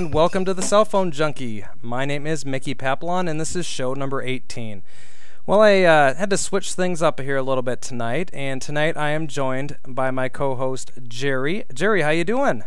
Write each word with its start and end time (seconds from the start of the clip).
and 0.00 0.14
welcome 0.14 0.46
to 0.46 0.54
the 0.54 0.62
Cell 0.62 0.86
Phone 0.86 1.10
Junkie. 1.10 1.62
My 1.82 2.06
name 2.06 2.26
is 2.26 2.46
Mickey 2.46 2.72
Papillon, 2.72 3.28
and 3.28 3.38
this 3.38 3.54
is 3.54 3.66
show 3.66 3.92
number 3.92 4.22
18. 4.22 4.80
Well, 5.44 5.60
I 5.60 5.82
uh, 5.82 6.14
had 6.14 6.30
to 6.30 6.38
switch 6.38 6.72
things 6.72 7.02
up 7.02 7.20
here 7.20 7.36
a 7.36 7.42
little 7.42 7.60
bit 7.60 7.82
tonight, 7.82 8.30
and 8.32 8.62
tonight 8.62 8.96
I 8.96 9.10
am 9.10 9.26
joined 9.26 9.76
by 9.86 10.10
my 10.10 10.30
co-host 10.30 10.92
Jerry. 11.06 11.66
Jerry, 11.74 12.00
how 12.00 12.08
you 12.08 12.24
doing? 12.24 12.64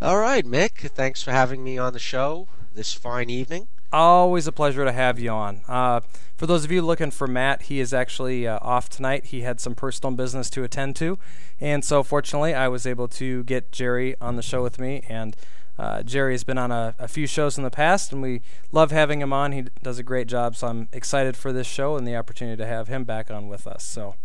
All 0.00 0.18
right, 0.18 0.46
Mick. 0.46 0.88
Thanks 0.92 1.24
for 1.24 1.32
having 1.32 1.64
me 1.64 1.76
on 1.76 1.92
the 1.92 1.98
show 1.98 2.46
this 2.72 2.94
fine 2.94 3.30
evening. 3.30 3.66
Always 3.92 4.46
a 4.46 4.52
pleasure 4.52 4.84
to 4.84 4.92
have 4.92 5.18
you 5.18 5.30
on. 5.30 5.62
Uh, 5.66 6.02
for 6.36 6.46
those 6.46 6.64
of 6.64 6.70
you 6.70 6.82
looking 6.82 7.10
for 7.10 7.26
Matt, 7.26 7.62
he 7.62 7.80
is 7.80 7.92
actually 7.92 8.46
uh, 8.46 8.60
off 8.62 8.88
tonight. 8.88 9.24
He 9.24 9.40
had 9.40 9.58
some 9.58 9.74
personal 9.74 10.14
business 10.14 10.48
to 10.50 10.62
attend 10.62 10.94
to, 10.96 11.18
and 11.60 11.84
so 11.84 12.04
fortunately, 12.04 12.54
I 12.54 12.68
was 12.68 12.86
able 12.86 13.08
to 13.08 13.42
get 13.42 13.72
Jerry 13.72 14.14
on 14.20 14.36
the 14.36 14.42
show 14.42 14.62
with 14.62 14.78
me. 14.78 15.02
And 15.08 15.34
uh, 15.80 16.02
Jerry 16.02 16.34
has 16.34 16.44
been 16.44 16.58
on 16.58 16.70
a, 16.70 16.94
a, 16.98 17.08
few 17.08 17.26
shows 17.26 17.56
in 17.56 17.64
the 17.64 17.70
past, 17.70 18.12
and 18.12 18.20
we 18.20 18.42
love 18.70 18.90
having 18.90 19.22
him 19.22 19.32
on. 19.32 19.52
He 19.52 19.62
does 19.82 19.98
a 19.98 20.02
great 20.02 20.26
job, 20.26 20.54
so 20.54 20.66
I'm 20.66 20.88
excited 20.92 21.38
for 21.38 21.54
this 21.54 21.66
show 21.66 21.96
and 21.96 22.06
the 22.06 22.14
opportunity 22.16 22.58
to 22.58 22.66
have 22.66 22.88
him 22.88 23.04
back 23.04 23.30
on 23.30 23.48
with 23.48 23.66
us. 23.66 23.82
So. 23.82 24.16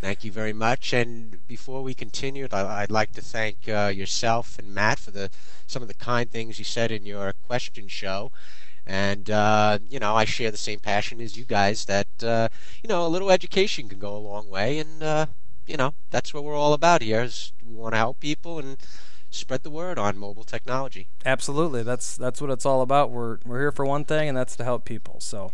Thank 0.00 0.24
you 0.24 0.32
very 0.32 0.52
much. 0.52 0.92
And 0.92 1.46
before 1.46 1.80
we 1.82 1.94
continue, 1.94 2.48
I'd 2.50 2.90
like 2.90 3.12
to 3.12 3.22
thank 3.22 3.68
uh, 3.68 3.92
yourself 3.94 4.58
and 4.58 4.74
Matt 4.74 4.98
for 4.98 5.12
the 5.12 5.30
some 5.68 5.80
of 5.80 5.86
the 5.86 5.94
kind 5.94 6.28
things 6.28 6.58
you 6.58 6.64
said 6.64 6.90
in 6.90 7.06
your 7.06 7.32
question 7.46 7.86
show. 7.86 8.32
And 8.84 9.30
uh, 9.30 9.78
you 9.88 10.00
know, 10.00 10.16
I 10.16 10.24
share 10.24 10.50
the 10.50 10.56
same 10.56 10.80
passion 10.80 11.20
as 11.20 11.36
you 11.36 11.44
guys. 11.44 11.84
That 11.84 12.08
uh, 12.22 12.48
you 12.82 12.88
know, 12.88 13.06
a 13.06 13.08
little 13.08 13.30
education 13.30 13.88
can 13.88 14.00
go 14.00 14.16
a 14.16 14.18
long 14.18 14.50
way, 14.50 14.80
and 14.80 15.02
uh, 15.02 15.26
you 15.68 15.76
know, 15.76 15.94
that's 16.10 16.34
what 16.34 16.42
we're 16.42 16.56
all 16.56 16.72
about 16.72 17.00
here. 17.00 17.22
Is 17.22 17.52
we 17.66 17.74
want 17.74 17.94
to 17.94 17.98
help 17.98 18.18
people 18.18 18.58
and 18.58 18.76
spread 19.30 19.62
the 19.62 19.70
word 19.70 19.98
on 19.98 20.18
mobile 20.18 20.44
technology. 20.44 21.08
Absolutely, 21.24 21.82
that's 21.82 22.16
that's 22.16 22.40
what 22.40 22.50
it's 22.50 22.66
all 22.66 22.82
about. 22.82 23.10
We're 23.10 23.38
we're 23.44 23.60
here 23.60 23.72
for 23.72 23.84
one 23.84 24.04
thing, 24.04 24.28
and 24.28 24.36
that's 24.36 24.56
to 24.56 24.64
help 24.64 24.84
people. 24.84 25.20
So. 25.20 25.52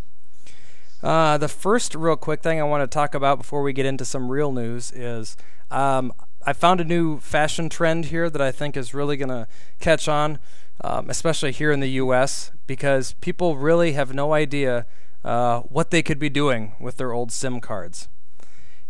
Uh, 1.03 1.37
the 1.37 1.49
first 1.49 1.97
real 1.97 2.15
quick 2.15 2.43
thing 2.43 2.61
I 2.61 2.63
want 2.63 2.89
to 2.89 2.95
talk 2.95 3.13
about 3.13 3.37
before 3.37 3.61
we 3.63 3.73
get 3.73 3.85
into 3.85 4.05
some 4.05 4.31
real 4.31 4.53
news 4.53 4.93
is 4.93 5.37
um, 5.69 6.13
I 6.47 6.53
found 6.53 6.81
a 6.81 6.85
new 6.85 7.19
fashion 7.19 7.69
trend 7.69 8.05
here 8.05 8.31
that 8.31 8.41
I 8.41 8.53
think 8.53 8.77
is 8.77 8.95
really 8.95 9.17
going 9.17 9.31
to 9.31 9.49
catch 9.81 10.07
on 10.07 10.39
um, 10.83 11.09
especially 11.11 11.53
here 11.53 11.71
in 11.71 11.81
the 11.81 11.91
U.S., 11.91 12.51
because 12.67 13.15
people 13.15 13.57
really 13.57 13.93
have 13.93 14.15
no 14.15 14.33
idea 14.33 14.87
uh, 15.25 15.61
what 15.61 15.91
they 15.91 16.03
could 16.03 16.19
be 16.19 16.29
doing 16.29 16.73
with 16.81 16.97
their 16.97 17.13
old 17.13 17.31
SIM 17.31 17.61
cards. 17.61 18.09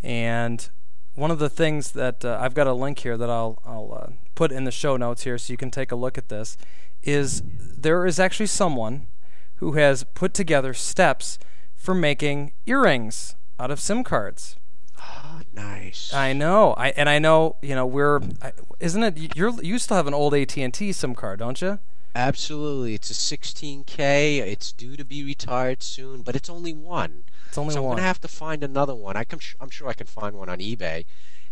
And 0.02 0.68
one 1.14 1.30
of 1.30 1.38
the 1.38 1.50
things 1.50 1.92
that 1.92 2.24
uh, 2.24 2.38
I've 2.40 2.54
got 2.54 2.66
a 2.66 2.72
link 2.72 3.00
here 3.00 3.16
that 3.16 3.30
I'll, 3.30 3.60
I'll 3.64 3.92
uh, 3.92 4.12
put 4.34 4.50
in 4.52 4.64
the 4.64 4.70
show 4.70 4.96
notes 4.96 5.24
here 5.24 5.38
so 5.38 5.52
you 5.52 5.56
can 5.56 5.70
take 5.70 5.92
a 5.92 5.96
look 5.96 6.16
at 6.16 6.28
this 6.28 6.56
is 7.02 7.42
there 7.56 8.06
is 8.06 8.18
actually 8.18 8.46
someone 8.46 9.06
who 9.56 9.72
has 9.72 10.04
put 10.14 10.34
together 10.34 10.72
steps 10.72 11.38
for 11.76 11.94
making 11.94 12.52
earrings 12.66 13.34
out 13.58 13.70
of 13.70 13.80
SIM 13.80 14.04
cards. 14.04 14.56
Nice. 15.54 16.12
I 16.14 16.32
know. 16.32 16.72
I 16.74 16.88
and 16.90 17.08
I 17.08 17.18
know. 17.18 17.56
You 17.60 17.74
know, 17.74 17.86
we're. 17.86 18.20
Isn't 18.80 19.02
it? 19.02 19.36
You're 19.36 19.62
you 19.62 19.78
still 19.78 19.96
have 19.96 20.06
an 20.06 20.14
old 20.14 20.34
AT 20.34 20.56
and 20.56 20.72
T 20.72 20.92
SIM 20.92 21.14
card, 21.14 21.40
don't 21.40 21.60
you? 21.60 21.78
Absolutely. 22.14 22.94
It's 22.94 23.10
a 23.10 23.14
16K. 23.14 24.38
It's 24.38 24.72
due 24.72 24.96
to 24.96 25.04
be 25.04 25.24
retired 25.24 25.82
soon, 25.82 26.22
but 26.22 26.36
it's 26.36 26.50
only 26.50 26.72
one. 26.72 27.24
It's 27.52 27.58
only 27.58 27.74
so 27.74 27.82
one. 27.82 27.90
I'm 27.90 27.96
gonna 27.98 28.06
have 28.06 28.20
to 28.22 28.28
find 28.28 28.64
another 28.64 28.94
one. 28.94 29.14
I 29.14 29.24
can, 29.24 29.38
I'm 29.60 29.68
sure 29.68 29.86
I 29.86 29.92
can 29.92 30.06
find 30.06 30.36
one 30.36 30.48
on 30.48 30.60
eBay, 30.60 31.04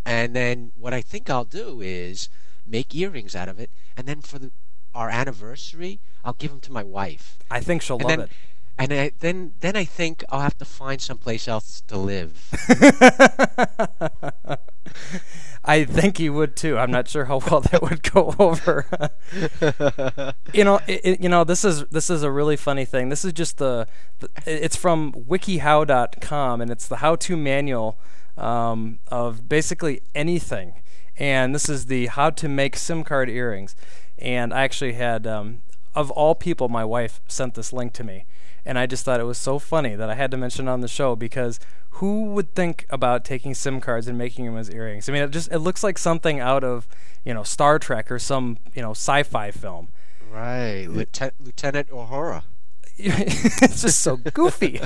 and 0.02 0.34
then 0.34 0.72
what 0.74 0.94
I 0.94 1.02
think 1.02 1.28
I'll 1.28 1.44
do 1.44 1.82
is 1.82 2.30
make 2.66 2.94
earrings 2.94 3.36
out 3.36 3.50
of 3.50 3.60
it, 3.60 3.68
and 3.98 4.08
then 4.08 4.22
for 4.22 4.38
the, 4.38 4.50
our 4.94 5.10
anniversary, 5.10 6.00
I'll 6.24 6.32
give 6.32 6.52
them 6.52 6.60
to 6.60 6.72
my 6.72 6.82
wife. 6.82 7.36
I 7.50 7.60
think 7.60 7.82
she'll 7.82 7.98
and 7.98 8.04
love 8.04 8.16
then, 8.16 8.20
it. 8.20 8.30
And 8.78 8.92
I, 8.94 9.10
then, 9.18 9.52
then 9.60 9.76
I 9.76 9.84
think 9.84 10.24
I'll 10.30 10.40
have 10.40 10.56
to 10.56 10.64
find 10.64 11.02
someplace 11.02 11.46
else 11.46 11.82
to 11.88 11.98
live. 11.98 12.48
I 15.64 15.84
think 15.84 16.18
you 16.18 16.32
would 16.32 16.56
too. 16.56 16.78
I'm 16.78 16.90
not 16.90 17.08
sure 17.08 17.26
how 17.26 17.38
well 17.50 17.60
that 17.60 17.82
would 17.82 18.02
go 18.02 18.34
over. 18.38 18.86
you 20.54 20.64
know, 20.64 20.80
it, 20.86 21.00
it, 21.04 21.20
you 21.20 21.28
know, 21.28 21.44
this 21.44 21.64
is 21.64 21.84
this 21.86 22.08
is 22.08 22.22
a 22.22 22.30
really 22.30 22.56
funny 22.56 22.84
thing. 22.84 23.10
This 23.10 23.24
is 23.24 23.32
just 23.32 23.58
the, 23.58 23.86
the 24.20 24.28
it's 24.46 24.76
from 24.76 25.12
WikiHow.com, 25.12 26.60
and 26.60 26.70
it's 26.70 26.88
the 26.88 26.96
how-to 26.96 27.36
manual 27.36 27.98
um, 28.38 28.98
of 29.08 29.48
basically 29.48 30.02
anything. 30.14 30.74
And 31.18 31.54
this 31.54 31.68
is 31.68 31.86
the 31.86 32.06
how 32.06 32.30
to 32.30 32.48
make 32.48 32.76
SIM 32.76 33.04
card 33.04 33.28
earrings. 33.28 33.76
And 34.18 34.54
I 34.54 34.62
actually 34.62 34.94
had, 34.94 35.26
um, 35.26 35.60
of 35.94 36.10
all 36.10 36.34
people, 36.34 36.68
my 36.68 36.84
wife 36.84 37.20
sent 37.28 37.54
this 37.54 37.72
link 37.72 37.92
to 37.94 38.04
me 38.04 38.24
and 38.64 38.78
I 38.78 38.86
just 38.86 39.04
thought 39.04 39.20
it 39.20 39.24
was 39.24 39.38
so 39.38 39.58
funny 39.58 39.94
that 39.94 40.10
I 40.10 40.14
had 40.14 40.30
to 40.30 40.36
mention 40.36 40.68
it 40.68 40.70
on 40.70 40.80
the 40.80 40.88
show 40.88 41.16
because 41.16 41.60
who 41.94 42.24
would 42.32 42.54
think 42.54 42.86
about 42.90 43.24
taking 43.24 43.54
SIM 43.54 43.80
cards 43.80 44.06
and 44.06 44.16
making 44.16 44.44
them 44.46 44.56
as 44.56 44.70
earrings? 44.70 45.08
I 45.08 45.12
mean, 45.12 45.22
it 45.22 45.30
just 45.30 45.50
it 45.52 45.58
looks 45.58 45.82
like 45.82 45.98
something 45.98 46.40
out 46.40 46.64
of 46.64 46.86
you 47.24 47.34
know 47.34 47.42
Star 47.42 47.78
Trek 47.78 48.10
or 48.10 48.18
some 48.18 48.58
you 48.74 48.82
know 48.82 48.92
sci-fi 48.92 49.50
film. 49.50 49.88
Right, 50.30 50.86
Lieutenant, 50.86 51.34
Lieutenant 51.40 51.88
Uhura. 51.90 52.42
it's 53.02 53.82
just 53.82 54.00
so 54.00 54.16
goofy. 54.18 54.80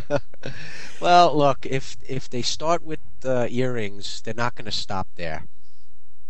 well, 1.00 1.36
look, 1.36 1.64
if 1.64 1.96
if 2.08 2.28
they 2.28 2.42
start 2.42 2.82
with 2.82 2.98
the 3.20 3.48
earrings, 3.50 4.20
they're 4.22 4.34
not 4.34 4.56
going 4.56 4.64
to 4.64 4.72
stop 4.72 5.06
there. 5.14 5.44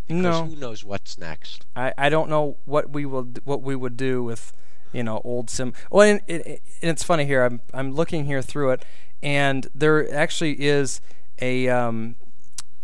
Because 0.07 0.23
no. 0.23 0.45
who 0.45 0.57
knows 0.57 0.85
what's 0.85 1.17
next? 1.19 1.65
I, 1.75 1.95
I 1.97 2.09
don't 2.09 2.29
know 2.29 2.57
what 2.65 2.91
we 2.91 3.07
will 3.07 3.29
what 3.45 3.63
we 3.63 3.77
would 3.77 3.97
do 3.97 4.23
with 4.23 4.53
you 4.93 5.03
know 5.03 5.21
old 5.25 5.51
sim. 5.51 5.73
Well, 5.91 6.09
and, 6.09 6.21
it, 6.27 6.47
it, 6.47 6.63
it's 6.81 7.03
funny 7.03 7.25
here. 7.25 7.45
I'm 7.45 7.61
I'm 7.73 7.93
looking 7.93 8.25
here 8.27 8.43
through 8.43 8.71
it, 8.71 8.85
and 9.23 9.69
there 9.75 10.13
actually 10.15 10.61
is 10.61 11.01
a 11.41 11.69
um, 11.69 12.17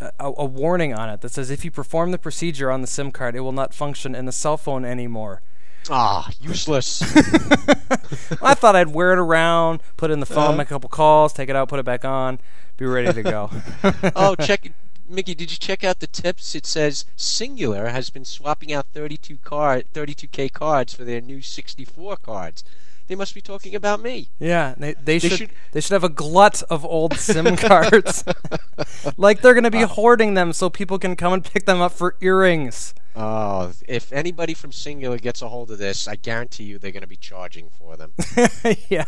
a, 0.00 0.10
a, 0.18 0.44
warning 0.44 0.94
on 0.94 1.08
it 1.08 1.20
that 1.22 1.32
says 1.32 1.50
if 1.50 1.64
you 1.64 1.70
perform 1.70 2.10
the 2.10 2.18
procedure 2.18 2.70
on 2.70 2.80
the 2.80 2.86
SIM 2.86 3.10
card, 3.10 3.34
it 3.34 3.40
will 3.40 3.52
not 3.52 3.72
function 3.72 4.14
in 4.14 4.26
the 4.26 4.32
cell 4.32 4.56
phone 4.56 4.84
anymore. 4.84 5.42
Ah, 5.88 6.28
useless. 6.40 7.02
I 8.42 8.54
thought 8.54 8.74
I'd 8.74 8.88
wear 8.88 9.12
it 9.12 9.18
around, 9.18 9.80
put 9.96 10.10
it 10.10 10.14
in 10.14 10.20
the 10.20 10.26
phone, 10.26 10.54
uh, 10.54 10.56
make 10.56 10.66
a 10.66 10.70
couple 10.70 10.90
calls, 10.90 11.32
take 11.32 11.48
it 11.48 11.56
out, 11.56 11.68
put 11.68 11.78
it 11.78 11.84
back 11.84 12.04
on, 12.04 12.40
be 12.76 12.86
ready 12.86 13.12
to 13.12 13.22
go. 13.22 13.50
oh, 14.16 14.34
check 14.34 14.72
Mickey, 15.08 15.34
did 15.34 15.50
you 15.50 15.58
check 15.58 15.84
out 15.84 16.00
the 16.00 16.06
tips? 16.06 16.54
It 16.54 16.66
says 16.66 17.04
Cingular 17.16 17.90
has 17.90 18.10
been 18.10 18.24
swapping 18.24 18.72
out 18.72 18.86
32 18.92 19.38
card, 19.38 19.84
32k 19.92 20.52
cards 20.52 20.94
for 20.94 21.04
their 21.04 21.20
new 21.20 21.40
64 21.40 22.16
cards. 22.16 22.64
They 23.08 23.14
must 23.14 23.34
be 23.34 23.40
talking 23.40 23.74
about 23.74 24.02
me. 24.02 24.30
Yeah, 24.40 24.74
they, 24.76 24.94
they, 24.94 25.18
they 25.18 25.28
should, 25.28 25.38
should, 25.38 25.50
they 25.70 25.80
should 25.80 25.92
have 25.92 26.02
a 26.02 26.08
glut 26.08 26.62
of 26.68 26.84
old 26.84 27.14
SIM 27.14 27.56
cards. 27.56 28.24
like 29.16 29.42
they're 29.42 29.54
going 29.54 29.64
to 29.64 29.70
be 29.70 29.84
uh, 29.84 29.88
hoarding 29.88 30.34
them 30.34 30.52
so 30.52 30.68
people 30.68 30.98
can 30.98 31.14
come 31.14 31.32
and 31.32 31.44
pick 31.44 31.66
them 31.66 31.80
up 31.80 31.92
for 31.92 32.16
earrings. 32.20 32.94
Oh, 33.14 33.72
if 33.86 34.12
anybody 34.12 34.54
from 34.54 34.72
Cingular 34.72 35.20
gets 35.20 35.40
a 35.40 35.48
hold 35.48 35.70
of 35.70 35.78
this, 35.78 36.08
I 36.08 36.16
guarantee 36.16 36.64
you 36.64 36.78
they're 36.78 36.90
going 36.90 37.02
to 37.02 37.06
be 37.06 37.16
charging 37.16 37.68
for 37.70 37.96
them. 37.96 38.12
yeah. 38.88 39.04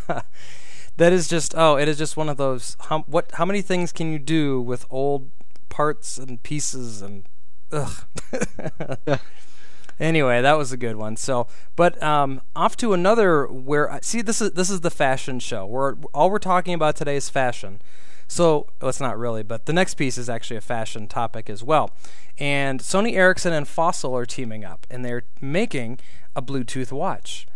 That 0.96 1.12
is 1.12 1.28
just 1.28 1.54
oh, 1.56 1.76
it 1.76 1.88
is 1.88 1.98
just 1.98 2.16
one 2.16 2.28
of 2.28 2.36
those. 2.36 2.76
How, 2.88 3.00
what? 3.00 3.30
How 3.34 3.44
many 3.44 3.62
things 3.62 3.92
can 3.92 4.10
you 4.10 4.18
do 4.18 4.60
with 4.60 4.84
old 4.90 5.30
parts 5.68 6.18
and 6.18 6.42
pieces 6.42 7.02
and 7.02 7.24
ugh. 7.72 8.04
anyway, 10.00 10.40
that 10.42 10.56
was 10.56 10.72
a 10.72 10.76
good 10.76 10.96
one. 10.96 11.16
So, 11.16 11.46
but 11.76 12.00
um, 12.02 12.40
off 12.54 12.76
to 12.78 12.92
another 12.92 13.46
where 13.46 13.90
I, 13.90 14.00
see 14.00 14.22
this 14.22 14.40
is 14.40 14.52
this 14.52 14.70
is 14.70 14.80
the 14.80 14.90
fashion 14.90 15.40
show. 15.40 15.66
We're 15.66 15.94
all 16.14 16.30
we're 16.30 16.38
talking 16.38 16.74
about 16.74 16.96
today 16.96 17.16
is 17.16 17.28
fashion. 17.28 17.80
So 18.26 18.66
well, 18.80 18.90
it's 18.90 19.00
not 19.00 19.18
really, 19.18 19.42
but 19.42 19.66
the 19.66 19.72
next 19.72 19.94
piece 19.94 20.18
is 20.18 20.28
actually 20.28 20.58
a 20.58 20.62
fashion 20.62 21.08
topic 21.08 21.48
as 21.48 21.62
well. 21.62 21.90
And 22.38 22.80
Sony 22.80 23.14
Ericsson 23.14 23.52
and 23.52 23.66
Fossil 23.66 24.16
are 24.16 24.26
teaming 24.26 24.64
up, 24.64 24.86
and 24.90 25.04
they're 25.04 25.24
making 25.40 25.98
a 26.36 26.42
Bluetooth 26.42 26.92
watch. 26.92 27.46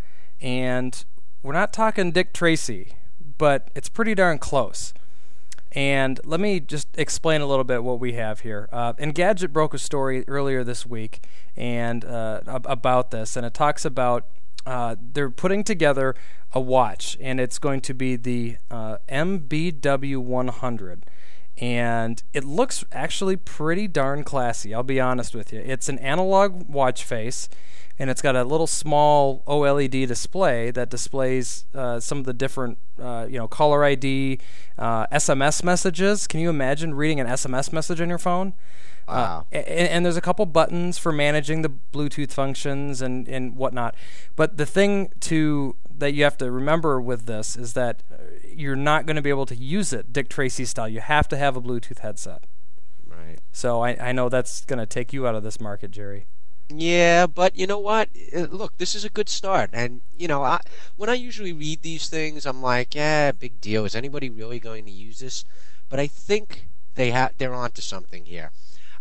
And 0.41 1.05
we're 1.41 1.53
not 1.53 1.71
talking 1.71 2.11
Dick 2.11 2.33
Tracy, 2.33 2.93
but 3.37 3.69
it's 3.75 3.87
pretty 3.87 4.15
darn 4.15 4.39
close. 4.39 4.93
And 5.75 6.19
let 6.23 6.39
me 6.39 6.59
just 6.59 6.87
explain 6.95 7.41
a 7.41 7.47
little 7.47 7.63
bit 7.63 7.83
what 7.83 7.99
we 7.99 8.13
have 8.13 8.41
here. 8.41 8.69
Uh, 8.71 8.93
Engadget 8.93 9.51
broke 9.51 9.73
a 9.73 9.79
story 9.79 10.23
earlier 10.27 10.63
this 10.63 10.85
week 10.85 11.23
and 11.57 12.05
uh, 12.05 12.41
about 12.45 13.11
this, 13.11 13.35
and 13.35 13.45
it 13.45 13.53
talks 13.53 13.83
about 13.83 14.25
uh, 14.65 14.95
they're 15.13 15.31
putting 15.31 15.63
together 15.63 16.15
a 16.53 16.61
watch, 16.61 17.17
and 17.19 17.39
it's 17.39 17.57
going 17.57 17.81
to 17.81 17.93
be 17.93 18.15
the 18.15 18.57
uh, 18.69 18.97
MBW 19.09 20.17
100. 20.17 21.05
And 21.57 22.23
it 22.33 22.43
looks 22.43 22.83
actually 22.91 23.35
pretty 23.35 23.87
darn 23.87 24.23
classy. 24.23 24.73
I'll 24.73 24.83
be 24.83 24.99
honest 24.99 25.35
with 25.35 25.53
you. 25.53 25.61
It's 25.63 25.87
an 25.87 25.99
analog 25.99 26.67
watch 26.67 27.03
face, 27.03 27.47
and 27.99 28.09
it's 28.09 28.21
got 28.21 28.35
a 28.35 28.43
little 28.43 28.67
small 28.67 29.43
OLED 29.47 30.07
display 30.07 30.71
that 30.71 30.89
displays 30.89 31.65
uh, 31.75 31.99
some 31.99 32.17
of 32.17 32.25
the 32.25 32.33
different, 32.33 32.79
uh, 32.99 33.27
you 33.29 33.37
know, 33.37 33.47
caller 33.47 33.83
ID, 33.83 34.39
uh, 34.77 35.05
SMS 35.07 35.63
messages. 35.63 36.25
Can 36.25 36.39
you 36.39 36.49
imagine 36.49 36.95
reading 36.95 37.19
an 37.19 37.27
SMS 37.27 37.71
message 37.71 38.01
on 38.01 38.09
your 38.09 38.17
phone? 38.17 38.53
Wow. 39.07 39.45
Uh, 39.51 39.57
and, 39.57 39.89
and, 39.89 40.05
there's 40.05 40.17
a 40.17 40.21
couple 40.21 40.45
buttons 40.45 40.97
for 40.97 41.11
managing 41.11 41.61
the 41.61 41.71
Bluetooth 41.91 42.31
functions 42.31 43.01
and, 43.01 43.27
and 43.27 43.55
whatnot. 43.55 43.95
But 44.35 44.57
the 44.57 44.65
thing 44.65 45.11
to 45.21 45.75
that 45.97 46.13
you 46.13 46.23
have 46.23 46.37
to 46.37 46.51
remember 46.51 46.99
with 47.01 47.25
this 47.25 47.55
is 47.55 47.73
that 47.73 48.01
uh, 48.11 48.15
you're 48.47 48.75
not 48.75 49.05
going 49.05 49.15
to 49.15 49.21
be 49.21 49.29
able 49.29 49.45
to 49.45 49.55
use 49.55 49.93
it 49.93 50.13
Dick 50.13 50.29
Tracy 50.29 50.65
style. 50.65 50.87
You 50.87 51.01
have 51.01 51.27
to 51.29 51.37
have 51.37 51.55
a 51.55 51.61
Bluetooth 51.61 51.99
headset. 51.99 52.45
Right. 53.07 53.39
So 53.51 53.81
I, 53.81 54.09
I 54.09 54.11
know 54.11 54.29
that's 54.29 54.65
going 54.65 54.79
to 54.79 54.85
take 54.85 55.13
you 55.13 55.27
out 55.27 55.35
of 55.35 55.43
this 55.43 55.59
market, 55.59 55.91
Jerry. 55.91 56.27
Yeah, 56.69 57.27
but 57.27 57.57
you 57.57 57.67
know 57.67 57.77
what? 57.77 58.09
Uh, 58.35 58.47
look, 58.49 58.77
this 58.77 58.95
is 58.95 59.03
a 59.03 59.09
good 59.09 59.29
start, 59.29 59.69
and 59.73 60.01
you 60.17 60.27
know, 60.27 60.43
I, 60.43 60.61
when 60.95 61.09
I 61.09 61.13
usually 61.13 61.53
read 61.53 61.81
these 61.81 62.07
things, 62.07 62.45
I'm 62.45 62.61
like, 62.61 62.95
yeah, 62.95 63.31
big 63.31 63.59
deal. 63.59 63.85
Is 63.85 63.95
anybody 63.95 64.29
really 64.29 64.59
going 64.59 64.85
to 64.85 64.91
use 64.91 65.19
this? 65.19 65.45
But 65.89 65.99
I 65.99 66.07
think 66.07 66.67
they 66.95 67.11
have 67.11 67.33
they're 67.37 67.53
onto 67.53 67.81
something 67.81 68.25
here. 68.25 68.51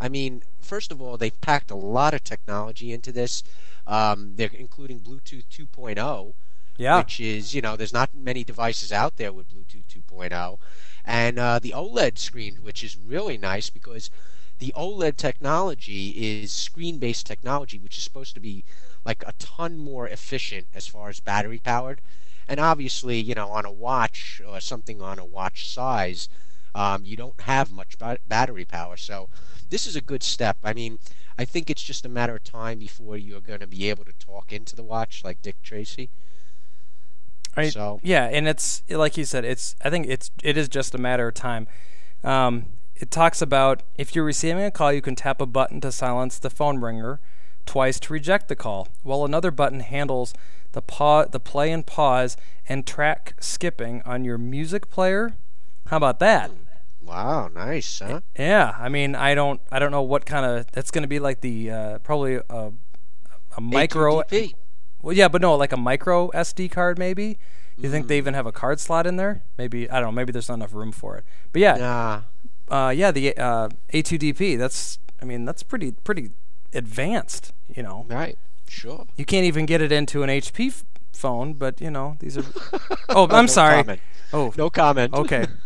I 0.02 0.08
mean, 0.08 0.42
first 0.60 0.90
of 0.90 1.00
all, 1.00 1.16
they've 1.16 1.40
packed 1.40 1.70
a 1.70 1.76
lot 1.76 2.12
of 2.12 2.24
technology 2.24 2.92
into 2.92 3.12
this. 3.12 3.44
Um, 3.86 4.32
they're 4.34 4.50
including 4.52 4.98
Bluetooth 4.98 5.44
2.0, 5.48 6.32
yeah. 6.76 6.98
which 6.98 7.20
is, 7.20 7.54
you 7.54 7.62
know, 7.62 7.76
there's 7.76 7.92
not 7.92 8.10
many 8.12 8.42
devices 8.42 8.92
out 8.92 9.16
there 9.16 9.32
with 9.32 9.46
Bluetooth 9.48 9.84
2.0. 10.10 10.58
And 11.04 11.38
uh, 11.38 11.60
the 11.60 11.70
OLED 11.70 12.18
screen, 12.18 12.56
which 12.62 12.82
is 12.82 12.96
really 12.96 13.38
nice 13.38 13.70
because 13.70 14.10
the 14.58 14.72
OLED 14.76 15.16
technology 15.16 16.40
is 16.40 16.50
screen 16.50 16.98
based 16.98 17.24
technology, 17.24 17.78
which 17.78 17.96
is 17.96 18.02
supposed 18.02 18.34
to 18.34 18.40
be 18.40 18.64
like 19.04 19.22
a 19.24 19.34
ton 19.38 19.78
more 19.78 20.08
efficient 20.08 20.66
as 20.74 20.88
far 20.88 21.10
as 21.10 21.20
battery 21.20 21.58
powered. 21.58 22.00
And 22.48 22.58
obviously, 22.58 23.20
you 23.20 23.36
know, 23.36 23.50
on 23.50 23.64
a 23.64 23.70
watch 23.70 24.42
or 24.44 24.58
something 24.58 25.00
on 25.00 25.20
a 25.20 25.24
watch 25.24 25.72
size, 25.72 26.28
um, 26.74 27.04
you 27.04 27.16
don't 27.16 27.40
have 27.42 27.72
much 27.72 27.98
ba- 27.98 28.18
battery 28.28 28.64
power. 28.64 28.96
So 28.96 29.28
this 29.70 29.86
is 29.86 29.96
a 29.96 30.00
good 30.00 30.22
step. 30.22 30.56
I 30.62 30.72
mean, 30.72 30.98
I 31.38 31.44
think 31.44 31.70
it's 31.70 31.82
just 31.82 32.04
a 32.04 32.08
matter 32.08 32.36
of 32.36 32.44
time 32.44 32.78
before 32.78 33.16
you're 33.16 33.40
going 33.40 33.60
to 33.60 33.66
be 33.66 33.88
able 33.88 34.04
to 34.04 34.12
talk 34.12 34.52
into 34.52 34.76
the 34.76 34.82
watch 34.82 35.22
like 35.24 35.42
Dick 35.42 35.62
Tracy. 35.62 36.08
I, 37.56 37.68
so 37.68 38.00
yeah, 38.02 38.28
and 38.32 38.48
it's 38.48 38.82
like 38.88 39.16
you 39.16 39.24
said, 39.24 39.44
it's 39.44 39.76
I 39.84 39.90
think 39.90 40.06
it's 40.06 40.30
it 40.42 40.56
is 40.56 40.68
just 40.68 40.94
a 40.94 40.98
matter 40.98 41.28
of 41.28 41.34
time. 41.34 41.66
Um, 42.24 42.66
it 42.96 43.10
talks 43.10 43.42
about 43.42 43.82
if 43.96 44.14
you're 44.14 44.24
receiving 44.24 44.62
a 44.62 44.70
call, 44.70 44.92
you 44.92 45.02
can 45.02 45.16
tap 45.16 45.40
a 45.40 45.46
button 45.46 45.80
to 45.82 45.92
silence 45.92 46.38
the 46.38 46.48
phone 46.48 46.80
ringer, 46.80 47.20
twice 47.66 48.00
to 48.00 48.12
reject 48.12 48.48
the 48.48 48.56
call, 48.56 48.88
while 49.02 49.24
another 49.24 49.50
button 49.50 49.80
handles 49.80 50.32
the 50.72 50.80
pause, 50.80 51.28
the 51.32 51.40
play 51.40 51.70
and 51.70 51.86
pause, 51.86 52.36
and 52.68 52.86
track 52.86 53.34
skipping 53.40 54.02
on 54.06 54.24
your 54.24 54.38
music 54.38 54.88
player. 54.90 55.34
How 55.92 55.98
about 55.98 56.20
that? 56.20 56.50
Wow, 57.02 57.50
nice, 57.54 57.98
huh? 57.98 58.22
Yeah, 58.38 58.74
I 58.78 58.88
mean, 58.88 59.14
I 59.14 59.34
don't, 59.34 59.60
I 59.70 59.78
don't 59.78 59.90
know 59.90 60.00
what 60.00 60.24
kind 60.24 60.46
of 60.46 60.72
that's 60.72 60.90
going 60.90 61.02
to 61.02 61.08
be 61.08 61.18
like 61.18 61.42
the 61.42 61.70
uh, 61.70 61.98
probably 61.98 62.36
a, 62.48 62.72
a 63.54 63.60
micro. 63.60 64.22
A2DP. 64.22 64.54
Well, 65.02 65.14
yeah, 65.14 65.28
but 65.28 65.42
no, 65.42 65.54
like 65.54 65.70
a 65.70 65.76
micro 65.76 66.30
SD 66.30 66.70
card, 66.70 66.98
maybe. 66.98 67.36
You 67.76 67.90
mm. 67.90 67.92
think 67.92 68.06
they 68.06 68.14
mm. 68.14 68.24
even 68.24 68.32
have 68.32 68.46
a 68.46 68.52
card 68.52 68.80
slot 68.80 69.06
in 69.06 69.16
there? 69.16 69.42
Maybe 69.58 69.90
I 69.90 70.00
don't 70.00 70.04
know. 70.04 70.12
Maybe 70.12 70.32
there's 70.32 70.48
not 70.48 70.54
enough 70.54 70.72
room 70.72 70.92
for 70.92 71.18
it. 71.18 71.24
But 71.52 71.60
yeah, 71.60 71.76
nah. 72.70 72.84
uh, 72.86 72.88
yeah, 72.88 73.10
the 73.10 73.36
uh, 73.36 73.68
A2DP. 73.92 74.56
That's, 74.56 74.98
I 75.20 75.26
mean, 75.26 75.44
that's 75.44 75.62
pretty 75.62 75.92
pretty 75.92 76.30
advanced. 76.72 77.52
You 77.68 77.82
know, 77.82 78.06
right? 78.08 78.38
Sure. 78.66 79.04
You 79.18 79.26
can't 79.26 79.44
even 79.44 79.66
get 79.66 79.82
it 79.82 79.92
into 79.92 80.22
an 80.22 80.30
HP 80.30 80.68
f- 80.68 80.84
phone, 81.12 81.52
but 81.52 81.82
you 81.82 81.90
know, 81.90 82.16
these 82.18 82.38
are. 82.38 82.44
oh, 83.10 83.28
I'm 83.28 83.44
no 83.44 83.46
sorry. 83.46 83.82
Comment. 83.82 84.00
Oh, 84.32 84.54
no 84.56 84.70
comment. 84.70 85.12
Okay. 85.12 85.44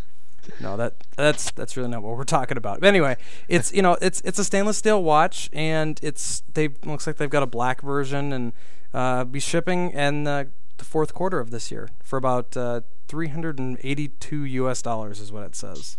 no, 0.61 0.77
that 0.77 0.95
that's 1.17 1.51
that's 1.53 1.77
really 1.77 1.89
not 1.89 2.03
what 2.03 2.17
we're 2.17 2.25
talking 2.25 2.57
about. 2.57 2.81
But 2.81 2.89
anyway, 2.89 3.17
it's 3.49 3.73
you 3.73 3.83
know 3.83 3.97
it's 4.01 4.21
it's 4.23 4.39
a 4.39 4.45
stainless 4.45 4.79
steel 4.79 5.03
watch, 5.03 5.51
and 5.53 5.99
it's 6.03 6.43
they 6.55 6.69
looks 6.85 7.07
like 7.07 7.17
they've 7.17 7.31
got 7.31 7.43
a 7.43 7.47
black 7.47 7.81
version, 7.81 8.33
and 8.33 8.53
uh, 8.95 9.25
be 9.25 9.41
shipping 9.41 9.91
in 9.91 10.27
uh, 10.27 10.45
the 10.79 10.85
fourth 10.85 11.15
quarter 11.15 11.39
of 11.39 11.51
this 11.51 11.71
year 11.71 11.89
for 12.03 12.17
about 12.17 12.57
uh, 12.57 12.81
382 13.09 14.45
U.S. 14.45 14.83
dollars, 14.83 15.21
is 15.21 15.33
what 15.33 15.43
it 15.43 15.55
says. 15.55 15.97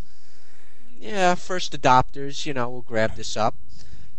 Yeah, 0.99 1.35
first 1.35 1.79
adopters, 1.79 2.45
you 2.45 2.53
know, 2.53 2.69
will 2.69 2.81
grab 2.81 3.15
this 3.15 3.37
up. 3.37 3.55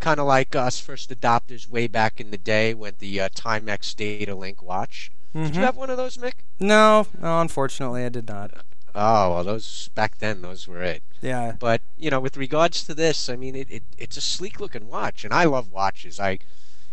Kind 0.01 0.21
of 0.21 0.27
like 0.27 0.55
us 0.55 0.79
first 0.79 1.11
adopters 1.11 1.69
way 1.69 1.89
back 1.89 2.21
in 2.21 2.31
the 2.31 2.39
day 2.39 2.73
with 2.73 2.99
the 2.99 3.21
uh, 3.21 3.29
Timex 3.31 3.95
Datalink 3.97 4.63
watch. 4.63 5.11
Mm-hmm. 5.35 5.39
Did 5.39 5.49
you 5.49 5.55
mm-hmm. 5.55 5.65
have 5.65 5.77
one 5.77 5.91
of 5.91 5.97
those, 5.97 6.17
Mick? 6.17 6.35
No, 6.61 7.07
no, 7.21 7.41
unfortunately, 7.41 8.05
I 8.05 8.09
did 8.09 8.29
not. 8.29 8.53
Oh 8.95 9.35
well, 9.35 9.45
those 9.45 9.89
back 9.95 10.19
then, 10.19 10.43
those 10.43 10.67
were 10.67 10.83
it. 10.83 11.03
Yeah. 11.21 11.55
But 11.59 11.83
you 11.97 12.11
know, 12.11 12.21
with 12.21 12.37
regards 12.37 12.85
to 12.85 12.95
this, 12.95 13.29
I 13.29 13.37
mean, 13.37 13.55
it, 13.55 13.71
it 13.71 13.83
it's 13.97 14.17
a 14.17 14.21
sleek 14.21 14.61
looking 14.61 14.89
watch, 14.89 15.25
and 15.25 15.33
I 15.33 15.45
love 15.45 15.73
watches. 15.73 16.19
I, 16.19 16.39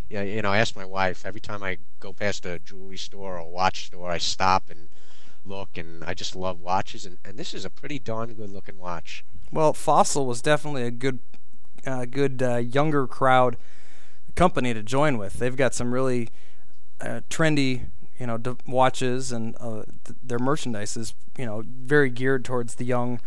you 0.09 0.42
know, 0.42 0.51
I 0.51 0.57
ask 0.57 0.75
my 0.75 0.86
wife 0.86 1.25
every 1.25 1.42
time 1.42 1.63
I 1.63 1.77
go 2.00 2.13
past 2.13 2.45
a 2.45 2.59
jewelry 2.59 2.97
store 2.97 3.36
or 3.36 3.38
a 3.38 3.45
watch 3.45 3.88
store, 3.88 4.12
I 4.12 4.18
stop 4.18 4.69
and 4.69 4.89
look, 5.45 5.77
and 5.77 6.03
I 6.03 6.13
just 6.13 6.36
love 6.36 6.59
watches, 6.59 7.06
and, 7.06 7.18
and 7.24 7.38
this 7.38 7.53
is 7.53 7.65
a 7.65 7.69
pretty 7.69 8.00
darn 8.00 8.33
good 8.33 8.50
looking 8.50 8.80
watch. 8.80 9.24
Well, 9.51 9.74
Fossil 9.74 10.25
was 10.25 10.42
definitely 10.42 10.83
a 10.83 10.92
good, 10.92 11.19
uh, 11.86 12.06
good 12.06 12.42
uh, 12.42 12.57
younger 12.57 13.07
crowd 13.07 13.57
company 14.36 14.74
to 14.74 14.83
join 14.83 15.18
with. 15.18 15.33
They've 15.33 15.56
got 15.56 15.74
some 15.74 15.94
really 15.94 16.30
uh, 17.00 17.21
trendy 17.30 17.86
you 18.20 18.28
know 18.28 18.38
d- 18.38 18.56
watches 18.68 19.32
and 19.32 19.56
uh, 19.60 19.84
th- 20.04 20.18
their 20.24 20.40
merchandise 20.40 20.96
is 20.98 21.14
you 21.38 21.46
know 21.46 21.64
very 21.66 22.10
geared 22.10 22.46
towards 22.46 22.76
the 22.76 22.86
young 22.86 23.20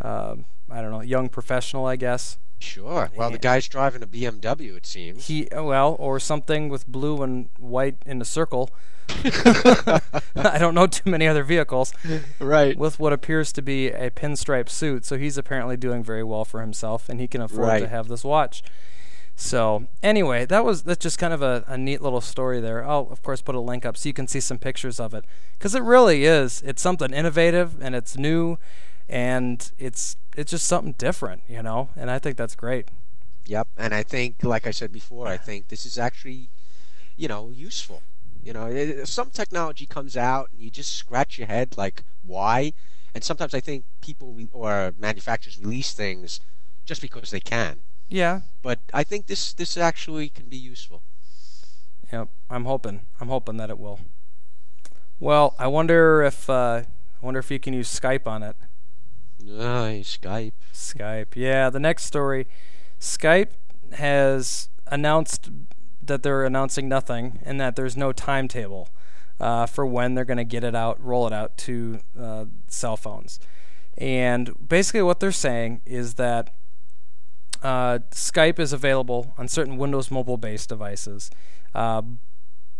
uh, 0.00 0.36
I 0.70 0.80
don't 0.80 0.90
know 0.90 1.00
young 1.00 1.28
professional 1.28 1.86
I 1.86 1.96
guess. 1.96 2.38
Sure. 2.60 3.10
Well, 3.14 3.30
the 3.30 3.38
guy's 3.38 3.68
driving 3.68 4.02
a 4.02 4.06
BMW, 4.06 4.76
it 4.76 4.86
seems. 4.86 5.26
He 5.26 5.48
well, 5.52 5.96
or 5.98 6.18
something 6.18 6.70
with 6.70 6.86
blue 6.86 7.22
and 7.22 7.50
white 7.58 7.96
in 8.06 8.22
a 8.22 8.24
circle. 8.24 8.70
I 9.08 10.56
don't 10.58 10.74
know 10.74 10.86
too 10.86 11.10
many 11.10 11.28
other 11.28 11.44
vehicles. 11.44 11.92
Right. 12.38 12.76
With 12.76 12.98
what 12.98 13.12
appears 13.12 13.52
to 13.52 13.62
be 13.62 13.88
a 13.88 14.10
pinstripe 14.10 14.70
suit, 14.70 15.04
so 15.04 15.18
he's 15.18 15.36
apparently 15.36 15.76
doing 15.76 16.02
very 16.02 16.24
well 16.24 16.44
for 16.44 16.62
himself, 16.62 17.08
and 17.08 17.20
he 17.20 17.26
can 17.28 17.42
afford 17.42 17.68
right. 17.68 17.80
to 17.80 17.88
have 17.88 18.08
this 18.08 18.24
watch. 18.24 18.62
So 19.36 19.86
anyway, 20.02 20.46
that 20.46 20.64
was 20.64 20.82
that's 20.84 21.02
just 21.02 21.18
kind 21.18 21.32
of 21.32 21.42
a, 21.42 21.64
a 21.66 21.76
neat 21.76 22.00
little 22.00 22.20
story 22.20 22.60
there. 22.60 22.86
I'll 22.86 23.08
of 23.10 23.22
course 23.22 23.40
put 23.40 23.54
a 23.54 23.60
link 23.60 23.84
up 23.84 23.96
so 23.96 24.08
you 24.08 24.12
can 24.12 24.28
see 24.28 24.40
some 24.40 24.58
pictures 24.58 25.00
of 25.00 25.12
it 25.12 25.24
because 25.58 25.74
it 25.74 25.82
really 25.82 26.24
is. 26.24 26.62
It's 26.64 26.80
something 26.80 27.12
innovative 27.12 27.82
and 27.82 27.94
it's 27.94 28.16
new, 28.16 28.58
and 29.08 29.70
it's 29.78 30.16
it's 30.36 30.52
just 30.52 30.66
something 30.66 30.94
different, 30.98 31.42
you 31.48 31.62
know. 31.62 31.88
And 31.96 32.10
I 32.10 32.18
think 32.18 32.36
that's 32.36 32.54
great. 32.54 32.88
Yep, 33.46 33.68
and 33.76 33.92
I 33.92 34.02
think, 34.02 34.42
like 34.42 34.66
I 34.66 34.70
said 34.70 34.90
before, 34.92 35.26
I 35.26 35.36
think 35.36 35.68
this 35.68 35.84
is 35.84 35.98
actually, 35.98 36.48
you 37.16 37.28
know, 37.28 37.50
useful. 37.50 38.02
You 38.42 38.52
know, 38.52 38.66
it, 38.66 39.06
some 39.06 39.30
technology 39.30 39.84
comes 39.86 40.16
out 40.16 40.48
and 40.52 40.60
you 40.60 40.70
just 40.70 40.94
scratch 40.94 41.38
your 41.38 41.48
head 41.48 41.76
like, 41.76 42.02
why? 42.24 42.72
And 43.14 43.22
sometimes 43.22 43.52
I 43.54 43.60
think 43.60 43.84
people 44.00 44.32
re- 44.32 44.48
or 44.52 44.94
manufacturers 44.98 45.58
release 45.58 45.92
things 45.92 46.40
just 46.86 47.02
because 47.02 47.30
they 47.30 47.40
can. 47.40 47.80
Yeah. 48.08 48.42
But 48.62 48.78
I 48.92 49.04
think 49.04 49.26
this 49.26 49.52
this 49.52 49.76
actually 49.76 50.28
can 50.28 50.46
be 50.46 50.56
useful. 50.56 51.02
Yep, 52.12 52.28
I'm 52.48 52.64
hoping. 52.64 53.02
I'm 53.20 53.28
hoping 53.28 53.56
that 53.56 53.70
it 53.70 53.78
will. 53.78 54.00
Well, 55.20 55.54
I 55.58 55.66
wonder 55.66 56.22
if 56.22 56.48
uh, 56.48 56.82
I 56.84 57.26
wonder 57.26 57.40
if 57.40 57.50
you 57.50 57.58
can 57.58 57.74
use 57.74 57.88
Skype 57.88 58.26
on 58.26 58.42
it. 58.42 58.56
Uh, 59.42 60.00
Skype. 60.02 60.52
Skype. 60.72 61.34
Yeah, 61.34 61.70
the 61.70 61.80
next 61.80 62.04
story. 62.04 62.46
Skype 63.00 63.50
has 63.94 64.68
announced 64.86 65.50
that 66.02 66.22
they're 66.22 66.44
announcing 66.44 66.88
nothing 66.88 67.40
and 67.44 67.60
that 67.60 67.76
there's 67.76 67.96
no 67.96 68.12
timetable 68.12 68.88
uh, 69.40 69.66
for 69.66 69.84
when 69.86 70.14
they're 70.14 70.24
going 70.24 70.38
to 70.38 70.44
get 70.44 70.64
it 70.64 70.74
out, 70.74 71.02
roll 71.02 71.26
it 71.26 71.32
out 71.32 71.56
to 71.58 72.00
uh, 72.18 72.44
cell 72.68 72.96
phones. 72.96 73.40
And 73.96 74.68
basically, 74.68 75.02
what 75.02 75.20
they're 75.20 75.32
saying 75.32 75.82
is 75.86 76.14
that 76.14 76.54
uh, 77.62 78.00
Skype 78.10 78.58
is 78.58 78.72
available 78.72 79.34
on 79.38 79.48
certain 79.48 79.76
Windows 79.76 80.10
mobile 80.10 80.36
based 80.36 80.68
devices. 80.68 81.30
Uh, 81.74 82.02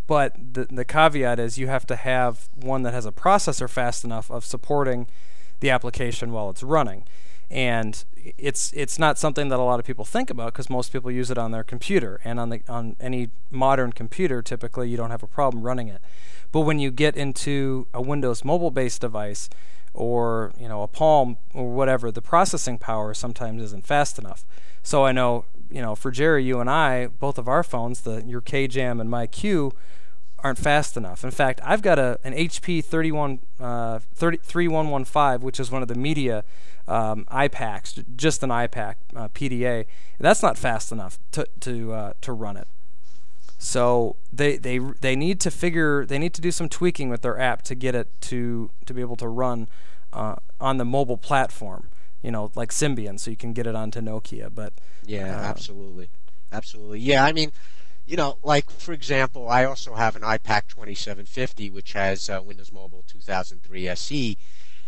but 0.07 0.37
the, 0.55 0.67
the 0.67 0.85
caveat 0.85 1.39
is 1.39 1.59
you 1.59 1.69
have 1.69 1.87
to 1.87 1.97
have 1.97 2.49
one 2.55 2.83
that 2.83 2.93
has 2.93 3.07
a 3.07 3.13
processor 3.13 3.69
fast 3.69 4.05
enough 4.05 4.31
of 4.31 4.45
supporting 4.45 5.07
the 5.61 5.71
application 5.71 6.33
while 6.33 6.51
it's 6.51 6.63
running. 6.63 7.05
and 7.51 8.05
it's 8.39 8.73
it's 8.73 8.99
not 8.99 9.19
something 9.19 9.49
that 9.49 9.59
a 9.59 9.63
lot 9.63 9.79
of 9.79 9.85
people 9.85 10.05
think 10.05 10.31
about 10.31 10.53
because 10.53 10.71
most 10.71 10.93
people 10.93 11.11
use 11.11 11.31
it 11.31 11.37
on 11.37 11.51
their 11.51 11.63
computer 11.63 12.21
and 12.25 12.41
on 12.41 12.49
the 12.49 12.61
on 12.69 12.97
any 13.01 13.29
modern 13.51 13.93
computer 13.93 14.41
typically 14.43 14.89
you 14.89 14.97
don't 14.97 15.11
have 15.11 15.23
a 15.23 15.27
problem 15.27 15.63
running 15.63 15.89
it 15.89 16.01
but 16.53 16.61
when 16.61 16.79
you 16.79 16.91
get 16.91 17.17
into 17.17 17.87
a 17.93 18.01
Windows 18.01 18.45
mobile 18.45 18.71
based 18.71 19.01
device 19.03 19.51
or 19.95 20.53
you 20.59 20.69
know 20.69 20.83
a 20.83 20.89
Palm 20.89 21.39
or 21.55 21.73
whatever 21.73 22.11
the 22.11 22.23
processing 22.23 22.79
power 22.79 23.15
sometimes 23.15 23.63
isn't 23.63 23.87
fast 23.87 24.19
enough 24.19 24.45
so 24.83 25.05
I 25.05 25.13
know 25.13 25.47
you 25.71 25.81
know 25.81 25.95
for 25.95 26.11
Jerry 26.11 26.45
you 26.45 26.61
and 26.61 26.69
I 26.69 27.07
both 27.07 27.39
of 27.39 27.49
our 27.49 27.63
phones 27.63 28.03
the 28.03 28.23
your 28.27 28.41
KJAM 28.41 29.01
and 29.01 29.09
my 29.09 29.27
Q 29.27 29.73
aren't 30.45 30.59
fast 30.59 30.97
enough. 30.97 31.25
In 31.25 31.31
fact, 31.31 31.61
I've 31.65 31.81
got 31.81 31.99
a 31.99 32.21
an 32.23 32.35
HP 32.35 32.85
31 32.85 33.41
uh, 33.59 33.99
30, 34.15 34.37
3115, 34.43 35.45
which 35.45 35.59
is 35.59 35.71
one 35.71 35.81
of 35.81 35.89
the 35.89 35.95
media 35.95 36.45
um, 36.87 37.25
iPAQs, 37.31 38.05
just 38.15 38.43
an 38.43 38.51
iPAQ 38.51 38.95
uh, 39.17 39.29
PDA. 39.29 39.87
That's 40.21 40.43
not 40.43 40.59
fast 40.59 40.93
enough 40.93 41.19
to 41.33 41.49
to 41.61 41.93
uh, 41.93 42.13
to 42.21 42.33
run 42.33 42.59
it. 42.59 42.69
So 43.59 44.17
they 44.33 44.57
they 44.57 44.79
they 44.79 45.17
need 45.17 45.41
to 45.41 45.51
figure 45.51 46.05
they 46.05 46.19
need 46.19 46.35
to 46.35 46.41
do 46.41 46.51
some 46.51 46.69
tweaking 46.69 47.09
with 47.09 47.23
their 47.23 47.39
app 47.39 47.63
to 47.63 47.75
get 47.75 47.95
it 47.95 48.09
to 48.23 48.71
to 48.87 48.95
be 48.95 49.01
able 49.01 49.17
to 49.17 49.29
run 49.29 49.69
uh, 50.13 50.37
on 50.61 50.79
the 50.79 50.85
mobile 50.85 51.19
platform. 51.19 51.89
You 52.23 52.31
know, 52.31 52.51
like 52.55 52.71
Symbian, 52.71 53.21
so 53.21 53.31
you 53.31 53.37
can 53.37 53.53
get 53.53 53.67
it 53.67 53.75
onto 53.75 54.01
Nokia. 54.01 54.55
But 54.55 54.73
yeah, 55.05 55.37
uh, 55.37 55.43
absolutely, 55.43 56.09
absolutely. 56.53 57.01
Yeah, 57.01 57.25
I 57.25 57.33
mean 57.33 57.53
you 58.07 58.17
know, 58.17 58.39
like 58.43 58.71
for 58.71 58.93
example, 58.93 59.49
I 59.49 59.65
also 59.65 59.95
have 59.95 60.17
an 60.17 60.23
iPAQ 60.23 60.69
2750, 60.69 61.71
which 61.71 61.93
has 61.95 62.29
uh, 62.29 62.41
Windows 62.45 62.73
Mobile 62.73 63.05
2003 63.09 63.89
SE, 63.89 64.37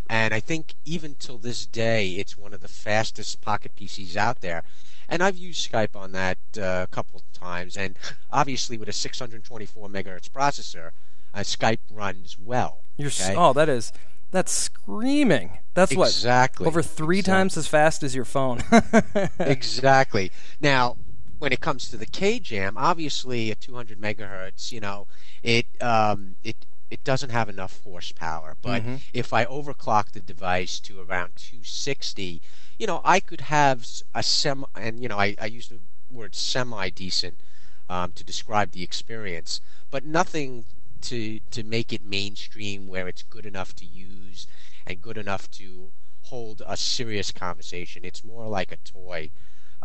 and 0.09 0.35
I 0.35 0.41
think 0.41 0.75
even 0.85 1.15
till 1.19 1.39
this 1.39 1.67
day, 1.67 2.11
it's 2.11 2.37
one 2.37 2.53
of 2.53 2.61
the 2.61 2.69
fastest 2.69 3.41
Pocket 3.41 3.73
PCs 3.77 4.17
out 4.17 4.41
there. 4.41 4.63
And 5.09 5.23
I've 5.23 5.37
used 5.37 5.71
Skype 5.71 5.95
on 5.95 6.13
that 6.13 6.39
uh, 6.59 6.85
a 6.85 6.89
couple 6.91 7.21
of 7.21 7.33
times, 7.33 7.77
and 7.77 7.97
obviously 8.33 8.77
with 8.77 8.89
a 8.89 8.93
624 8.93 9.89
megahertz 9.89 10.29
processor, 10.29 10.91
uh, 11.35 11.41
Skype 11.41 11.79
runs 11.91 12.37
well. 12.39 12.81
You're 12.97 13.09
okay? 13.09 13.35
oh, 13.37 13.53
that 13.53 13.69
is 13.69 13.93
that's 14.31 14.53
screaming. 14.53 15.59
That's 15.75 15.93
exactly. 15.93 15.97
what 15.97 16.09
exactly 16.09 16.67
over 16.67 16.83
three 16.83 17.19
exactly. 17.21 17.39
times 17.39 17.57
as 17.57 17.67
fast 17.69 18.03
as 18.03 18.15
your 18.15 18.25
phone. 18.25 18.63
exactly. 19.39 20.33
Now, 20.61 20.97
when 21.39 21.53
it 21.53 21.61
comes 21.61 21.89
to 21.91 21.97
the 21.97 22.07
KJAM, 22.07 22.73
obviously 22.77 23.51
at 23.51 23.61
200 23.61 24.01
megahertz, 24.01 24.73
you 24.73 24.81
know, 24.81 25.07
it 25.43 25.67
um, 25.81 26.37
it 26.43 26.57
it 26.91 27.03
doesn't 27.05 27.31
have 27.31 27.49
enough 27.49 27.81
horsepower. 27.83 28.57
But 28.63 28.83
mm-hmm. 28.83 28.97
if 29.13 29.33
I 29.33 29.45
overclock 29.45 30.13
the 30.13 30.21
device 30.21 30.79
to 30.81 31.01
around 31.01 31.37
260, 31.37 32.41
you 32.79 32.87
know, 32.87 33.01
I 33.05 33.21
could 33.21 33.43
have 33.43 33.87
a 34.15 34.23
semi, 34.23 34.67
and 34.75 35.01
you 35.03 35.09
know, 35.09 35.19
I, 35.19 35.35
I 35.41 35.47
use 35.47 35.69
the 35.69 35.79
word 36.11 36.35
semi 36.35 36.91
decent 36.91 37.41
um, 37.89 38.13
to 38.13 38.25
describe 38.25 38.73
the 38.73 38.83
experience, 38.83 39.61
but 39.91 40.05
nothing 40.05 40.65
to 41.03 41.41
to 41.51 41.63
make 41.63 41.93
it 41.93 42.05
mainstream 42.05 42.89
where 42.89 43.09
it's 43.09 43.23
good 43.23 43.47
enough 43.47 43.75
to 43.77 43.85
use 43.85 44.47
and 44.87 45.03
good 45.03 45.19
enough 45.19 45.51
to 45.53 45.91
hold 46.23 46.63
a 46.67 46.77
serious 46.77 47.31
conversation. 47.31 48.05
It's 48.05 48.25
more 48.25 48.49
like 48.49 48.73
a 48.73 48.77
toy 48.77 49.31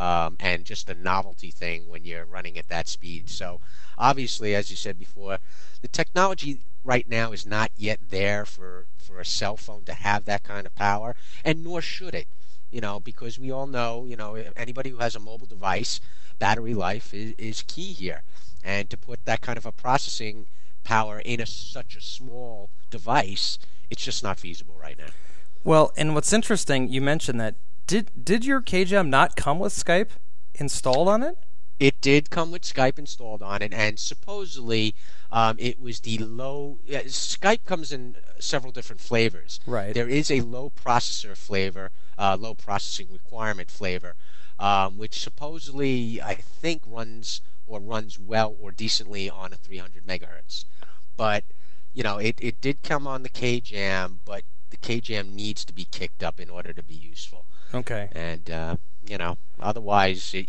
um, 0.02 0.36
and 0.40 0.66
just 0.66 0.90
a 0.90 0.96
novelty 0.96 1.52
thing 1.52 1.88
when 1.88 2.04
you're 2.04 2.26
running 2.26 2.58
at 2.58 2.68
that 2.70 2.88
speed. 2.88 3.30
So, 3.30 3.62
obviously, 4.00 4.56
as 4.56 4.72
you 4.72 4.76
said 4.76 4.98
before, 4.98 5.38
the 5.84 5.88
technology 5.88 6.58
right 6.84 7.08
now 7.08 7.32
is 7.32 7.46
not 7.46 7.70
yet 7.78 8.00
there 8.10 8.44
for, 8.44 8.88
for 8.98 9.20
a 9.20 9.26
cell 9.26 9.58
phone 9.58 9.84
to 9.84 9.94
have 9.94 10.26
that 10.26 10.42
kind 10.42 10.66
of 10.66 10.74
power, 10.74 11.16
and 11.46 11.64
nor 11.64 11.84
should 11.84 12.16
it. 12.16 12.28
You 12.72 12.82
know, 12.82 13.00
because 13.00 13.38
we 13.38 13.52
all 13.52 13.68
know, 13.68 14.06
you 14.08 14.16
know, 14.16 14.36
anybody 14.56 14.90
who 14.90 14.98
has 14.98 15.16
a 15.16 15.20
mobile 15.20 15.46
device, 15.46 16.02
battery 16.40 16.74
life 16.74 17.14
is, 17.14 17.36
is 17.38 17.62
key 17.62 17.92
here. 17.94 18.24
And 18.64 18.90
to 18.90 18.98
put 18.98 19.26
that 19.26 19.42
kind 19.42 19.58
of 19.58 19.68
a 19.68 19.72
processing 19.72 20.48
power 20.84 21.20
in 21.20 21.40
a, 21.42 21.46
such 21.46 21.96
a 21.96 22.02
small 22.02 22.70
device, 22.90 23.60
it's 23.92 24.04
just 24.04 24.24
not 24.24 24.40
feasible 24.40 24.76
right 24.82 24.98
now. 24.98 25.12
Well, 25.64 25.92
and 25.96 26.16
what's 26.16 26.34
interesting, 26.34 26.88
you 26.88 27.02
mentioned 27.02 27.40
that 27.42 27.56
did 27.92 28.10
did 28.24 28.46
your 28.46 28.62
KJAM 28.62 29.10
not 29.10 29.36
come 29.36 29.60
with 29.60 29.74
Skype 29.74 30.12
installed 30.56 31.10
on 31.10 31.24
it? 31.24 31.38
It 31.78 32.00
did 32.00 32.30
come 32.30 32.50
with 32.50 32.62
Skype 32.62 32.98
installed 32.98 33.42
on 33.42 33.62
it, 33.62 33.74
and 33.74 34.00
supposedly 34.00 34.96
um, 35.30 35.58
it 35.60 35.78
was 35.78 36.00
the 36.00 36.18
low. 36.20 36.80
Uh, 36.88 37.00
Skype 37.08 37.66
comes 37.66 37.92
in 37.92 38.16
several 38.40 38.72
different 38.72 39.02
flavors. 39.02 39.60
Right. 39.68 39.94
There 39.94 40.08
is 40.08 40.32
a 40.32 40.40
low 40.40 40.72
processor 40.72 41.36
flavor, 41.36 41.92
uh, 42.18 42.38
low 42.40 42.54
processing 42.54 43.08
requirement 43.12 43.70
flavor, 43.70 44.16
um, 44.58 44.98
which 44.98 45.20
supposedly 45.20 46.22
I 46.22 46.36
think 46.36 46.84
runs 46.88 47.42
or 47.68 47.82
runs 47.82 48.18
well 48.18 48.56
or 48.62 48.72
decently 48.72 49.30
on 49.30 49.52
a 49.52 49.58
300 49.58 50.08
megahertz. 50.08 50.64
But 51.18 51.44
you 51.94 52.04
know, 52.04 52.20
it, 52.20 52.38
it 52.40 52.62
did 52.62 52.84
come 52.84 53.06
on 53.06 53.24
the 53.24 53.30
KJAM, 53.30 54.20
but 54.24 54.44
the 54.70 54.78
KJAM 54.78 55.34
needs 55.34 55.66
to 55.66 55.74
be 55.74 55.84
kicked 55.92 56.24
up 56.24 56.40
in 56.40 56.50
order 56.50 56.72
to 56.72 56.82
be 56.82 56.94
useful. 56.94 57.44
Okay. 57.74 58.10
And 58.14 58.50
uh, 58.50 58.76
you 59.08 59.18
know, 59.18 59.38
otherwise, 59.60 60.34
it, 60.34 60.48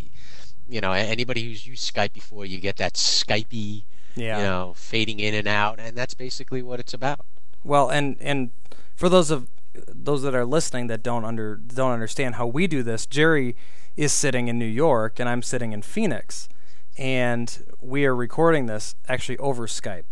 you 0.69 0.81
know, 0.81 0.93
anybody 0.93 1.45
who's 1.45 1.67
used 1.67 1.93
Skype 1.93 2.12
before, 2.12 2.47
you 2.47 2.59
get 2.59 2.76
that 2.76 2.95
Skypey, 2.95 3.83
yeah. 4.14 4.38
you 4.38 4.45
know, 4.45 4.73
fading 4.76 5.21
in 5.21 5.35
and 5.35 5.49
out, 5.49 5.79
and 5.79 5.97
that's 5.97 6.14
basically 6.14 6.62
what 6.62 6.81
it's 6.81 6.95
about. 6.95 7.25
Well, 7.64 7.91
and 7.91 8.17
and 8.21 8.50
for 8.95 9.09
those 9.09 9.31
of 9.31 9.49
those 9.88 10.23
that 10.23 10.35
are 10.35 10.45
listening 10.45 10.87
that 10.88 11.02
don't 11.02 11.25
under 11.25 11.57
don't 11.57 11.93
understand 11.93 12.37
how 12.37 12.47
we 12.47 12.67
do 12.67 12.83
this, 12.83 13.07
Jerry 13.07 13.57
is 13.97 14.12
sitting 14.12 14.49
in 14.49 14.59
New 14.59 14.64
York 14.64 15.21
and 15.21 15.29
I'm 15.29 15.43
sitting 15.43 15.73
in 15.73 15.83
Phoenix, 15.83 16.49
and 16.97 17.64
we 17.81 18.05
are 18.05 18.14
recording 18.14 18.67
this 18.67 18.95
actually 19.09 19.38
over 19.38 19.67
Skype. 19.67 20.05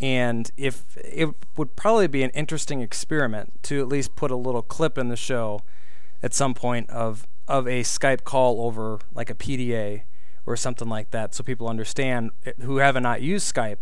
And 0.00 0.50
if 0.56 0.96
it 0.96 1.28
would 1.56 1.76
probably 1.76 2.06
be 2.06 2.22
an 2.22 2.30
interesting 2.30 2.80
experiment 2.80 3.62
to 3.64 3.80
at 3.80 3.88
least 3.88 4.16
put 4.16 4.30
a 4.30 4.36
little 4.36 4.62
clip 4.62 4.96
in 4.96 5.08
the 5.08 5.16
show 5.16 5.60
at 6.22 6.34
some 6.34 6.54
point 6.54 6.88
of 6.90 7.26
of 7.48 7.66
a 7.66 7.82
Skype 7.82 8.24
call 8.24 8.62
over 8.62 9.00
like 9.12 9.30
a 9.30 9.34
PDA 9.34 10.02
or 10.46 10.56
something 10.56 10.88
like 10.88 11.10
that, 11.10 11.34
so 11.34 11.42
people 11.42 11.68
understand 11.68 12.30
who 12.60 12.76
haven't 12.78 13.02
not 13.02 13.22
used 13.22 13.52
Skype 13.52 13.78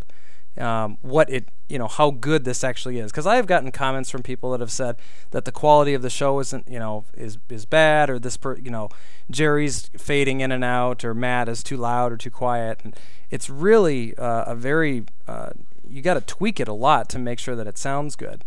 um, 0.58 0.98
what 1.02 1.30
it 1.30 1.48
you 1.68 1.78
know 1.78 1.86
how 1.86 2.10
good 2.10 2.44
this 2.44 2.64
actually 2.64 2.98
is. 2.98 3.10
Because 3.10 3.26
I 3.26 3.36
have 3.36 3.46
gotten 3.46 3.70
comments 3.70 4.10
from 4.10 4.22
people 4.22 4.50
that 4.52 4.60
have 4.60 4.72
said 4.72 4.96
that 5.30 5.44
the 5.44 5.52
quality 5.52 5.94
of 5.94 6.02
the 6.02 6.10
show 6.10 6.38
isn't 6.40 6.68
you 6.68 6.78
know 6.78 7.04
is 7.14 7.38
is 7.48 7.64
bad 7.64 8.10
or 8.10 8.18
this 8.18 8.36
per 8.36 8.56
you 8.56 8.70
know 8.70 8.88
Jerry's 9.30 9.90
fading 9.96 10.40
in 10.40 10.50
and 10.50 10.64
out 10.64 11.04
or 11.04 11.14
Matt 11.14 11.48
is 11.48 11.62
too 11.62 11.76
loud 11.76 12.12
or 12.12 12.16
too 12.16 12.30
quiet 12.30 12.80
and 12.84 12.96
it's 13.30 13.48
really 13.50 14.16
uh, 14.16 14.44
a 14.44 14.54
very 14.54 15.04
uh, 15.26 15.50
you 15.88 16.02
got 16.02 16.14
to 16.14 16.20
tweak 16.20 16.60
it 16.60 16.68
a 16.68 16.72
lot 16.72 17.08
to 17.10 17.18
make 17.18 17.38
sure 17.38 17.54
that 17.54 17.66
it 17.66 17.78
sounds 17.78 18.16
good. 18.16 18.44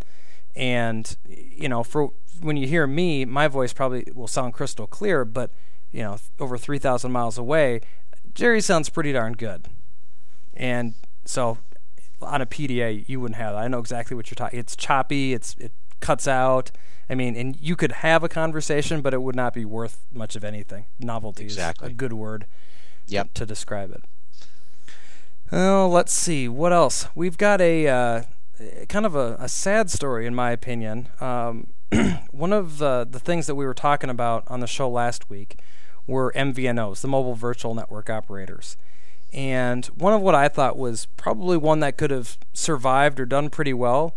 And 0.55 1.15
you 1.27 1.69
know 1.69 1.83
for 1.83 2.11
when 2.41 2.57
you 2.57 2.67
hear 2.67 2.85
me, 2.87 3.25
my 3.25 3.47
voice 3.47 3.73
probably 3.73 4.07
will 4.13 4.27
sound 4.27 4.53
crystal 4.53 4.87
clear, 4.87 5.25
but 5.25 5.51
you 5.91 6.01
know, 6.01 6.17
over 6.39 6.57
3,000 6.57 7.11
miles 7.11 7.37
away, 7.37 7.81
Jerry 8.33 8.61
sounds 8.61 8.89
pretty 8.89 9.11
darn 9.11 9.33
good. 9.33 9.67
And 10.53 10.93
so 11.25 11.57
on 12.21 12.41
a 12.41 12.45
PDA, 12.45 13.07
you 13.07 13.19
wouldn't 13.19 13.37
have 13.37 13.53
that. 13.53 13.59
I 13.59 13.67
know 13.67 13.79
exactly 13.79 14.15
what 14.15 14.29
you're 14.29 14.35
talking. 14.35 14.59
It's 14.59 14.75
choppy. 14.75 15.33
It's 15.33 15.55
it 15.59 15.71
cuts 15.99 16.27
out. 16.27 16.71
I 17.09 17.15
mean, 17.15 17.35
and 17.35 17.57
you 17.59 17.75
could 17.75 17.91
have 17.91 18.23
a 18.23 18.29
conversation, 18.29 19.01
but 19.01 19.13
it 19.13 19.21
would 19.21 19.35
not 19.35 19.53
be 19.53 19.65
worth 19.65 20.05
much 20.13 20.35
of 20.35 20.43
anything. 20.43 20.85
Novelty 20.99 21.43
exactly. 21.43 21.87
is 21.87 21.91
a 21.91 21.95
good 21.95 22.13
word 22.13 22.45
yep. 23.07 23.33
to, 23.33 23.41
to 23.41 23.45
describe 23.45 23.91
it. 23.91 24.03
Oh, 25.51 25.89
let's 25.91 26.13
see. 26.13 26.47
What 26.47 26.71
else? 26.71 27.07
We've 27.13 27.37
got 27.37 27.59
a 27.59 27.87
uh, 27.87 28.23
kind 28.87 29.05
of 29.05 29.15
a, 29.15 29.35
a, 29.39 29.49
sad 29.49 29.91
story, 29.91 30.25
in 30.25 30.33
my 30.33 30.51
opinion. 30.51 31.09
Um, 31.19 31.67
one 32.31 32.53
of 32.53 32.77
the, 32.77 33.07
the 33.09 33.19
things 33.19 33.47
that 33.47 33.55
we 33.55 33.65
were 33.65 33.73
talking 33.73 34.09
about 34.09 34.43
on 34.47 34.59
the 34.59 34.67
show 34.67 34.89
last 34.89 35.29
week 35.29 35.57
were 36.07 36.31
MVNOs, 36.35 37.01
the 37.01 37.07
mobile 37.07 37.35
virtual 37.35 37.75
network 37.75 38.09
operators. 38.09 38.77
And 39.33 39.85
one 39.87 40.13
of 40.13 40.21
what 40.21 40.35
I 40.35 40.47
thought 40.47 40.77
was 40.77 41.07
probably 41.17 41.57
one 41.57 41.79
that 41.81 41.97
could 41.97 42.11
have 42.11 42.37
survived 42.53 43.19
or 43.19 43.25
done 43.25 43.49
pretty 43.49 43.73
well 43.73 44.15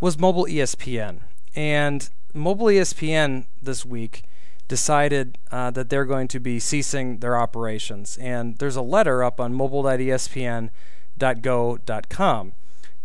was 0.00 0.18
mobile 0.18 0.46
ESPN. 0.46 1.20
And 1.54 2.08
mobile 2.34 2.66
ESPN 2.66 3.46
this 3.62 3.84
week 3.84 4.24
decided 4.66 5.38
uh, 5.50 5.70
that 5.70 5.90
they're 5.90 6.04
going 6.04 6.28
to 6.28 6.40
be 6.40 6.60
ceasing 6.60 7.18
their 7.18 7.36
operations. 7.36 8.16
And 8.18 8.58
there's 8.58 8.76
a 8.76 8.82
letter 8.82 9.24
up 9.24 9.40
on 9.40 9.54
mobile.espn.go.com. 9.54 12.52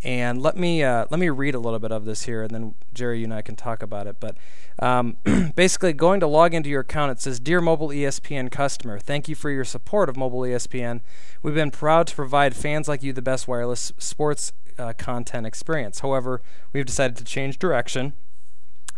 And 0.04 0.42
let 0.42 0.58
me 0.58 0.84
uh, 0.84 1.06
let 1.10 1.20
me 1.20 1.30
read 1.30 1.56
a 1.56 1.60
little 1.60 1.80
bit 1.80 1.94
of 1.94 2.04
this 2.04 2.24
here, 2.24 2.44
and 2.44 2.52
then 2.52 2.76
Jerry, 2.94 3.20
you 3.20 3.24
and 3.24 3.34
I 3.34 3.42
can 3.42 3.56
talk 3.56 3.82
about 3.82 4.06
it. 4.06 4.18
But 4.20 4.36
um, 4.80 5.16
basically, 5.56 5.94
going 5.94 6.20
to 6.20 6.28
log 6.28 6.54
into 6.54 6.70
your 6.70 6.82
account, 6.82 7.12
it 7.12 7.22
says, 7.22 7.40
"Dear 7.40 7.62
Mobile 7.62 7.88
ESPN 7.88 8.52
customer, 8.52 9.00
thank 9.00 9.30
you 9.30 9.36
for 9.36 9.50
your 9.50 9.64
support 9.64 10.10
of 10.10 10.18
Mobile 10.18 10.42
ESPN. 10.42 11.00
We've 11.42 11.56
been 11.56 11.72
proud 11.72 12.08
to 12.08 12.16
provide 12.16 12.54
fans 12.54 12.90
like 12.90 13.02
you 13.02 13.14
the 13.14 13.22
best 13.22 13.48
wireless 13.48 13.94
sports 13.98 14.52
uh, 14.78 14.92
content 14.98 15.48
experience. 15.48 16.00
However, 16.00 16.42
we've 16.74 16.86
decided 16.86 17.16
to 17.18 17.24
change 17.24 17.58
direction." 17.58 18.14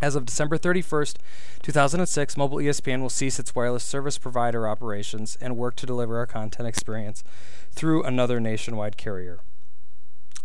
As 0.02 0.14
of 0.16 0.26
December 0.26 0.58
31st, 0.58 1.16
2006, 1.62 2.36
Mobile 2.36 2.58
ESPN 2.58 3.02
will 3.02 3.10
cease 3.10 3.40
its 3.40 3.56
wireless 3.56 3.84
service 3.84 4.18
provider 4.18 4.68
operations 4.68 5.38
and 5.40 5.56
work 5.56 5.78
to 5.78 5.86
deliver 5.86 6.18
our 6.18 6.28
content 6.28 6.68
experience 6.68 7.24
through 7.72 8.04
another 8.04 8.42
nationwide 8.42 8.98
carrier. 8.98 9.40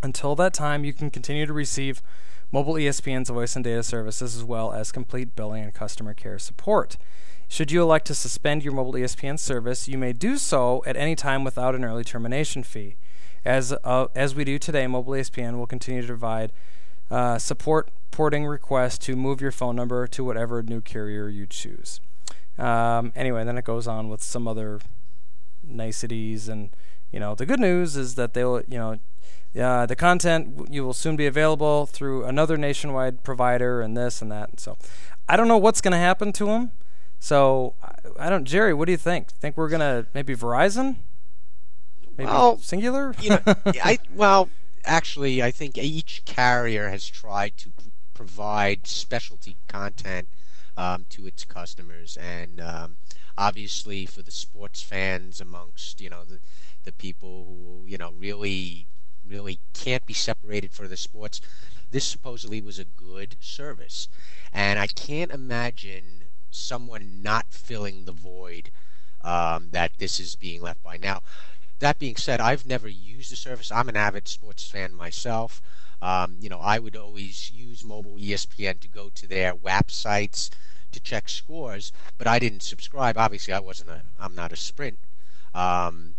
Until 0.02 0.35
that 0.37 0.54
time, 0.54 0.85
you 0.85 0.92
can 0.92 1.11
continue 1.11 1.47
to 1.47 1.52
receive 1.52 2.02
Mobile 2.52 2.75
ESPN's 2.75 3.30
voice 3.30 3.54
and 3.54 3.64
data 3.64 3.83
services 3.83 4.35
as 4.35 4.42
well 4.42 4.73
as 4.73 4.90
complete 4.90 5.37
billing 5.37 5.62
and 5.62 5.73
customer 5.73 6.14
care 6.14 6.38
support. 6.38 6.97
Should 7.49 7.71
you 7.71 7.83
elect 7.83 8.07
to 8.07 8.14
suspend 8.14 8.62
your 8.62 8.73
mobile 8.73 8.92
ESPN 8.92 9.38
service, 9.38 9.88
you 9.88 9.99
may 9.99 10.12
do 10.12 10.37
so 10.37 10.83
at 10.87 10.97
any 10.97 11.16
time 11.16 11.45
without 11.45 11.75
an 11.75 11.85
early 11.85 12.04
termination 12.04 12.62
fee. 12.62 12.97
As, 13.45 13.73
uh, 13.85 14.07
as 14.14 14.35
we 14.35 14.45
do 14.45 14.59
today, 14.59 14.87
Mobile 14.87 15.14
ESPN 15.14 15.59
will 15.59 15.66
continue 15.66 16.02
to 16.02 16.07
provide 16.07 16.52
uh, 17.11 17.38
support 17.38 17.90
porting 18.11 18.47
requests 18.47 18.99
to 18.99 19.16
move 19.16 19.40
your 19.40 19.50
phone 19.50 19.76
number 19.76 20.07
to 20.07 20.25
whatever 20.25 20.62
new 20.62 20.80
carrier 20.80 21.28
you 21.28 21.47
choose. 21.47 22.00
Um, 22.59 23.12
anyway, 23.16 23.45
then 23.45 23.59
it 23.59 23.64
goes 23.64 23.88
on 23.88 24.09
with 24.09 24.23
some 24.23 24.47
other 24.47 24.80
niceties, 25.64 26.49
and 26.49 26.71
you 27.11 27.19
know 27.19 27.35
the 27.35 27.47
good 27.47 27.61
news 27.61 27.97
is 27.97 28.14
that 28.16 28.35
they'll 28.35 28.62
you 28.69 28.78
know 28.78 28.99
uh, 29.59 29.87
the 29.87 29.97
content 29.97 30.69
you 30.71 30.85
will 30.85 30.92
soon 30.92 31.16
be 31.16 31.26
available 31.26 31.87
through 31.87 32.25
another 32.25 32.57
nationwide 32.57 33.23
provider 33.25 33.80
and 33.80 33.97
this 33.97 34.23
and 34.23 34.30
that. 34.30 34.50
And 34.50 34.61
so 34.61 34.76
I 35.28 35.37
don't 35.37 35.49
know 35.49 35.59
what's 35.59 35.80
going 35.80 35.92
to 35.92 35.99
happen 35.99 36.33
to 36.35 36.47
them. 36.47 36.71
So 37.19 37.75
I, 37.83 38.26
I 38.26 38.30
don't, 38.30 38.45
Jerry. 38.45 38.73
What 38.75 38.87
do 38.87 38.92
you 38.92 38.99
think? 38.99 39.30
Think 39.33 39.57
we're 39.57 39.69
going 39.69 39.80
to 39.80 40.07
maybe 40.14 40.35
Verizon? 40.35 40.97
Maybe 42.16 42.30
Well, 42.30 42.57
Cingular? 42.59 43.21
you 43.23 43.30
know, 43.30 43.40
I 43.85 43.99
well, 44.14 44.49
actually, 44.85 45.42
I 45.42 45.50
think 45.50 45.76
each 45.78 46.23
carrier 46.25 46.88
has 46.88 47.07
tried 47.07 47.57
to 47.59 47.71
provide 48.14 48.87
specialty 48.87 49.57
content 49.69 50.28
um, 50.76 51.07
to 51.11 51.26
its 51.26 51.45
customers, 51.45 52.16
and 52.16 52.61
um, 52.61 52.97
obviously 53.37 54.07
for 54.07 54.23
the 54.23 54.30
sports 54.30 54.83
fans 54.83 55.40
amongst 55.40 56.00
you 56.00 56.11
know 56.11 56.25
the 56.25 56.38
the 56.85 56.92
people 56.92 57.45
who 57.47 57.87
you 57.87 57.99
know 57.99 58.12
really 58.19 58.87
really 59.31 59.61
can't 59.73 60.05
be 60.05 60.13
separated 60.13 60.73
for 60.73 60.89
the 60.89 60.97
sports. 60.97 61.41
This 61.91 62.05
supposedly 62.05 62.61
was 62.61 62.79
a 62.79 62.85
good 62.85 63.37
service, 63.41 64.09
and 64.53 64.79
I 64.79 64.87
can't 64.89 65.31
imagine 65.31 66.25
someone 66.51 67.23
not 67.23 67.47
filling 67.51 68.05
the 68.05 68.13
void 68.13 68.71
um, 69.23 69.71
that 69.71 69.93
this 69.99 70.19
is 70.19 70.35
being 70.35 70.61
left 70.61 70.83
by 70.83 70.97
now. 70.97 71.23
That 71.79 71.99
being 71.99 72.17
said, 72.17 72.41
I've 72.41 72.67
never 72.67 72.89
used 72.89 73.33
the 73.33 73.37
service. 73.37 73.73
I'm 73.73 73.89
an 73.89 73.97
avid 73.97 74.29
sports 74.29 74.69
fan 74.69 74.93
myself. 74.93 75.63
Um, 76.03 76.37
you 76.41 76.49
know, 76.49 76.61
I 76.61 76.79
would 76.79 76.97
always 76.97 77.51
use 77.51 77.85
mobile 77.85 78.17
ESPN 78.17 78.81
to 78.81 78.89
go 78.89 79.11
to 79.11 79.27
their 79.27 79.55
WAP 79.55 79.89
websites 79.89 80.51
to 80.93 81.01
check 81.01 81.29
scores, 81.29 81.93
but 82.19 82.27
I 82.27 82.39
didn't 82.39 82.63
subscribe. 82.63 83.17
Obviously, 83.17 83.55
I 83.55 83.61
wasn't 83.61 83.91
a. 83.91 84.03
I'm 84.19 84.35
not 84.35 84.53
a 84.53 84.57
Sprint 84.57 84.99
um, 85.55 86.15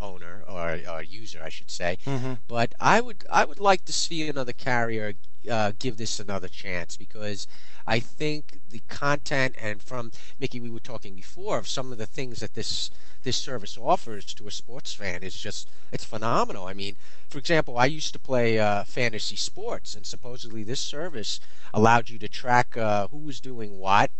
owner 0.00 0.44
or, 0.48 0.80
or 0.88 1.02
user, 1.02 1.40
I 1.42 1.48
should 1.48 1.70
say. 1.70 1.98
Mm-hmm. 2.06 2.34
But 2.48 2.74
I 2.80 3.00
would 3.00 3.24
I 3.30 3.44
would 3.44 3.60
like 3.60 3.84
to 3.86 3.92
see 3.92 4.28
another 4.28 4.52
carrier 4.52 5.14
uh, 5.50 5.72
give 5.78 5.96
this 5.96 6.20
another 6.20 6.48
chance 6.48 6.96
because 6.96 7.46
I 7.86 7.98
think 7.98 8.60
the 8.70 8.82
content 8.88 9.54
and 9.60 9.82
from 9.82 10.12
Mickey, 10.38 10.60
we 10.60 10.70
were 10.70 10.80
talking 10.80 11.14
before 11.14 11.58
of 11.58 11.68
some 11.68 11.92
of 11.92 11.98
the 11.98 12.06
things 12.06 12.40
that 12.40 12.54
this 12.54 12.90
this 13.22 13.36
service 13.36 13.76
offers 13.76 14.32
to 14.34 14.48
a 14.48 14.50
sports 14.50 14.94
fan 14.94 15.22
is 15.22 15.38
just 15.38 15.68
it's 15.92 16.04
phenomenal. 16.04 16.66
I 16.66 16.72
mean, 16.72 16.96
for 17.28 17.38
example, 17.38 17.78
I 17.78 17.86
used 17.86 18.12
to 18.12 18.18
play 18.18 18.58
uh, 18.58 18.84
fantasy 18.84 19.36
sports, 19.36 19.94
and 19.94 20.06
supposedly 20.06 20.62
this 20.62 20.80
service 20.80 21.40
allowed 21.72 22.10
you 22.10 22.18
to 22.18 22.28
track 22.28 22.76
uh, 22.76 23.08
who 23.08 23.18
was 23.18 23.40
doing 23.40 23.78
what 23.78 24.10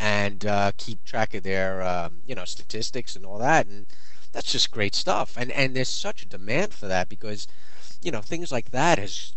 and 0.00 0.44
uh, 0.44 0.72
keep 0.76 1.04
track 1.04 1.34
of 1.34 1.42
their 1.42 1.82
um, 1.82 2.18
you 2.26 2.34
know 2.34 2.44
statistics 2.44 3.16
and 3.16 3.24
all 3.24 3.38
that, 3.38 3.66
and 3.66 3.86
that's 4.34 4.52
just 4.52 4.70
great 4.70 4.94
stuff. 4.94 5.36
And 5.38 5.50
and 5.52 5.74
there's 5.74 5.88
such 5.88 6.22
a 6.22 6.28
demand 6.28 6.74
for 6.74 6.86
that 6.86 7.08
because 7.08 7.48
you 8.02 8.10
know 8.10 8.20
things 8.20 8.52
like 8.52 8.70
that 8.72 8.98
has 8.98 9.32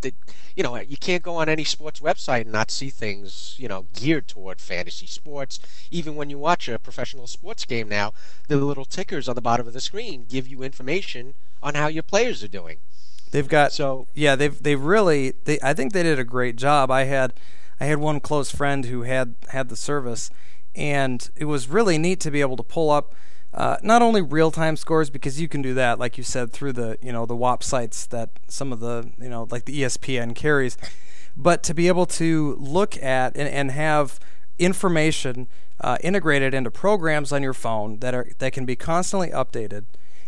that 0.00 0.14
you 0.56 0.64
know 0.64 0.76
you 0.76 0.96
can't 0.96 1.22
go 1.22 1.36
on 1.36 1.48
any 1.48 1.64
sports 1.64 2.00
website 2.00 2.42
and 2.42 2.52
not 2.52 2.70
see 2.70 2.90
things 2.90 3.54
you 3.58 3.68
know 3.68 3.86
geared 3.94 4.26
toward 4.26 4.60
fantasy 4.60 5.06
sports 5.06 5.60
even 5.90 6.16
when 6.16 6.30
you 6.30 6.38
watch 6.38 6.68
a 6.68 6.78
professional 6.78 7.26
sports 7.26 7.64
game 7.64 7.88
now 7.88 8.12
the 8.46 8.56
little 8.56 8.84
tickers 8.84 9.28
on 9.28 9.34
the 9.34 9.40
bottom 9.40 9.66
of 9.66 9.72
the 9.72 9.80
screen 9.80 10.24
give 10.28 10.46
you 10.46 10.62
information 10.62 11.34
on 11.60 11.74
how 11.74 11.88
your 11.88 12.04
players 12.04 12.44
are 12.44 12.48
doing 12.48 12.78
They've 13.30 13.48
got 13.48 13.72
so 13.72 14.06
yeah 14.14 14.36
they've 14.36 14.60
they 14.62 14.76
really 14.76 15.34
they 15.44 15.58
I 15.62 15.74
think 15.74 15.92
they 15.92 16.02
did 16.02 16.18
a 16.18 16.24
great 16.24 16.56
job. 16.56 16.90
I 16.90 17.04
had 17.04 17.34
I 17.80 17.84
had 17.84 17.98
one 17.98 18.20
close 18.20 18.50
friend 18.50 18.86
who 18.86 19.02
had 19.02 19.34
had 19.50 19.68
the 19.68 19.76
service, 19.76 20.30
and 20.74 21.28
it 21.36 21.44
was 21.44 21.68
really 21.68 21.98
neat 21.98 22.20
to 22.20 22.30
be 22.30 22.40
able 22.40 22.56
to 22.56 22.62
pull 22.62 22.90
up. 22.90 23.14
Uh, 23.54 23.76
not 23.82 24.02
only 24.02 24.20
real-time 24.20 24.76
scores 24.76 25.08
because 25.08 25.40
you 25.40 25.48
can 25.48 25.62
do 25.62 25.72
that, 25.74 25.98
like 25.98 26.18
you 26.18 26.24
said, 26.24 26.52
through 26.52 26.72
the 26.72 26.98
you 27.00 27.12
know 27.12 27.24
the 27.24 27.36
WAP 27.36 27.62
sites 27.62 28.06
that 28.06 28.30
some 28.46 28.72
of 28.72 28.80
the 28.80 29.10
you 29.18 29.28
know 29.28 29.48
like 29.50 29.64
the 29.64 29.82
ESPN 29.82 30.34
carries, 30.34 30.76
but 31.36 31.62
to 31.62 31.74
be 31.74 31.88
able 31.88 32.06
to 32.06 32.56
look 32.58 33.02
at 33.02 33.36
and, 33.36 33.48
and 33.48 33.70
have 33.70 34.20
information 34.58 35.48
uh, 35.80 35.96
integrated 36.02 36.52
into 36.52 36.70
programs 36.70 37.32
on 37.32 37.42
your 37.42 37.54
phone 37.54 37.98
that 38.00 38.14
are 38.14 38.28
that 38.38 38.52
can 38.52 38.66
be 38.66 38.76
constantly 38.76 39.30
updated 39.30 39.84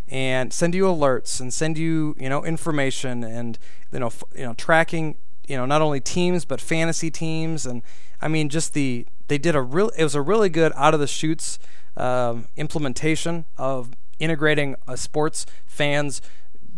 and 0.08 0.52
send 0.52 0.74
you 0.74 0.84
alerts 0.84 1.40
and 1.40 1.52
send 1.52 1.78
you 1.78 2.16
you 2.18 2.28
know 2.28 2.44
information 2.44 3.22
and 3.22 3.58
you 3.92 4.00
know 4.00 4.06
f- 4.06 4.24
you 4.34 4.44
know 4.44 4.54
tracking 4.54 5.16
you 5.46 5.56
know 5.56 5.66
not 5.66 5.82
only 5.82 6.00
teams 6.00 6.44
but 6.44 6.60
fantasy 6.60 7.10
teams. 7.10 7.66
And 7.66 7.82
I 8.20 8.28
mean 8.28 8.48
just 8.48 8.74
the 8.74 9.06
they 9.28 9.38
did 9.38 9.54
a 9.54 9.62
real 9.62 9.90
it 9.90 10.04
was 10.04 10.14
a 10.14 10.22
really 10.22 10.48
good 10.48 10.72
out 10.74 10.94
of 10.94 11.00
the 11.00 11.06
shoots 11.06 11.58
um, 12.00 12.46
implementation 12.56 13.44
of 13.58 13.90
integrating 14.18 14.74
a 14.88 14.96
sports 14.96 15.44
fans 15.66 16.22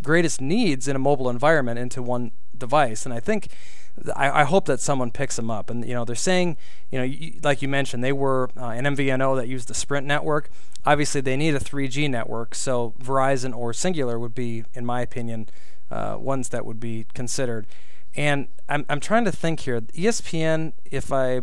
greatest 0.03 0.41
needs 0.41 0.89
in 0.89 0.97
a 0.97 0.99
mobile 0.99 1.31
environment 1.31 1.79
into 1.79 2.03
one 2.03 2.33
device. 2.57 3.05
And 3.05 3.15
I 3.15 3.21
think 3.21 3.49
I, 4.17 4.41
I 4.41 4.45
hope 4.45 4.65
that 4.65 4.81
someone 4.81 5.13
picks 5.13 5.37
them 5.37 5.51
up. 5.51 5.71
And 5.71 5.87
you 5.87 5.95
know 5.95 6.05
they're 6.05 6.17
saying 6.17 6.57
you 6.91 6.99
know 6.99 7.17
like 7.43 7.63
you 7.63 7.69
mentioned 7.69 8.03
they 8.03 8.13
were 8.13 8.51
uh, 8.57 8.71
an 8.71 8.85
MVNO 8.85 9.37
that 9.37 9.49
used 9.49 9.69
the 9.69 9.75
Sprint 9.75 10.07
network. 10.07 10.51
Obviously 10.85 11.21
they 11.21 11.37
need 11.37 11.55
a 11.55 11.61
3G 11.61 12.11
network 12.11 12.55
so 12.55 12.95
Verizon 13.01 13.57
or 13.57 13.73
Cingular 13.73 14.19
would 14.19 14.35
be 14.35 14.65
in 14.75 14.85
my 14.85 15.03
opinion 15.03 15.49
uh, 15.91 16.17
ones 16.19 16.49
that 16.49 16.67
would 16.67 16.81
be 16.81 17.07
considered. 17.15 17.67
And 18.15 18.49
I'm, 18.69 18.85
I'm 18.89 19.01
trying 19.01 19.25
to 19.25 19.33
think 19.33 19.61
here. 19.61 19.81
ESPN 19.81 20.73
if 20.91 21.13
I 21.13 21.41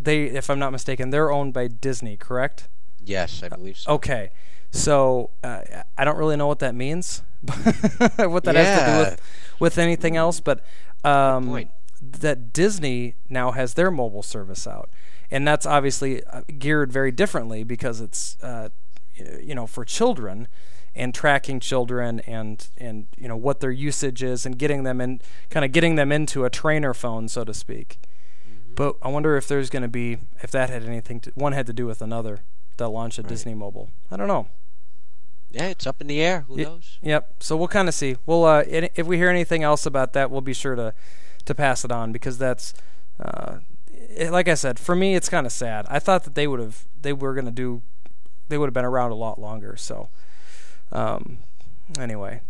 they 0.00 0.24
if 0.24 0.50
I'm 0.50 0.58
not 0.58 0.72
mistaken 0.72 1.10
they're 1.10 1.30
owned 1.30 1.52
by 1.52 1.68
Disney 1.68 2.16
correct 2.16 2.68
yes 3.04 3.42
i 3.42 3.48
believe 3.48 3.76
so. 3.76 3.92
Okay, 3.92 4.30
so 4.70 5.30
uh, 5.42 5.60
I 5.98 6.04
don't 6.04 6.16
really 6.16 6.36
know 6.36 6.46
what 6.46 6.60
that 6.60 6.74
means, 6.74 7.22
what 7.42 8.44
that 8.44 8.54
has 8.54 8.78
to 8.78 8.86
do 8.86 8.98
with 8.98 9.20
with 9.58 9.78
anything 9.78 10.16
else, 10.16 10.40
but 10.40 10.64
um, 11.04 11.66
that 12.00 12.52
Disney 12.52 13.14
now 13.28 13.50
has 13.50 13.74
their 13.74 13.90
mobile 13.90 14.22
service 14.22 14.66
out, 14.66 14.90
and 15.30 15.46
that's 15.46 15.66
obviously 15.66 16.24
uh, 16.24 16.42
geared 16.58 16.92
very 16.92 17.10
differently 17.10 17.64
because 17.64 18.00
it's 18.00 18.36
uh, 18.42 18.68
you 19.40 19.54
know 19.54 19.66
for 19.66 19.84
children 19.84 20.48
and 20.94 21.14
tracking 21.14 21.60
children 21.60 22.20
and 22.20 22.68
and 22.78 23.06
you 23.16 23.28
know 23.28 23.36
what 23.36 23.60
their 23.60 23.70
usage 23.70 24.22
is 24.22 24.44
and 24.44 24.58
getting 24.58 24.82
them 24.82 25.00
in 25.00 25.20
kind 25.48 25.64
of 25.64 25.72
getting 25.72 25.94
them 25.94 26.10
into 26.10 26.44
a 26.44 26.50
trainer 26.50 26.94
phone 26.94 27.28
so 27.28 27.44
to 27.44 27.54
speak. 27.54 27.98
But 28.74 28.96
I 29.02 29.08
wonder 29.08 29.36
if 29.36 29.46
there's 29.48 29.68
going 29.68 29.82
to 29.82 29.88
be 29.88 30.18
if 30.42 30.50
that 30.52 30.70
had 30.70 30.84
anything 30.84 31.20
to 31.20 31.32
one 31.34 31.52
had 31.52 31.66
to 31.66 31.72
do 31.72 31.86
with 31.86 32.00
another 32.00 32.40
that 32.80 32.88
launch 32.88 33.18
a 33.18 33.22
Right. 33.22 33.28
Disney 33.28 33.54
Mobile. 33.54 33.88
I 34.10 34.16
don't 34.16 34.28
know. 34.28 34.48
yeah 35.52 35.66
it's 35.68 35.86
up 35.86 36.00
in 36.00 36.06
the 36.08 36.20
air 36.20 36.44
who 36.48 36.58
Ye- 36.58 36.64
knows 36.64 36.98
Yep. 37.02 37.34
So 37.40 37.56
we'll 37.56 37.68
kind 37.68 37.88
of 37.88 37.94
see. 37.94 38.16
We'll 38.26 38.44
uh, 38.44 38.64
if 38.66 39.06
we 39.06 39.16
hear 39.16 39.30
anything 39.30 39.62
else 39.62 39.86
about 39.86 40.12
that, 40.12 40.30
we'll 40.30 40.40
be 40.42 40.52
sure 40.54 40.74
to 40.74 40.92
to 41.44 41.54
pass 41.54 41.84
it 41.84 41.90
on 41.92 42.12
because 42.12 42.36
that's 42.38 42.74
uh, 43.18 43.58
it, 43.88 44.30
like 44.30 44.48
I 44.48 44.54
said. 44.54 44.78
For 44.78 44.94
me, 44.94 45.14
it's 45.14 45.28
kind 45.28 45.46
of 45.46 45.52
sad. 45.52 45.86
I 45.88 45.98
thought 45.98 46.24
that 46.24 46.34
they 46.34 46.46
would 46.46 46.60
have 46.60 46.84
they 47.00 47.12
were 47.12 47.34
going 47.34 47.46
to 47.46 47.50
do 47.52 47.82
they 48.48 48.58
would 48.58 48.66
have 48.66 48.74
been 48.74 48.84
around 48.84 49.12
a 49.12 49.14
lot 49.16 49.40
longer. 49.40 49.76
So 49.76 50.08
um, 50.92 51.38
anyway, 51.98 52.42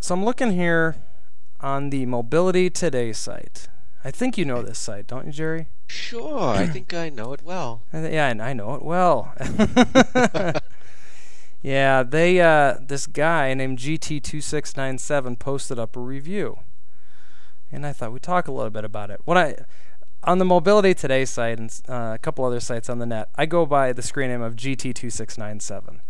so 0.00 0.14
I'm 0.14 0.24
looking 0.24 0.52
here 0.52 0.96
on 1.60 1.90
the 1.90 2.06
Mobility 2.06 2.70
Today 2.70 3.12
site. 3.12 3.68
I 4.04 4.10
think 4.10 4.36
you 4.36 4.44
know 4.44 4.62
this 4.62 4.78
site, 4.78 5.06
don't 5.06 5.26
you, 5.26 5.32
Jerry? 5.32 5.66
Sure 5.92 6.48
i 6.48 6.66
think 6.66 6.92
i 6.94 7.08
know 7.08 7.32
it 7.32 7.42
well 7.44 7.82
Yeah, 7.92 8.28
and 8.28 8.40
I 8.42 8.52
know 8.54 8.74
it 8.74 8.82
well. 8.82 9.34
yeah, 11.62 12.02
they 12.02 12.40
uh, 12.40 12.78
this 12.80 13.06
guy 13.06 13.54
named 13.54 13.78
GT2697 13.78 15.38
posted 15.38 15.78
up 15.78 15.94
a 15.96 16.00
review, 16.00 16.58
and 17.70 17.86
I 17.86 17.92
thought 17.92 18.12
we'd 18.12 18.22
talk 18.22 18.48
a 18.48 18.52
little 18.52 18.70
bit 18.70 18.84
about 18.84 19.10
it. 19.10 19.20
What 19.24 19.36
I 19.36 19.56
on 20.24 20.38
the 20.38 20.44
Mobility 20.44 20.94
Today 20.94 21.24
site 21.24 21.58
and 21.58 21.70
uh, 21.88 22.12
a 22.14 22.18
couple 22.18 22.44
other 22.44 22.60
sites 22.60 22.88
on 22.88 22.98
the 22.98 23.06
net, 23.06 23.28
I 23.36 23.46
go 23.46 23.66
by 23.66 23.92
the 23.92 24.02
screen 24.02 24.30
name 24.30 24.42
of 24.42 24.56
GT2697, 24.56 26.00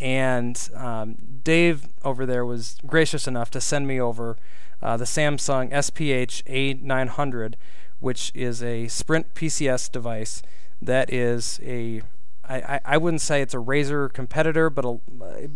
and 0.00 0.68
um, 0.74 1.16
Dave 1.44 1.86
over 2.04 2.26
there 2.26 2.44
was 2.44 2.76
gracious 2.86 3.28
enough 3.28 3.50
to 3.52 3.60
send 3.60 3.86
me 3.86 4.00
over 4.00 4.36
uh, 4.82 4.96
the 4.96 5.04
Samsung 5.04 5.70
SPH 5.70 6.42
A900 6.44 7.54
which 8.00 8.32
is 8.34 8.62
a 8.62 8.88
Sprint 8.88 9.34
PCS 9.34 9.90
device 9.90 10.42
that 10.80 11.12
is 11.12 11.60
a 11.62 12.02
I, 12.48 12.80
I 12.84 12.96
wouldn't 12.96 13.22
say 13.22 13.42
it's 13.42 13.54
a 13.54 13.58
Razr 13.58 14.12
competitor, 14.12 14.70
but 14.70 14.84
a, 14.84 15.00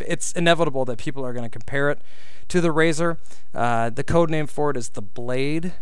it's 0.01 0.33
inevitable 0.33 0.85
that 0.87 0.99
people 0.99 1.25
are 1.25 1.33
going 1.33 1.45
to 1.45 1.49
compare 1.49 1.89
it 1.89 2.01
to 2.49 2.61
the 2.61 2.71
Razr. 2.71 3.17
Uh, 3.55 3.91
the 3.91 4.03
code 4.03 4.29
name 4.29 4.49
for 4.49 4.71
it 4.71 4.77
is 4.77 4.89
the 4.91 5.03
Blade. 5.03 5.73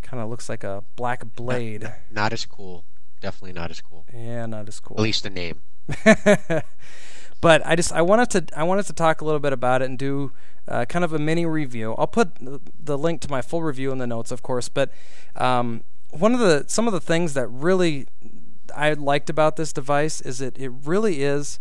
Kind 0.00 0.22
of 0.22 0.30
looks 0.30 0.48
like 0.48 0.64
a 0.64 0.84
black 0.96 1.34
blade. 1.34 1.92
Not 2.10 2.32
as 2.32 2.46
cool. 2.46 2.84
Definitely 3.20 3.52
not 3.52 3.70
as 3.70 3.82
cool. 3.82 4.06
Yeah, 4.14 4.46
not 4.46 4.68
as 4.68 4.80
cool. 4.80 4.96
At 4.96 5.02
least 5.02 5.22
the 5.22 5.30
name. 5.30 5.60
but 7.42 7.66
I 7.66 7.76
just 7.76 7.92
I 7.92 8.00
wanted 8.00 8.30
to 8.30 8.58
I 8.58 8.62
wanted 8.62 8.86
to 8.86 8.94
talk 8.94 9.20
a 9.20 9.24
little 9.24 9.40
bit 9.40 9.52
about 9.52 9.82
it 9.82 9.86
and 9.86 9.98
do 9.98 10.32
uh, 10.66 10.84
kind 10.86 11.04
of 11.04 11.12
a 11.12 11.18
mini 11.18 11.44
review. 11.44 11.94
I'll 11.98 12.06
put 12.06 12.30
the 12.40 12.96
link 12.96 13.20
to 13.22 13.30
my 13.30 13.42
full 13.42 13.62
review 13.62 13.90
in 13.92 13.98
the 13.98 14.06
notes, 14.06 14.30
of 14.30 14.42
course. 14.42 14.68
But 14.68 14.92
um, 15.36 15.82
one 16.10 16.34
of 16.34 16.40
the 16.40 16.64
some 16.68 16.86
of 16.86 16.92
the 16.92 17.00
things 17.00 17.34
that 17.34 17.46
really 17.48 18.06
I 18.74 18.92
liked 18.92 19.30
about 19.30 19.56
this 19.56 19.72
device 19.72 20.20
is 20.20 20.38
that 20.38 20.58
it 20.58 20.70
really 20.84 21.22
is 21.22 21.58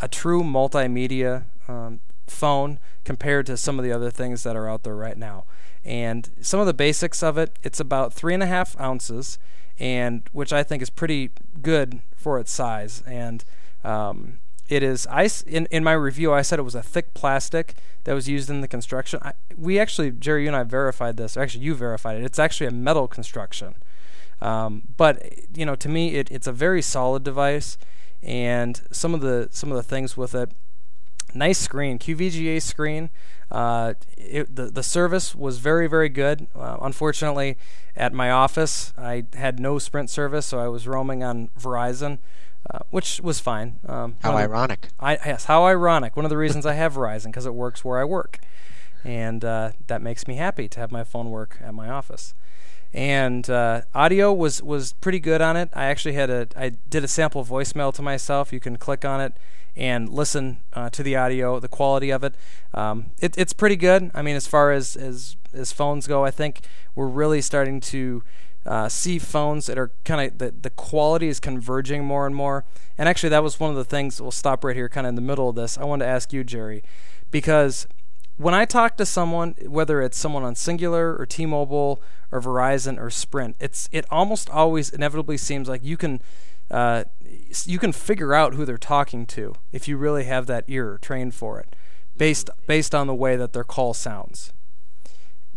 a 0.00 0.08
true 0.08 0.42
multimedia 0.42 1.44
um, 1.68 2.00
phone 2.26 2.78
compared 3.04 3.46
to 3.46 3.56
some 3.56 3.78
of 3.78 3.84
the 3.84 3.92
other 3.92 4.10
things 4.10 4.42
that 4.42 4.56
are 4.56 4.68
out 4.68 4.82
there 4.82 4.96
right 4.96 5.16
now. 5.16 5.44
And 5.84 6.30
some 6.40 6.60
of 6.60 6.66
the 6.66 6.74
basics 6.74 7.22
of 7.22 7.36
it, 7.36 7.58
it's 7.62 7.80
about 7.80 8.12
three 8.12 8.34
and 8.34 8.42
a 8.42 8.46
half 8.46 8.78
ounces, 8.80 9.38
and 9.78 10.22
which 10.32 10.52
I 10.52 10.62
think 10.62 10.82
is 10.82 10.90
pretty 10.90 11.30
good 11.60 12.00
for 12.16 12.38
its 12.38 12.50
size. 12.50 13.02
And 13.06 13.44
um, 13.84 14.38
it 14.68 14.82
is 14.82 15.06
I 15.08 15.28
in 15.46 15.66
in 15.70 15.84
my 15.84 15.92
review 15.92 16.32
I 16.32 16.42
said 16.42 16.58
it 16.58 16.62
was 16.62 16.74
a 16.74 16.82
thick 16.82 17.14
plastic 17.14 17.74
that 18.04 18.14
was 18.14 18.28
used 18.28 18.50
in 18.50 18.60
the 18.60 18.68
construction. 18.68 19.18
I, 19.22 19.32
we 19.56 19.78
actually 19.78 20.10
Jerry 20.10 20.42
you 20.42 20.48
and 20.48 20.56
I 20.56 20.62
verified 20.62 21.16
this. 21.16 21.36
Actually, 21.36 21.64
you 21.64 21.74
verified 21.74 22.18
it. 22.18 22.24
It's 22.24 22.38
actually 22.38 22.66
a 22.66 22.70
metal 22.70 23.08
construction. 23.08 23.74
Um, 24.40 24.82
but 24.96 25.22
you 25.56 25.64
know, 25.64 25.74
to 25.76 25.88
me, 25.88 26.16
it, 26.16 26.30
it's 26.30 26.46
a 26.46 26.52
very 26.52 26.82
solid 26.82 27.24
device, 27.24 27.78
and 28.22 28.80
some 28.90 29.14
of 29.14 29.20
the 29.20 29.48
some 29.50 29.70
of 29.70 29.76
the 29.76 29.82
things 29.82 30.16
with 30.16 30.34
it. 30.34 30.52
Nice 31.34 31.58
screen, 31.58 31.98
QVGA 31.98 32.62
screen. 32.62 33.10
Uh, 33.50 33.94
it, 34.16 34.54
the 34.54 34.66
the 34.66 34.82
service 34.82 35.34
was 35.34 35.58
very 35.58 35.86
very 35.86 36.08
good. 36.08 36.46
Uh, 36.54 36.76
unfortunately, 36.80 37.56
at 37.96 38.12
my 38.12 38.30
office, 38.30 38.92
I 38.98 39.24
had 39.34 39.58
no 39.58 39.78
Sprint 39.78 40.10
service, 40.10 40.46
so 40.46 40.58
I 40.58 40.68
was 40.68 40.86
roaming 40.86 41.22
on 41.22 41.48
Verizon. 41.58 42.18
Uh, 42.72 42.78
which 42.90 43.20
was 43.20 43.40
fine. 43.40 43.78
Um, 43.86 44.16
how 44.22 44.36
ironic. 44.36 44.88
I, 44.98 45.18
yes, 45.26 45.44
how 45.44 45.66
ironic. 45.66 46.16
One 46.16 46.24
of 46.24 46.30
the 46.30 46.38
reasons 46.38 46.64
I 46.64 46.72
have 46.74 46.94
Verizon 46.94 47.26
because 47.26 47.44
it 47.44 47.54
works 47.54 47.84
where 47.84 47.98
I 47.98 48.04
work, 48.04 48.38
and 49.04 49.44
uh, 49.44 49.72
that 49.86 50.00
makes 50.00 50.26
me 50.26 50.36
happy 50.36 50.66
to 50.68 50.80
have 50.80 50.90
my 50.90 51.04
phone 51.04 51.30
work 51.30 51.58
at 51.62 51.74
my 51.74 51.90
office 51.90 52.32
and 52.94 53.50
uh, 53.50 53.82
audio 53.92 54.32
was 54.32 54.62
was 54.62 54.92
pretty 54.94 55.18
good 55.18 55.42
on 55.42 55.56
it. 55.56 55.68
I 55.74 55.86
actually 55.86 56.14
had 56.14 56.30
a 56.30 56.46
I 56.56 56.70
did 56.88 57.02
a 57.02 57.08
sample 57.08 57.44
voicemail 57.44 57.92
to 57.94 58.02
myself. 58.02 58.52
You 58.52 58.60
can 58.60 58.76
click 58.76 59.04
on 59.04 59.20
it 59.20 59.36
and 59.76 60.08
listen 60.08 60.60
uh, 60.72 60.88
to 60.90 61.02
the 61.02 61.16
audio, 61.16 61.58
the 61.58 61.68
quality 61.68 62.10
of 62.10 62.22
it. 62.22 62.36
Um, 62.72 63.06
it. 63.20 63.36
It's 63.36 63.52
pretty 63.52 63.74
good. 63.74 64.12
I 64.14 64.22
mean, 64.22 64.36
as 64.36 64.46
far 64.46 64.70
as 64.70 64.94
as 64.94 65.36
as 65.52 65.72
phones 65.72 66.06
go, 66.06 66.24
I 66.24 66.30
think 66.30 66.60
we're 66.94 67.08
really 67.08 67.40
starting 67.40 67.80
to 67.80 68.22
uh, 68.66 68.88
see 68.88 69.18
phones 69.18 69.66
that 69.66 69.78
are 69.78 69.90
kind 70.04 70.30
of 70.30 70.38
the 70.38 70.54
the 70.62 70.70
quality 70.70 71.28
is 71.28 71.40
converging 71.40 72.04
more 72.04 72.26
and 72.26 72.34
more. 72.34 72.64
And 72.96 73.08
actually, 73.08 73.28
that 73.30 73.42
was 73.42 73.60
one 73.60 73.70
of 73.70 73.76
the 73.76 73.84
things. 73.84 74.20
We'll 74.20 74.30
stop 74.30 74.64
right 74.64 74.76
here, 74.76 74.88
kind 74.88 75.06
of 75.06 75.10
in 75.10 75.14
the 75.16 75.20
middle 75.20 75.48
of 75.48 75.56
this. 75.56 75.76
I 75.76 75.84
wanted 75.84 76.04
to 76.06 76.10
ask 76.10 76.32
you, 76.32 76.44
Jerry, 76.44 76.82
because 77.30 77.86
when 78.36 78.54
I 78.54 78.64
talk 78.64 78.96
to 78.96 79.06
someone, 79.06 79.54
whether 79.66 80.00
it's 80.00 80.18
someone 80.18 80.42
on 80.42 80.54
Cingular 80.54 81.18
or 81.18 81.26
T-Mobile 81.26 82.02
or 82.32 82.40
Verizon 82.40 82.98
or 82.98 83.10
Sprint, 83.10 83.56
it's 83.60 83.88
it 83.92 84.06
almost 84.10 84.48
always 84.50 84.90
inevitably 84.90 85.36
seems 85.36 85.68
like 85.68 85.84
you 85.84 85.96
can 85.96 86.20
uh, 86.70 87.04
you 87.64 87.78
can 87.78 87.92
figure 87.92 88.34
out 88.34 88.54
who 88.54 88.64
they're 88.64 88.78
talking 88.78 89.26
to 89.26 89.54
if 89.72 89.86
you 89.86 89.96
really 89.96 90.24
have 90.24 90.46
that 90.46 90.64
ear 90.68 90.98
trained 91.02 91.34
for 91.34 91.60
it, 91.60 91.76
based 92.16 92.48
based 92.66 92.94
on 92.94 93.06
the 93.06 93.14
way 93.14 93.36
that 93.36 93.52
their 93.52 93.64
call 93.64 93.92
sounds. 93.92 94.52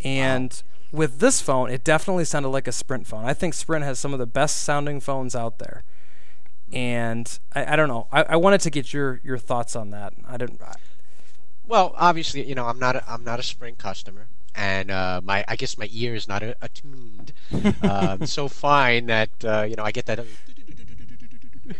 And. 0.04 0.62
With 0.91 1.19
this 1.19 1.41
phone, 1.41 1.69
it 1.69 1.84
definitely 1.84 2.26
sounded 2.26 2.50
like 2.50 2.67
a 2.67 2.71
Sprint 2.71 3.08
phone. 3.08 3.26
I 3.26 3.34
think 3.34 3.54
Sprint 3.54 3.84
has 3.86 4.00
some 4.00 4.13
of 4.13 4.19
the 4.19 4.26
best 4.26 4.62
sounding 4.63 5.00
phones 5.00 5.36
out 5.36 5.60
there. 5.60 5.84
And 6.71 7.39
I, 7.54 7.73
I 7.73 7.76
don't 7.76 7.88
know. 7.88 8.08
I, 8.12 8.23
I 8.23 8.36
wanted 8.36 8.62
to 8.62 8.69
get 8.69 8.93
your, 8.93 9.21
your 9.23 9.38
thoughts 9.38 9.76
on 9.76 9.91
that. 9.91 10.13
I 10.28 10.38
didn't. 10.38 10.62
I, 10.62 10.76
well, 11.67 11.93
obviously, 11.97 12.45
you 12.45 12.56
know, 12.56 12.65
I'm 12.65 12.80
not 12.80 12.95
a, 12.95 13.12
I'm 13.12 13.23
not 13.23 13.39
a 13.39 13.43
Sprint 13.43 13.78
customer, 13.78 14.28
and 14.56 14.89
uh, 14.89 15.21
my 15.23 15.43
I 15.47 15.56
guess 15.56 15.78
my 15.78 15.89
ear 15.91 16.15
is 16.15 16.28
not 16.28 16.41
attuned 16.62 17.34
uh, 17.84 18.26
so 18.26 18.47
fine 18.47 19.08
that 19.08 19.30
uh, 19.43 19.65
you 19.69 19.76
know 19.76 19.84
I 19.84 19.91
get 19.91 20.06
that 20.06 20.26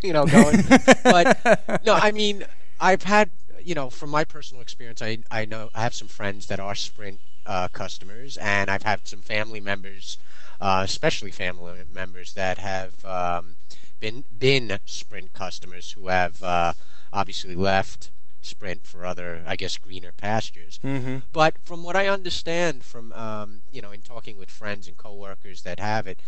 you 0.02 0.14
know 0.14 0.26
going. 0.26 0.64
but 1.04 1.82
no, 1.86 1.94
I 1.94 2.12
mean 2.12 2.46
I've 2.82 3.04
had 3.04 3.30
you 3.64 3.76
know 3.76 3.90
from 3.90 4.10
my 4.10 4.26
personal 4.26 4.62
experience, 4.62 5.02
I 5.02 5.20
I 5.32 5.46
know 5.46 5.70
I 5.74 5.82
have 5.82 5.94
some 5.94 6.10
friends 6.10 6.48
that 6.48 6.60
are 6.60 6.76
Sprint 6.76 7.20
uh, 7.48 7.68
customers, 7.70 8.38
and 8.38 8.70
I've 8.70 8.84
had 8.84 9.08
some 9.08 9.22
family 9.22 9.60
members, 9.60 10.18
uh, 10.62 10.82
especially 10.84 11.32
family 11.32 11.80
members 11.92 12.34
that 12.34 12.58
have 12.60 13.04
um, 13.06 13.56
been 14.00 14.26
been 14.38 14.78
Sprint 14.86 15.34
customers 15.34 15.94
who 15.94 16.10
have 16.10 16.44
uh, 16.44 16.74
obviously 17.12 17.56
left 17.56 18.12
sprint 18.42 18.86
for 18.86 19.06
other, 19.06 19.44
I 19.46 19.56
guess, 19.56 19.78
greener 19.78 20.14
pastures. 20.16 20.80
Mm-hmm. 20.84 21.18
But 21.34 21.56
from 21.66 21.84
what 21.84 21.96
I 21.96 22.08
understand 22.08 22.84
from, 22.84 23.12
um, 23.14 23.62
you 23.72 23.82
know, 23.82 23.92
in 23.92 24.02
talking 24.02 24.38
with 24.38 24.50
friends 24.50 24.88
and 24.88 24.98
coworkers 24.98 25.64
that 25.64 25.80
have 25.80 26.08
it, 26.08 26.20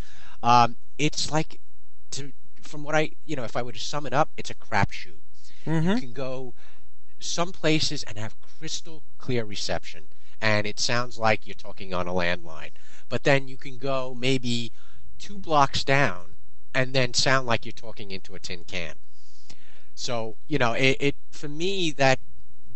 um, 0.43 0.75
it's 0.97 1.31
like, 1.31 1.59
to, 2.11 2.33
from 2.61 2.83
what 2.83 2.95
I, 2.95 3.11
you 3.25 3.35
know, 3.35 3.43
if 3.43 3.55
I 3.55 3.61
were 3.61 3.71
to 3.71 3.79
sum 3.79 4.05
it 4.05 4.13
up, 4.13 4.29
it's 4.37 4.49
a 4.49 4.55
crapshoot. 4.55 5.21
Mm-hmm. 5.65 5.89
You 5.89 5.99
can 5.99 6.13
go 6.13 6.53
some 7.19 7.51
places 7.51 8.03
and 8.03 8.17
have 8.17 8.35
crystal 8.59 9.01
clear 9.17 9.45
reception, 9.45 10.03
and 10.41 10.65
it 10.67 10.79
sounds 10.79 11.17
like 11.17 11.45
you're 11.45 11.53
talking 11.53 11.93
on 11.93 12.07
a 12.07 12.13
landline. 12.13 12.71
But 13.09 13.23
then 13.23 13.47
you 13.47 13.57
can 13.57 13.77
go 13.77 14.15
maybe 14.15 14.71
two 15.17 15.37
blocks 15.37 15.83
down 15.83 16.35
and 16.73 16.93
then 16.93 17.13
sound 17.13 17.47
like 17.47 17.65
you're 17.65 17.73
talking 17.73 18.11
into 18.11 18.35
a 18.35 18.39
tin 18.39 18.63
can. 18.63 18.95
So 19.95 20.37
you 20.47 20.57
know, 20.57 20.73
it, 20.73 20.97
it 20.99 21.15
for 21.31 21.47
me 21.49 21.91
that 21.91 22.19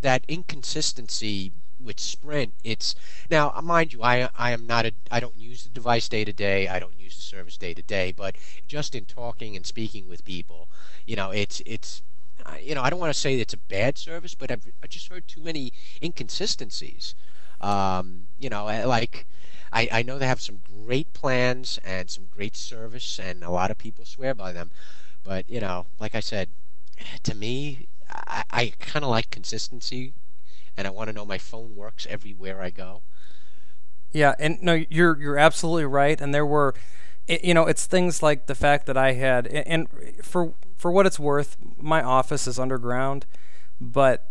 that 0.02 0.24
inconsistency 0.28 1.52
with 1.80 1.98
Sprint, 1.98 2.54
it's 2.62 2.94
now 3.30 3.52
uh, 3.54 3.62
mind 3.62 3.92
you, 3.92 4.02
I 4.02 4.28
I 4.36 4.52
am 4.52 4.66
not 4.66 4.86
a 4.86 4.92
I 5.10 5.20
don't 5.20 5.36
use 5.36 5.62
the 5.62 5.70
device 5.70 6.08
day 6.08 6.24
to 6.24 6.32
day, 6.32 6.68
I 6.68 6.78
don't 6.78 6.98
use 6.98 7.16
the 7.16 7.22
service 7.22 7.56
day 7.56 7.74
to 7.74 7.82
day, 7.82 8.12
but 8.12 8.36
just 8.66 8.94
in 8.94 9.06
talking 9.06 9.56
and 9.56 9.64
speaking 9.66 10.08
with 10.08 10.24
people, 10.24 10.68
you 11.06 11.16
know, 11.16 11.30
it's 11.30 11.62
it's 11.64 12.02
uh, 12.44 12.56
you 12.60 12.74
know 12.74 12.82
I 12.82 12.90
don't 12.90 13.00
want 13.00 13.12
to 13.14 13.18
say 13.18 13.38
it's 13.40 13.54
a 13.54 13.58
bad 13.58 13.96
service, 13.98 14.34
but 14.34 14.50
I've 14.50 14.66
I 14.82 14.86
just 14.86 15.08
heard 15.08 15.26
too 15.26 15.40
many 15.40 15.72
inconsistencies. 16.02 17.14
Um, 17.64 18.26
you 18.38 18.48
know, 18.50 18.64
like. 18.86 19.26
I, 19.76 19.88
I 19.90 20.02
know 20.02 20.18
they 20.18 20.28
have 20.28 20.40
some 20.40 20.60
great 20.84 21.12
plans 21.14 21.80
and 21.84 22.08
some 22.08 22.26
great 22.30 22.54
service, 22.56 23.18
and 23.18 23.42
a 23.42 23.50
lot 23.50 23.72
of 23.72 23.76
people 23.76 24.04
swear 24.04 24.32
by 24.32 24.52
them. 24.52 24.70
But 25.24 25.50
you 25.50 25.58
know, 25.58 25.86
like 25.98 26.14
I 26.14 26.20
said, 26.20 26.48
to 27.24 27.34
me, 27.34 27.88
I, 28.08 28.44
I 28.52 28.72
kind 28.78 29.04
of 29.04 29.10
like 29.10 29.30
consistency, 29.30 30.12
and 30.76 30.86
I 30.86 30.90
want 30.90 31.08
to 31.08 31.12
know 31.12 31.26
my 31.26 31.38
phone 31.38 31.74
works 31.74 32.06
everywhere 32.08 32.62
I 32.62 32.70
go. 32.70 33.02
Yeah, 34.12 34.36
and 34.38 34.62
no, 34.62 34.84
you're 34.88 35.20
you're 35.20 35.38
absolutely 35.38 35.86
right. 35.86 36.20
And 36.20 36.32
there 36.32 36.46
were, 36.46 36.74
you 37.26 37.52
know, 37.52 37.66
it's 37.66 37.86
things 37.86 38.22
like 38.22 38.46
the 38.46 38.54
fact 38.54 38.86
that 38.86 38.96
I 38.96 39.14
had, 39.14 39.48
and 39.48 39.88
for 40.22 40.52
for 40.76 40.92
what 40.92 41.04
it's 41.04 41.18
worth, 41.18 41.56
my 41.80 42.00
office 42.00 42.46
is 42.46 42.60
underground, 42.60 43.26
but 43.80 44.28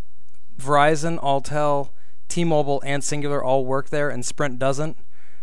Verizon, 0.58 1.20
Alltel, 1.20 1.90
T-Mobile, 2.34 2.82
and 2.84 3.04
Cingular 3.04 3.44
all 3.44 3.64
work 3.64 3.92
there, 3.92 4.10
and 4.10 4.26
Sprint 4.26 4.58
doesn't. 4.58 4.98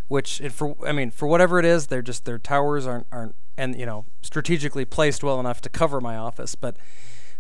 Which, 0.09 0.43
for 0.51 0.75
I 0.85 0.91
mean, 0.91 1.13
for 1.13 1.29
whatever 1.29 1.61
it 1.61 1.65
is, 1.65 1.87
they're 1.87 2.03
just 2.03 2.25
their 2.25 2.39
towers 2.39 2.85
aren't 2.85 3.07
aren't 3.13 3.37
and 3.57 3.79
you 3.79 3.87
know 3.87 4.07
strategically 4.23 4.85
placed 4.85 5.23
well 5.23 5.39
enough 5.39 5.61
to 5.61 5.69
cover 5.69 6.01
my 6.01 6.17
office, 6.17 6.57
but 6.57 6.77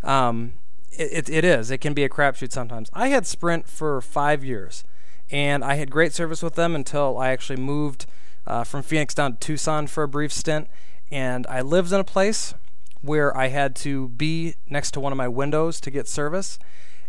um, 0.04 0.52
it, 0.92 1.28
it 1.28 1.44
is. 1.44 1.72
It 1.72 1.78
can 1.78 1.94
be 1.94 2.04
a 2.04 2.08
crapshoot 2.08 2.52
sometimes. 2.52 2.90
I 2.92 3.08
had 3.08 3.26
Sprint 3.26 3.68
for 3.68 4.00
five 4.00 4.44
years, 4.44 4.84
and 5.32 5.64
I 5.64 5.74
had 5.74 5.90
great 5.90 6.12
service 6.12 6.44
with 6.44 6.54
them 6.54 6.76
until 6.76 7.18
I 7.18 7.30
actually 7.30 7.60
moved 7.60 8.06
uh, 8.46 8.62
from 8.62 8.84
Phoenix 8.84 9.14
down 9.14 9.32
to 9.32 9.38
Tucson 9.38 9.88
for 9.88 10.04
a 10.04 10.08
brief 10.08 10.32
stint. 10.32 10.68
And 11.10 11.44
I 11.48 11.60
lived 11.60 11.92
in 11.92 11.98
a 11.98 12.04
place 12.04 12.54
where 13.02 13.36
I 13.36 13.48
had 13.48 13.74
to 13.76 14.10
be 14.10 14.54
next 14.68 14.92
to 14.92 15.00
one 15.00 15.10
of 15.10 15.18
my 15.18 15.26
windows 15.26 15.80
to 15.80 15.90
get 15.90 16.06
service, 16.06 16.56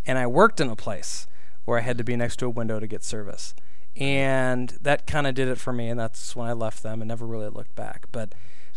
and 0.07 0.17
I 0.17 0.25
worked 0.25 0.59
in 0.59 0.69
a 0.69 0.75
place 0.75 1.27
where 1.71 1.79
I 1.79 1.83
had 1.83 1.97
to 1.99 2.03
be 2.03 2.17
next 2.17 2.35
to 2.39 2.47
a 2.47 2.49
window 2.49 2.81
to 2.81 2.87
get 2.87 3.01
service. 3.01 3.55
And 3.95 4.77
that 4.81 5.07
kind 5.07 5.25
of 5.25 5.35
did 5.35 5.47
it 5.47 5.57
for 5.57 5.71
me, 5.71 5.87
and 5.87 5.97
that's 5.97 6.35
when 6.35 6.49
I 6.49 6.53
left 6.53 6.83
them 6.83 7.01
and 7.01 7.07
never 7.07 7.25
really 7.25 7.47
looked 7.47 7.75
back. 7.75 8.07
But 8.11 8.33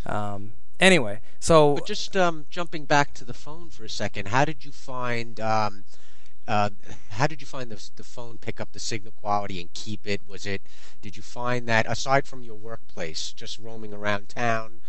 um, 0.06 0.52
Anyway, 0.80 1.20
so 1.38 1.74
but 1.74 1.86
just 1.86 2.16
um, 2.16 2.46
jumping 2.50 2.84
back 2.84 3.14
to 3.14 3.24
the 3.24 3.34
phone 3.34 3.70
for 3.70 3.84
a 3.84 3.88
second, 3.88 4.28
how 4.28 4.44
did 4.44 4.64
you 4.64 4.72
find? 4.72 5.40
Um, 5.40 5.84
uh, 6.46 6.70
how 7.10 7.26
did 7.26 7.40
you 7.40 7.46
find 7.46 7.70
the, 7.70 7.82
the 7.96 8.04
phone 8.04 8.38
pick 8.38 8.60
up 8.60 8.72
the 8.72 8.80
signal 8.80 9.12
quality 9.20 9.60
and 9.60 9.72
keep 9.72 10.06
it? 10.06 10.20
Was 10.28 10.46
it? 10.46 10.62
Did 11.00 11.16
you 11.16 11.22
find 11.22 11.68
that 11.68 11.90
aside 11.90 12.26
from 12.26 12.42
your 12.42 12.56
workplace, 12.56 13.32
just 13.32 13.58
roaming 13.58 13.94
around 13.94 14.28
town, 14.28 14.80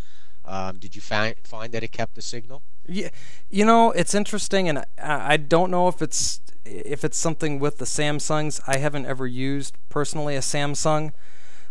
um, 0.44 0.78
did 0.78 0.96
you 0.96 1.02
find 1.02 1.36
find 1.44 1.72
that 1.74 1.84
it 1.84 1.91
kept 1.91 2.15
the 2.15 2.22
signal? 2.22 2.62
Yeah, 2.88 3.10
you 3.50 3.63
know 3.63 3.91
it's 3.91 4.13
interesting, 4.13 4.68
and 4.68 4.80
I, 4.80 4.86
I 5.34 5.38
don't 5.38 5.72
know 5.72 5.88
if 5.88 6.02
it's 6.02 6.41
if 6.65 7.04
it's 7.04 7.17
something 7.17 7.60
with 7.60 7.78
the 7.78 7.86
Samsungs. 7.86 8.62
I 8.67 8.78
haven't 8.78 9.06
ever 9.06 9.28
used 9.28 9.78
personally 9.89 10.36
a 10.36 10.39
Samsung 10.39 11.13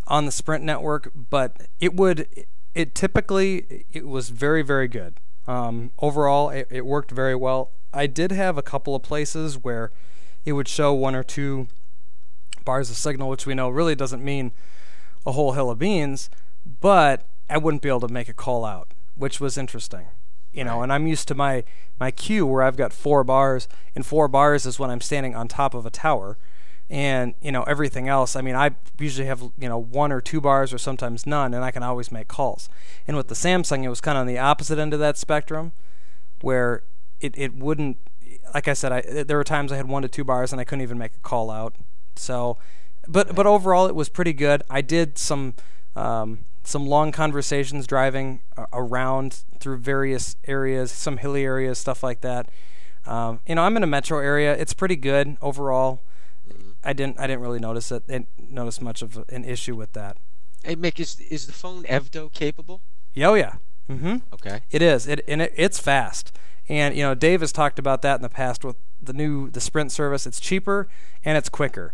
on 0.06 0.26
the 0.26 0.32
Sprint 0.32 0.64
network, 0.64 1.10
but 1.14 1.66
it 1.80 1.94
would 1.94 2.28
it 2.74 2.94
typically 2.94 3.86
it 3.92 4.06
was 4.06 4.30
very 4.30 4.62
very 4.62 4.88
good. 4.88 5.14
Um, 5.46 5.90
overall, 5.98 6.48
it, 6.50 6.68
it 6.70 6.86
worked 6.86 7.10
very 7.10 7.34
well. 7.34 7.70
I 7.92 8.06
did 8.06 8.32
have 8.32 8.56
a 8.56 8.62
couple 8.62 8.94
of 8.94 9.02
places 9.02 9.62
where 9.62 9.92
it 10.44 10.52
would 10.52 10.68
show 10.68 10.92
one 10.92 11.14
or 11.14 11.22
two 11.22 11.68
bars 12.64 12.90
of 12.90 12.96
signal, 12.96 13.28
which 13.28 13.46
we 13.46 13.54
know 13.54 13.68
really 13.68 13.94
doesn't 13.94 14.24
mean 14.24 14.52
a 15.26 15.32
whole 15.32 15.52
hill 15.52 15.70
of 15.70 15.78
beans, 15.78 16.30
but 16.80 17.26
I 17.48 17.58
wouldn't 17.58 17.82
be 17.82 17.88
able 17.88 18.00
to 18.00 18.08
make 18.08 18.28
a 18.28 18.34
call 18.34 18.64
out, 18.64 18.88
which 19.16 19.40
was 19.40 19.58
interesting. 19.58 20.06
You 20.54 20.64
know, 20.64 20.76
Right. 20.76 20.84
and 20.84 20.92
I'm 20.92 21.06
used 21.06 21.28
to 21.28 21.34
my 21.34 21.64
my 22.00 22.10
Q 22.10 22.46
where 22.46 22.62
I've 22.62 22.76
got 22.76 22.92
four 22.92 23.24
bars, 23.24 23.68
and 23.94 24.04
four 24.06 24.28
bars 24.28 24.66
is 24.66 24.78
when 24.78 24.90
I'm 24.90 25.00
standing 25.00 25.34
on 25.34 25.48
top 25.48 25.74
of 25.74 25.84
a 25.86 25.90
tower, 25.90 26.36
and 26.88 27.34
you 27.40 27.52
know 27.52 27.62
everything 27.64 28.08
else. 28.08 28.36
I 28.36 28.40
mean, 28.40 28.54
I 28.54 28.70
usually 28.98 29.26
have 29.26 29.40
you 29.58 29.68
know 29.68 29.78
one 29.78 30.12
or 30.12 30.20
two 30.20 30.40
bars, 30.40 30.72
or 30.72 30.78
sometimes 30.78 31.26
none, 31.26 31.52
and 31.54 31.64
I 31.64 31.70
can 31.70 31.82
always 31.82 32.10
make 32.12 32.28
calls. 32.28 32.68
And 33.06 33.16
with 33.16 33.28
the 33.28 33.34
Samsung, 33.34 33.84
it 33.84 33.88
was 33.88 34.00
kind 34.00 34.16
of 34.16 34.22
on 34.22 34.26
the 34.26 34.38
opposite 34.38 34.78
end 34.78 34.94
of 34.94 35.00
that 35.00 35.16
spectrum, 35.18 35.72
where 36.40 36.82
it, 37.20 37.34
it 37.36 37.54
wouldn't 37.54 37.96
like 38.52 38.68
I 38.68 38.74
said 38.74 38.92
I 38.92 39.00
there 39.24 39.36
were 39.36 39.44
times 39.44 39.72
I 39.72 39.76
had 39.76 39.88
one 39.88 40.02
to 40.02 40.08
two 40.08 40.24
bars 40.24 40.52
and 40.52 40.60
I 40.60 40.64
couldn't 40.64 40.82
even 40.82 40.98
make 40.98 41.12
a 41.14 41.20
call 41.20 41.50
out 41.50 41.74
so 42.16 42.58
but 43.08 43.34
but 43.34 43.46
overall 43.46 43.86
it 43.86 43.94
was 43.94 44.08
pretty 44.08 44.32
good 44.32 44.62
I 44.68 44.80
did 44.80 45.16
some 45.18 45.54
um, 45.96 46.40
some 46.66 46.86
long 46.86 47.12
conversations 47.12 47.86
driving 47.86 48.40
around 48.72 49.44
through 49.60 49.76
various 49.78 50.36
areas 50.46 50.90
some 50.90 51.18
hilly 51.18 51.44
areas 51.44 51.78
stuff 51.78 52.02
like 52.02 52.20
that 52.22 52.48
um, 53.06 53.40
you 53.46 53.54
know 53.54 53.62
I'm 53.62 53.76
in 53.76 53.82
a 53.82 53.86
metro 53.86 54.18
area 54.18 54.54
it's 54.54 54.72
pretty 54.74 54.96
good 54.96 55.36
overall 55.42 56.00
I 56.82 56.92
didn't 56.92 57.18
I 57.20 57.26
didn't 57.26 57.40
really 57.42 57.58
notice 57.60 57.90
it 57.92 58.02
and 58.08 58.26
notice 58.38 58.80
much 58.80 59.02
of 59.02 59.24
an 59.28 59.44
issue 59.44 59.76
with 59.76 59.92
that 59.94 60.16
Hey, 60.64 60.76
Mick, 60.76 60.98
is 60.98 61.20
is 61.20 61.46
the 61.46 61.52
phone 61.52 61.84
EV-DO 61.86 62.30
capable? 62.30 62.80
yeah 63.12 63.28
oh 63.28 63.34
yeah 63.34 63.54
mm-hmm 63.90 64.16
Okay. 64.32 64.60
It 64.70 64.80
is. 64.82 65.06
It 65.06 65.20
and 65.28 65.42
it, 65.42 65.52
it's 65.56 65.78
fast. 65.78 66.32
And 66.68 66.96
you 66.96 67.02
know, 67.02 67.14
Dave 67.14 67.40
has 67.42 67.52
talked 67.52 67.78
about 67.78 68.00
that 68.02 68.16
in 68.16 68.22
the 68.22 68.28
past 68.30 68.64
with 68.64 68.76
the 69.02 69.12
new 69.12 69.50
the 69.50 69.60
Sprint 69.60 69.92
service. 69.92 70.26
It's 70.26 70.40
cheaper 70.40 70.88
and 71.24 71.36
it's 71.36 71.50
quicker. 71.50 71.92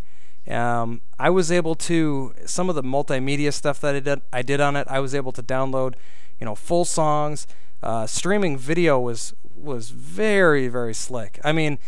Um, 0.48 1.03
I 1.18 1.31
was 1.31 1.53
able 1.53 1.74
to 1.76 2.35
some 2.46 2.68
of 2.68 2.74
the 2.74 2.83
multimedia 2.83 3.53
stuff 3.53 3.81
that 3.81 3.94
I 3.94 4.00
did 4.00 4.22
I 4.33 4.42
did 4.42 4.61
on 4.61 4.76
it. 4.76 4.87
I 4.88 5.00
was 5.00 5.14
able 5.14 5.33
to 5.33 5.42
download, 5.42 5.94
you 6.38 6.44
know, 6.44 6.55
full 6.55 6.85
songs. 6.85 7.46
Uh, 7.83 8.07
streaming 8.07 8.57
video 8.59 8.98
was 8.98 9.35
was 9.55 9.90
very 9.90 10.68
very 10.68 10.94
slick. 10.94 11.38
I 11.44 11.53
mean, 11.53 11.79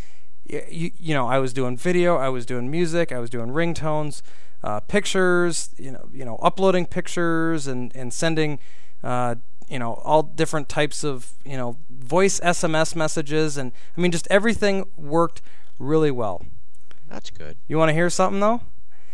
you, 0.47 0.91
you 0.99 1.15
know, 1.15 1.27
I 1.27 1.38
was 1.38 1.53
doing 1.53 1.77
video, 1.77 2.17
I 2.17 2.29
was 2.29 2.45
doing 2.45 2.71
music, 2.71 3.12
I 3.12 3.19
was 3.19 3.31
doing 3.31 3.49
ringtones, 3.49 4.23
uh, 4.62 4.81
pictures, 4.81 5.71
you 5.79 5.91
know, 5.91 6.09
you 6.12 6.25
know, 6.25 6.37
uploading 6.37 6.87
pictures 6.87 7.67
and 7.67 7.95
and 7.97 8.12
sending, 8.12 8.59
uh, 9.03 9.37
you 9.69 9.79
know, 9.79 9.95
all 10.05 10.23
different 10.23 10.69
types 10.69 11.05
of 11.05 11.33
you 11.45 11.57
know 11.57 11.79
voice 11.91 12.38
SMS 12.41 12.95
messages, 12.95 13.57
and 13.57 13.73
I 13.97 14.01
mean, 14.01 14.12
just 14.12 14.29
everything 14.31 14.87
worked 14.97 15.41
really 15.79 16.11
well. 16.11 16.45
That's 17.12 17.31
good. 17.31 17.57
You 17.68 17.77
want 17.79 17.90
to 17.90 17.92
hear 17.92 18.09
something 18.11 18.40
though? 18.40 18.62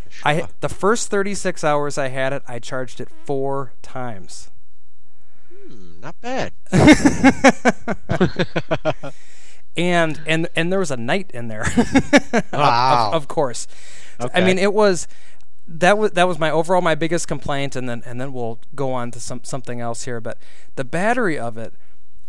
Sure. 0.09 0.29
I 0.29 0.49
the 0.61 0.69
first 0.69 1.11
36 1.11 1.65
hours 1.65 1.99
I 1.99 2.09
had 2.09 2.33
it, 2.33 2.43
I 2.47 2.59
charged 2.61 3.01
it 3.01 3.09
four 3.25 3.73
times. 3.83 4.51
Hmm, 5.53 6.01
not 6.01 6.21
bad. 6.21 6.53
and 9.77 10.21
and 10.27 10.49
and 10.57 10.73
there 10.73 10.79
was 10.79 10.91
a 10.91 10.97
night 10.97 11.31
in 11.33 11.49
there. 11.49 11.63
Of- 12.33 12.45
Wow. 12.53 13.11
of, 13.13 13.23
of 13.23 13.29
course. 13.29 13.67
I 14.35 14.41
mean, 14.41 14.59
it 14.59 14.73
was 14.73 15.07
that 15.69 15.99
was 15.99 16.13
that 16.13 16.27
was 16.27 16.39
my 16.39 16.51
overall 16.51 16.81
my 16.81 16.95
biggest 16.95 17.29
complaint, 17.29 17.77
and 17.77 17.89
then 17.89 18.03
and 18.07 18.21
then 18.21 18.33
we'll 18.33 18.59
go 18.75 18.93
on 18.93 19.11
to 19.13 19.21
some 19.21 19.43
something 19.45 19.81
else 19.81 20.05
here. 20.05 20.21
But 20.21 20.39
the 20.77 20.85
battery 20.85 21.39
of 21.39 21.57
it 21.59 21.75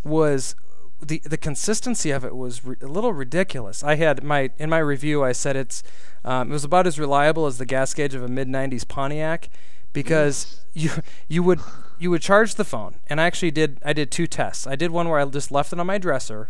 was 0.04 0.56
the 1.02 1.22
the 1.26 1.38
consistency 1.38 2.12
of 2.12 2.24
it 2.26 2.36
was 2.36 2.64
re- 2.66 2.76
a 2.82 2.88
little 2.88 3.14
ridiculous. 3.14 3.84
I 3.84 3.96
had 3.96 4.24
my 4.24 4.52
in 4.58 4.70
my 4.70 4.80
review 4.80 5.24
I 5.24 5.32
said 5.32 5.56
it's 5.56 5.84
um, 6.26 6.50
it 6.50 6.54
was 6.54 6.64
about 6.64 6.88
as 6.88 7.00
reliable 7.00 7.46
as 7.46 7.58
the 7.58 7.66
gas 7.66 7.94
gauge 7.94 8.14
of 8.14 8.24
a 8.24 8.28
mid 8.28 8.48
'90s 8.48 8.88
Pontiac 8.88 9.50
because 9.94 10.62
you 10.74 10.92
you 11.28 11.44
would 11.44 11.60
you 11.98 12.10
would 12.12 12.22
charge 12.22 12.56
the 12.56 12.66
phone, 12.66 12.96
and 13.08 13.20
I 13.20 13.26
actually 13.26 13.52
did 13.52 13.80
I 13.84 13.94
did 13.94 14.12
two 14.12 14.28
tests. 14.28 14.68
I 14.68 14.76
did 14.76 14.92
one 14.92 15.10
where 15.10 15.20
I 15.20 15.26
just 15.26 15.52
left 15.52 15.74
it 15.74 15.80
on 15.80 15.88
my 15.88 15.98
dresser, 15.98 16.50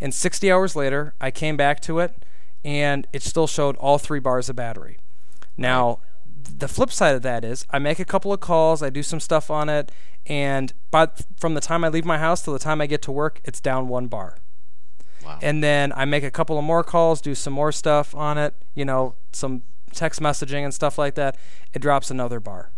and 0.00 0.14
60 0.14 0.50
hours 0.50 0.74
later 0.74 1.14
I 1.20 1.30
came 1.30 1.56
back 1.56 1.80
to 1.82 1.98
it, 2.00 2.24
and 2.64 3.06
it 3.12 3.22
still 3.22 3.46
showed 3.46 3.76
all 3.76 3.98
three 3.98 4.20
bars 4.20 4.48
of 4.48 4.56
battery. 4.56 4.98
Now, 5.56 5.98
the 6.58 6.68
flip 6.68 6.90
side 6.92 7.14
of 7.14 7.22
that 7.22 7.44
is 7.44 7.66
I 7.70 7.78
make 7.78 7.98
a 7.98 8.04
couple 8.04 8.32
of 8.32 8.40
calls, 8.40 8.82
I 8.82 8.90
do 8.90 9.02
some 9.02 9.20
stuff 9.20 9.50
on 9.50 9.68
it, 9.68 9.90
and 10.26 10.72
but 10.90 11.22
from 11.38 11.54
the 11.54 11.60
time 11.60 11.84
I 11.84 11.88
leave 11.88 12.04
my 12.04 12.18
house 12.18 12.42
to 12.42 12.50
the 12.50 12.58
time 12.58 12.80
I 12.80 12.86
get 12.86 13.02
to 13.02 13.12
work, 13.12 13.40
it's 13.44 13.60
down 13.60 13.88
one 13.88 14.06
bar. 14.06 14.36
wow. 15.24 15.38
And 15.42 15.62
then 15.62 15.92
I 15.94 16.04
make 16.04 16.24
a 16.24 16.30
couple 16.30 16.58
of 16.58 16.64
more 16.64 16.82
calls, 16.84 17.20
do 17.20 17.34
some 17.34 17.52
more 17.52 17.72
stuff 17.72 18.14
on 18.14 18.38
it, 18.38 18.54
you 18.74 18.84
know, 18.84 19.14
some 19.32 19.62
text 19.92 20.20
messaging 20.20 20.62
and 20.64 20.72
stuff 20.74 20.98
like 20.98 21.14
that. 21.16 21.36
It 21.72 21.80
drops 21.80 22.10
another 22.10 22.38
bar. 22.40 22.70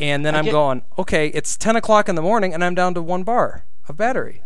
And 0.00 0.26
then 0.26 0.34
I 0.34 0.38
I'm 0.38 0.44
get- 0.46 0.52
going, 0.52 0.82
okay, 0.98 1.28
it's 1.28 1.56
10 1.56 1.76
o'clock 1.76 2.08
in 2.08 2.14
the 2.16 2.22
morning 2.22 2.52
and 2.52 2.64
I'm 2.64 2.74
down 2.74 2.94
to 2.94 3.02
one 3.02 3.22
bar 3.22 3.64
of 3.88 3.96
battery. 3.96 4.42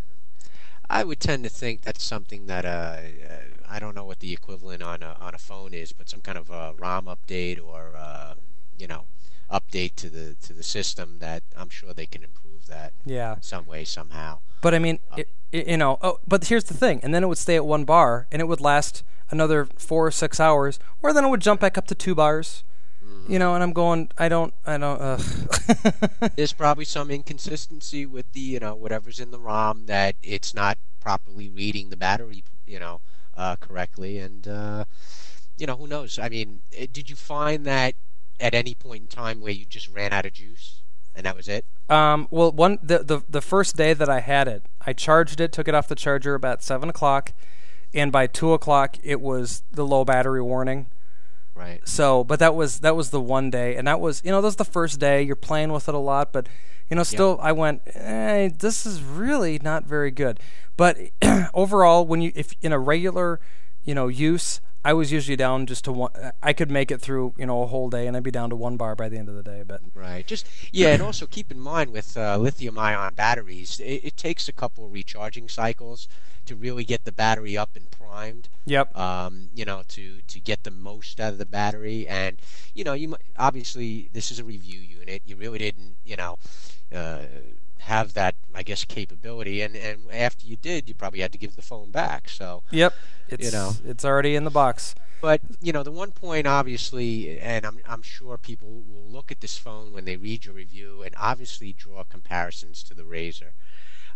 I 0.90 1.04
would 1.04 1.20
tend 1.20 1.44
to 1.44 1.50
think 1.50 1.82
that's 1.82 2.02
something 2.04 2.46
that 2.46 2.64
uh, 2.64 2.68
uh, 2.68 3.34
I 3.70 3.78
don't 3.78 3.94
know 3.94 4.04
what 4.04 4.20
the 4.20 4.32
equivalent 4.32 4.82
on 4.82 5.02
a, 5.02 5.16
on 5.20 5.34
a 5.34 5.38
phone 5.38 5.74
is, 5.74 5.92
but 5.92 6.08
some 6.08 6.20
kind 6.20 6.38
of 6.38 6.50
a 6.50 6.74
ROM 6.78 7.06
update 7.06 7.62
or 7.64 7.92
uh, 7.96 8.34
you 8.78 8.86
know 8.86 9.04
update 9.50 9.94
to 9.96 10.10
the 10.10 10.34
to 10.42 10.52
the 10.52 10.62
system 10.62 11.18
that 11.20 11.42
I'm 11.56 11.68
sure 11.70 11.92
they 11.94 12.06
can 12.06 12.22
improve 12.22 12.66
that 12.66 12.92
Yeah. 13.04 13.36
some 13.40 13.66
way 13.66 13.84
somehow. 13.84 14.38
But 14.60 14.74
I 14.74 14.78
mean, 14.78 14.98
it, 15.16 15.28
it, 15.52 15.68
you 15.68 15.76
know, 15.76 15.98
oh, 16.02 16.18
but 16.26 16.44
here's 16.46 16.64
the 16.64 16.74
thing. 16.74 17.00
And 17.02 17.14
then 17.14 17.22
it 17.22 17.28
would 17.28 17.38
stay 17.38 17.56
at 17.56 17.64
one 17.64 17.84
bar 17.84 18.26
and 18.32 18.42
it 18.42 18.46
would 18.46 18.60
last 18.60 19.02
another 19.30 19.66
four 19.76 20.06
or 20.06 20.10
six 20.10 20.40
hours, 20.40 20.78
or 21.02 21.12
then 21.12 21.24
it 21.24 21.28
would 21.28 21.40
jump 21.40 21.60
back 21.60 21.78
up 21.78 21.86
to 21.88 21.94
two 21.94 22.14
bars. 22.14 22.64
You 23.26 23.38
know, 23.38 23.54
and 23.54 23.62
I'm 23.62 23.72
going, 23.74 24.10
I 24.16 24.28
don't, 24.30 24.54
I 24.66 24.78
don't, 24.78 24.98
ugh. 25.00 25.20
There's 26.36 26.54
probably 26.54 26.86
some 26.86 27.10
inconsistency 27.10 28.06
with 28.06 28.30
the 28.32 28.40
you 28.40 28.58
know 28.58 28.74
whatever's 28.74 29.20
in 29.20 29.30
the 29.30 29.38
ROM 29.38 29.84
that 29.86 30.14
it's 30.22 30.54
not 30.54 30.78
properly 31.00 31.48
reading 31.50 31.90
the 31.90 31.96
battery 31.96 32.42
you 32.66 32.78
know 32.78 33.00
uh, 33.38 33.56
correctly, 33.56 34.18
and 34.18 34.46
uh, 34.46 34.84
you 35.56 35.66
know 35.66 35.76
who 35.76 35.86
knows. 35.86 36.18
I 36.18 36.28
mean, 36.28 36.60
eh, 36.76 36.86
did 36.92 37.08
you 37.08 37.16
find 37.16 37.64
that 37.64 37.94
at 38.38 38.54
any 38.54 38.74
point 38.74 39.02
in 39.02 39.06
time 39.08 39.40
where 39.40 39.52
you 39.52 39.64
just 39.64 39.88
ran 39.88 40.12
out 40.12 40.26
of 40.26 40.34
juice 40.34 40.82
and 41.18 41.26
that 41.26 41.36
was 41.36 41.48
it? 41.48 41.64
Um, 41.90 42.28
well, 42.30 42.52
one 42.52 42.78
the, 42.82 43.00
the 43.00 43.22
the 43.28 43.40
first 43.42 43.76
day 43.76 43.92
that 43.92 44.08
I 44.08 44.20
had 44.20 44.48
it, 44.48 44.62
I 44.86 44.92
charged 44.92 45.40
it, 45.40 45.52
took 45.52 45.68
it 45.68 45.74
off 45.74 45.88
the 45.88 45.96
charger 45.96 46.34
about 46.34 46.62
seven 46.62 46.88
o'clock, 46.88 47.32
and 47.92 48.12
by 48.12 48.26
two 48.26 48.52
o'clock 48.52 48.96
it 49.02 49.20
was 49.20 49.62
the 49.72 49.84
low 49.84 50.04
battery 50.04 50.40
warning. 50.40 50.86
Right. 51.54 51.86
So, 51.86 52.22
but 52.22 52.38
that 52.38 52.54
was 52.54 52.80
that 52.80 52.94
was 52.94 53.10
the 53.10 53.20
one 53.20 53.50
day, 53.50 53.74
and 53.74 53.86
that 53.88 54.00
was 54.00 54.22
you 54.24 54.30
know 54.30 54.40
that 54.40 54.46
was 54.46 54.56
the 54.56 54.64
first 54.64 55.00
day. 55.00 55.20
You're 55.20 55.36
playing 55.36 55.72
with 55.72 55.88
it 55.88 55.94
a 55.94 55.98
lot, 55.98 56.32
but 56.32 56.48
you 56.90 56.96
know 56.96 57.02
still 57.02 57.38
I 57.42 57.52
went, 57.52 57.82
eh, 57.86 58.50
this 58.58 58.86
is 58.86 59.02
really 59.02 59.58
not 59.62 59.84
very 59.84 60.10
good. 60.10 60.40
But 60.76 60.96
overall, 61.54 62.06
when 62.06 62.20
you 62.20 62.32
if 62.34 62.54
in 62.62 62.72
a 62.72 62.78
regular 62.78 63.40
you 63.84 63.94
know 63.94 64.08
use, 64.08 64.60
I 64.84 64.92
was 64.92 65.10
usually 65.10 65.36
down 65.36 65.66
just 65.66 65.84
to 65.84 65.92
one. 65.92 66.12
I 66.42 66.52
could 66.52 66.70
make 66.70 66.90
it 66.90 67.00
through 67.00 67.34
you 67.36 67.46
know 67.46 67.62
a 67.62 67.66
whole 67.66 67.90
day, 67.90 68.06
and 68.06 68.16
I'd 68.16 68.22
be 68.22 68.30
down 68.30 68.50
to 68.50 68.56
one 68.56 68.76
bar 68.76 68.94
by 68.94 69.08
the 69.08 69.18
end 69.18 69.28
of 69.28 69.34
the 69.34 69.42
day. 69.42 69.64
But 69.66 69.80
Right. 69.94 70.26
Just 70.26 70.46
yeah, 70.72 70.88
and 70.88 71.02
also 71.02 71.26
keep 71.26 71.50
in 71.50 71.58
mind 71.58 71.92
with 71.92 72.16
uh, 72.16 72.38
lithium-ion 72.38 73.14
batteries, 73.14 73.80
it, 73.80 74.04
it 74.04 74.16
takes 74.16 74.48
a 74.48 74.52
couple 74.52 74.86
of 74.86 74.92
recharging 74.92 75.48
cycles 75.48 76.08
to 76.46 76.56
really 76.56 76.84
get 76.84 77.04
the 77.04 77.12
battery 77.12 77.58
up 77.58 77.76
and 77.76 77.90
primed. 77.90 78.48
yep, 78.64 78.96
Um, 78.96 79.50
you 79.54 79.64
know, 79.64 79.82
to 79.88 80.20
to 80.26 80.40
get 80.40 80.64
the 80.64 80.70
most 80.70 81.20
out 81.20 81.32
of 81.32 81.38
the 81.38 81.46
battery, 81.46 82.08
and 82.08 82.38
you 82.74 82.84
know, 82.84 82.94
you 82.94 83.16
obviously 83.36 84.08
this 84.12 84.30
is 84.30 84.38
a 84.38 84.44
review 84.44 84.80
unit. 84.80 85.22
You 85.26 85.36
really 85.36 85.58
didn't, 85.58 85.96
you 86.04 86.16
know. 86.16 86.38
Uh, 86.92 87.22
have 87.88 88.12
that, 88.14 88.34
I 88.54 88.62
guess, 88.62 88.84
capability, 88.84 89.62
and, 89.62 89.74
and 89.74 90.00
after 90.12 90.46
you 90.46 90.56
did, 90.56 90.88
you 90.88 90.94
probably 90.94 91.20
had 91.20 91.32
to 91.32 91.38
give 91.38 91.56
the 91.56 91.62
phone 91.62 91.90
back. 91.90 92.28
So, 92.28 92.62
yep, 92.70 92.94
it's 93.28 93.52
know. 93.52 93.72
it's 93.84 94.04
already 94.04 94.34
in 94.34 94.44
the 94.44 94.50
box. 94.50 94.94
but 95.20 95.40
you 95.60 95.72
know, 95.72 95.82
the 95.82 95.90
one 95.90 96.12
point, 96.12 96.46
obviously, 96.46 97.38
and 97.40 97.64
I'm 97.64 97.78
I'm 97.86 98.02
sure 98.02 98.36
people 98.36 98.82
will 98.86 99.08
look 99.10 99.32
at 99.32 99.40
this 99.40 99.56
phone 99.56 99.92
when 99.92 100.04
they 100.04 100.16
read 100.16 100.44
your 100.44 100.54
review, 100.54 101.02
and 101.02 101.14
obviously 101.18 101.72
draw 101.72 102.04
comparisons 102.04 102.82
to 102.84 102.94
the 102.94 103.04
Razr. 103.04 103.52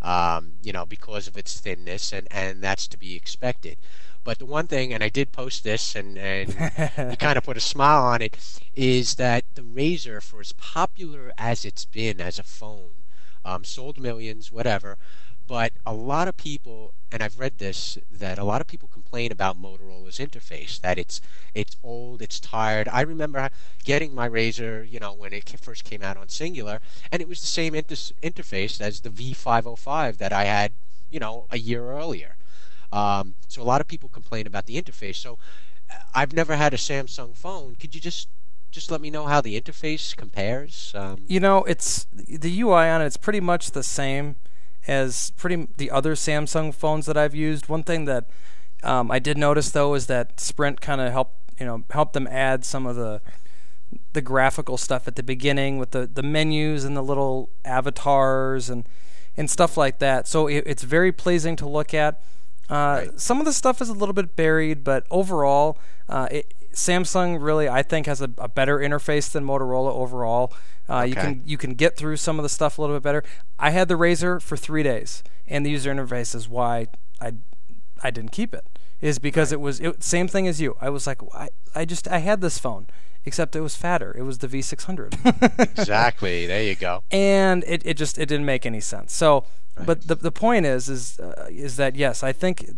Um, 0.03 0.55
you 0.63 0.73
know, 0.73 0.85
because 0.85 1.29
of 1.29 1.37
its 1.37 1.59
thinness, 1.61 2.13
and 2.13 2.29
and 2.31 2.63
that's 2.63 2.87
to 2.89 2.99
be 2.99 3.15
expected. 3.15 3.79
But 4.25 4.39
the 4.39 4.47
one 4.47 4.67
thing, 4.69 4.93
and 4.93 5.03
I 5.03 5.09
did 5.09 5.33
post 5.33 5.65
this, 5.65 5.95
and, 5.97 6.17
and 6.19 6.49
you 7.11 7.17
kind 7.17 7.37
of 7.37 7.45
put 7.45 7.57
a 7.57 7.61
smile 7.61 8.03
on 8.05 8.23
it, 8.23 8.37
is 8.75 9.17
that 9.17 9.45
the 9.55 9.63
Razr, 9.63 10.23
for 10.23 10.41
as 10.41 10.53
popular 10.53 11.33
as 11.39 11.65
it's 11.65 11.85
been 11.85 12.21
as 12.21 12.39
a 12.39 12.45
phone, 12.45 12.91
um, 13.45 13.65
sold 13.65 13.99
millions, 13.99 14.53
whatever, 14.53 14.97
but 15.49 15.73
a 15.85 15.93
lot 15.93 16.29
of 16.29 16.37
people, 16.37 16.95
and 17.11 17.23
I've 17.23 17.39
read 17.39 17.59
this, 17.59 17.99
that 18.11 18.39
a 18.39 18.45
lot 18.45 18.61
of 18.61 18.67
people 18.67 18.89
complain 18.89 19.33
about 19.33 19.61
Motorola's 19.61 20.19
interface, 20.19 20.81
that 20.81 20.99
it's 20.99 21.21
it's 21.55 21.77
old, 21.83 22.23
it's 22.23 22.39
tired. 22.41 22.89
I 22.89 23.01
remember 23.03 23.51
getting 23.85 24.15
my 24.15 24.29
Razr, 24.29 24.89
you 24.91 25.01
know, 25.01 25.13
when 25.13 25.33
it 25.33 25.49
first 25.61 25.85
came 25.85 26.03
out 26.03 26.17
on 26.17 26.29
Cingular, 26.29 26.79
and 27.11 27.21
it 27.21 27.29
was 27.29 27.41
the 27.41 27.47
same 27.49 27.75
inter- 27.75 28.15
interface 28.23 28.81
as 28.81 29.01
the 29.01 29.11
V505 29.11 30.19
that 30.19 30.33
I 30.33 30.45
had, 30.45 30.73
you 31.11 31.19
know, 31.21 31.47
a 31.51 31.59
year 31.59 31.91
earlier. 31.91 32.37
Um, 32.93 33.35
so 33.49 33.63
a 33.63 33.65
lot 33.65 33.81
of 33.81 33.89
people 33.89 34.09
complain 34.09 34.47
about 34.47 34.67
the 34.67 34.81
interface. 34.81 35.17
So 35.17 35.39
uh, 35.91 35.95
I've 36.15 36.33
never 36.33 36.57
had 36.57 36.75
a 36.75 36.77
Samsung 36.77 37.37
phone. 37.37 37.77
Could 37.77 37.95
you 37.95 38.01
just 38.01 38.29
just 38.71 38.91
let 38.91 39.03
me 39.03 39.11
know 39.11 39.27
how 39.27 39.41
the 39.41 39.61
interface 39.61 40.17
compares? 40.17 40.93
Um, 40.97 41.25
you 41.27 41.41
know, 41.41 41.63
it's 41.65 42.07
the 42.15 42.61
UI 42.61 42.89
on 42.89 43.03
it. 43.03 43.07
It's 43.07 43.19
pretty 43.19 43.41
much 43.41 43.73
the 43.73 43.83
same 43.83 44.37
as 44.87 45.31
pretty 45.37 45.69
the 45.77 45.91
other 45.91 46.15
Samsung 46.15 46.75
phones 46.75 47.07
that 47.07 47.17
I've 47.17 47.35
used. 47.35 47.69
One 47.69 47.83
thing 47.83 48.07
that 48.07 48.29
um, 48.83 49.11
I 49.11 49.19
did 49.19 49.39
notice 49.39 49.71
though 49.71 49.95
is 49.95 50.07
that 50.07 50.41
Sprint 50.41 50.81
kind 50.81 51.01
of 51.01 51.13
helped 51.13 51.37
you 51.59 51.67
know 51.67 51.85
helped 51.91 52.15
them 52.15 52.27
add 52.27 52.65
some 52.65 52.87
of 52.87 52.97
the 52.97 53.21
the 54.13 54.23
graphical 54.23 54.77
stuff 54.77 55.07
at 55.07 55.17
the 55.17 55.23
beginning 55.23 55.79
with 55.79 55.91
the, 55.91 56.07
the 56.07 56.23
menus 56.23 56.85
and 56.85 56.97
the 56.97 57.03
little 57.03 57.51
avatars 57.65 58.71
and 58.71 58.87
and 59.37 59.51
stuff 59.51 59.77
like 59.77 59.99
that. 59.99 60.29
So 60.29 60.47
it, 60.47 60.65
it's 60.67 60.83
very 60.83 61.13
pleasing 61.13 61.57
to 61.57 61.69
look 61.69 61.95
at. 61.95 62.23
Uh, 62.73 63.05
right. 63.05 63.21
Some 63.21 63.39
of 63.39 63.45
the 63.45 63.53
stuff 63.53 63.83
is 63.83 63.91
a 63.91 63.93
little 63.93 64.15
bit 64.15 64.35
buried, 64.35 64.83
but 64.83 65.05
overall, 65.11 65.79
uh, 66.09 66.27
it, 66.31 66.55
Samsung 66.73 67.43
really 67.43 67.69
I 67.69 67.83
think 67.83 68.07
has 68.07 68.23
a, 68.23 68.31
a, 68.39 68.49
better 68.49 68.79
interface 68.79 69.31
than 69.31 69.45
Motorola 69.45 69.93
overall. 69.93 70.55
Uh, 70.89 71.01
okay. 71.01 71.09
You 71.09 71.15
can 71.15 71.43
you 71.45 71.59
can 71.59 71.75
get 71.75 71.99
through 71.99 72.17
some 72.17 72.39
of 72.39 72.45
the 72.45 72.49
stuff 72.49 72.79
a 72.79 72.81
little 72.81 72.97
bit 72.97 73.03
better. 73.03 73.23
I 73.59 73.71
had 73.71 73.89
the 73.89 73.95
Razr 73.95 74.41
for 74.41 74.57
three 74.57 74.83
days, 74.83 75.23
and 75.47 75.67
the 75.67 75.71
user 75.71 75.93
interface 75.93 76.35
is 76.35 76.49
why 76.49 76.87
I 77.21 77.35
I 78.03 78.11
didn't 78.11 78.33
keep 78.33 78.55
it. 78.55 78.65
Is 79.03 79.19
because 79.19 79.53
right. 79.53 79.59
it 79.59 79.61
was 79.61 79.81
it, 79.81 80.03
same 80.03 80.27
thing 80.27 80.49
as 80.49 80.59
you. 80.59 80.75
I 80.81 80.89
was 80.89 81.07
like 81.07 81.21
I, 81.35 81.49
I 81.75 81.85
just 81.85 82.09
I 82.09 82.19
had 82.19 82.41
this 82.41 82.57
phone 82.57 82.87
except 83.25 83.55
it 83.55 83.61
was 83.61 83.77
fatter. 83.77 84.15
It 84.17 84.23
was 84.23 84.39
the 84.39 84.49
V600. 84.49 85.79
exactly. 85.79 86.47
There 86.47 86.63
you 86.63 86.75
go. 86.75 87.03
And 87.13 87.65
it, 87.67 87.83
it 87.85 87.97
just 87.97 88.19
it 88.19 88.27
didn't 88.27 88.47
make 88.47 88.65
any 88.65 88.81
sense. 88.81 89.15
So, 89.15 89.45
right. 89.77 89.87
but 89.87 90.09
the 90.09 90.15
the 90.15 90.33
point 90.33 90.67
is 90.67 90.89
is 90.89 91.19
uh, 91.21 91.49
is 91.51 91.77
that 91.77 91.97
yes, 91.97 92.23
I 92.23 92.33
think 92.33 92.71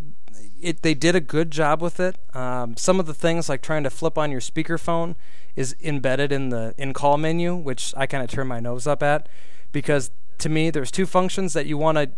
it 0.60 0.82
they 0.82 0.94
did 0.94 1.14
a 1.14 1.20
good 1.20 1.50
job 1.50 1.82
with 1.82 2.00
it. 2.00 2.16
Um, 2.34 2.76
some 2.76 2.98
of 2.98 3.06
the 3.06 3.14
things 3.14 3.48
like 3.48 3.62
trying 3.62 3.84
to 3.84 3.90
flip 3.90 4.16
on 4.18 4.30
your 4.30 4.40
speakerphone 4.40 5.14
is 5.56 5.76
embedded 5.82 6.32
in 6.32 6.48
the 6.48 6.74
in 6.78 6.92
call 6.92 7.16
menu, 7.16 7.54
which 7.54 7.94
I 7.96 8.06
kind 8.06 8.22
of 8.24 8.30
turn 8.30 8.46
my 8.46 8.60
nose 8.60 8.86
up 8.86 9.02
at 9.02 9.28
because 9.72 10.10
to 10.38 10.48
me 10.48 10.70
there's 10.70 10.90
two 10.90 11.06
functions 11.06 11.52
that 11.52 11.66
you 11.66 11.78
want 11.78 11.98
to 11.98 12.10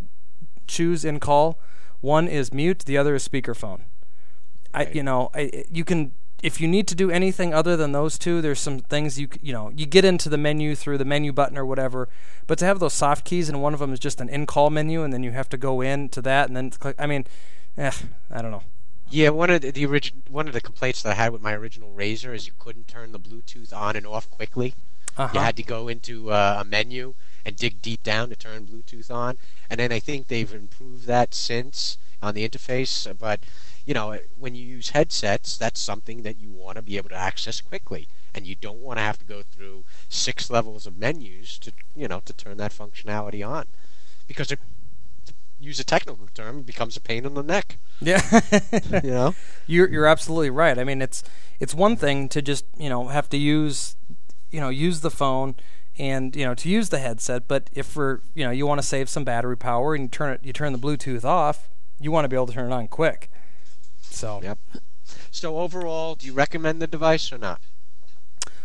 choose 0.66 1.04
in 1.04 1.20
call. 1.20 1.58
One 2.00 2.28
is 2.28 2.52
mute, 2.52 2.80
the 2.80 2.96
other 2.96 3.14
is 3.14 3.26
speakerphone. 3.26 3.82
I 4.72 4.86
you 4.86 5.02
know 5.02 5.30
I, 5.34 5.64
you 5.70 5.84
can 5.84 6.12
if 6.42 6.60
you 6.60 6.68
need 6.68 6.86
to 6.88 6.94
do 6.94 7.10
anything 7.10 7.54
other 7.54 7.76
than 7.76 7.92
those 7.92 8.18
two, 8.18 8.40
there's 8.40 8.60
some 8.60 8.80
things 8.80 9.18
you 9.18 9.28
you 9.40 9.52
know 9.52 9.70
you 9.74 9.86
get 9.86 10.04
into 10.04 10.28
the 10.28 10.38
menu 10.38 10.74
through 10.74 10.98
the 10.98 11.04
menu 11.04 11.32
button 11.32 11.56
or 11.58 11.64
whatever. 11.64 12.08
But 12.46 12.58
to 12.58 12.64
have 12.64 12.78
those 12.78 12.92
soft 12.92 13.24
keys 13.24 13.48
and 13.48 13.62
one 13.62 13.74
of 13.74 13.80
them 13.80 13.92
is 13.92 13.98
just 13.98 14.20
an 14.20 14.28
in-call 14.28 14.70
menu, 14.70 15.02
and 15.02 15.12
then 15.12 15.22
you 15.22 15.32
have 15.32 15.48
to 15.50 15.56
go 15.56 15.80
in 15.80 16.08
to 16.10 16.22
that 16.22 16.48
and 16.48 16.56
then 16.56 16.70
click. 16.70 16.96
I 16.98 17.06
mean, 17.06 17.24
eh, 17.76 17.92
I 18.30 18.42
don't 18.42 18.50
know. 18.50 18.62
Yeah, 19.08 19.30
one 19.30 19.50
of 19.50 19.60
the, 19.60 19.70
the 19.70 19.86
origin, 19.86 20.22
one 20.28 20.48
of 20.48 20.52
the 20.52 20.60
complaints 20.60 21.02
that 21.02 21.12
I 21.12 21.14
had 21.14 21.32
with 21.32 21.40
my 21.40 21.52
original 21.52 21.92
Razr 21.96 22.34
is 22.34 22.46
you 22.46 22.52
couldn't 22.58 22.88
turn 22.88 23.12
the 23.12 23.20
Bluetooth 23.20 23.72
on 23.72 23.94
and 23.94 24.06
off 24.06 24.28
quickly. 24.30 24.74
Uh-huh. 25.16 25.30
You 25.32 25.40
had 25.40 25.56
to 25.56 25.62
go 25.62 25.88
into 25.88 26.30
uh, 26.30 26.58
a 26.60 26.64
menu 26.64 27.14
and 27.44 27.56
dig 27.56 27.80
deep 27.80 28.02
down 28.02 28.28
to 28.28 28.36
turn 28.36 28.66
Bluetooth 28.66 29.10
on. 29.10 29.38
And 29.70 29.78
then 29.80 29.92
I 29.92 30.00
think 30.00 30.26
they've 30.26 30.52
improved 30.52 31.06
that 31.06 31.34
since 31.34 31.98
on 32.20 32.34
the 32.34 32.46
interface. 32.46 33.16
But 33.18 33.40
you 33.86 33.94
know, 33.94 34.10
eh, 34.10 34.18
when 34.36 34.54
you 34.54 34.66
use 34.66 34.90
headsets, 34.90 35.56
that's 35.56 35.80
something 35.80 36.22
that 36.22 36.38
you 36.38 36.50
want 36.50 36.76
to 36.76 36.82
be 36.82 36.96
able 36.98 37.08
to 37.08 37.14
access 37.14 37.60
quickly, 37.60 38.08
and 38.34 38.46
you 38.46 38.54
don't 38.54 38.82
want 38.82 38.98
to 38.98 39.02
have 39.02 39.18
to 39.18 39.24
go 39.24 39.42
through 39.42 39.84
six 40.08 40.50
levels 40.50 40.86
of 40.86 40.98
menus 40.98 41.56
to 41.58 41.72
you 41.94 42.08
know 42.08 42.20
to 42.24 42.32
turn 42.32 42.58
that 42.58 42.72
functionality 42.72 43.46
on, 43.46 43.66
because 44.26 44.52
it 44.52 44.58
use 45.58 45.80
a 45.80 45.84
technical 45.84 46.28
term, 46.34 46.58
it 46.58 46.66
becomes 46.66 46.96
a 46.96 47.00
pain 47.00 47.24
in 47.24 47.34
the 47.34 47.42
neck. 47.42 47.78
Yeah, 48.00 48.20
you 49.02 49.10
know, 49.10 49.34
you're 49.66 49.88
you're 49.88 50.06
absolutely 50.06 50.50
right. 50.50 50.78
I 50.78 50.84
mean, 50.84 51.00
it's 51.00 51.22
it's 51.60 51.74
one 51.74 51.96
thing 51.96 52.28
to 52.30 52.42
just 52.42 52.64
you 52.76 52.90
know 52.90 53.08
have 53.08 53.28
to 53.30 53.36
use 53.36 53.96
you 54.50 54.60
know 54.60 54.68
use 54.68 55.00
the 55.00 55.10
phone 55.10 55.54
and 55.96 56.34
you 56.34 56.44
know 56.44 56.54
to 56.54 56.68
use 56.68 56.88
the 56.88 56.98
headset, 56.98 57.46
but 57.46 57.70
if 57.72 57.86
for 57.86 58.20
you 58.34 58.44
know 58.44 58.50
you 58.50 58.66
want 58.66 58.80
to 58.80 58.86
save 58.86 59.08
some 59.08 59.24
battery 59.24 59.56
power 59.56 59.94
and 59.94 60.04
you 60.04 60.08
turn 60.08 60.32
it 60.32 60.40
you 60.42 60.52
turn 60.52 60.72
the 60.72 60.78
Bluetooth 60.78 61.24
off, 61.24 61.68
you 62.00 62.10
want 62.10 62.24
to 62.24 62.28
be 62.28 62.36
able 62.36 62.46
to 62.46 62.52
turn 62.52 62.70
it 62.70 62.74
on 62.74 62.88
quick. 62.88 63.30
So 64.16 64.40
yep. 64.42 64.58
So 65.30 65.58
overall, 65.58 66.14
do 66.14 66.26
you 66.26 66.32
recommend 66.32 66.80
the 66.80 66.86
device 66.86 67.30
or 67.30 67.36
not? 67.36 67.60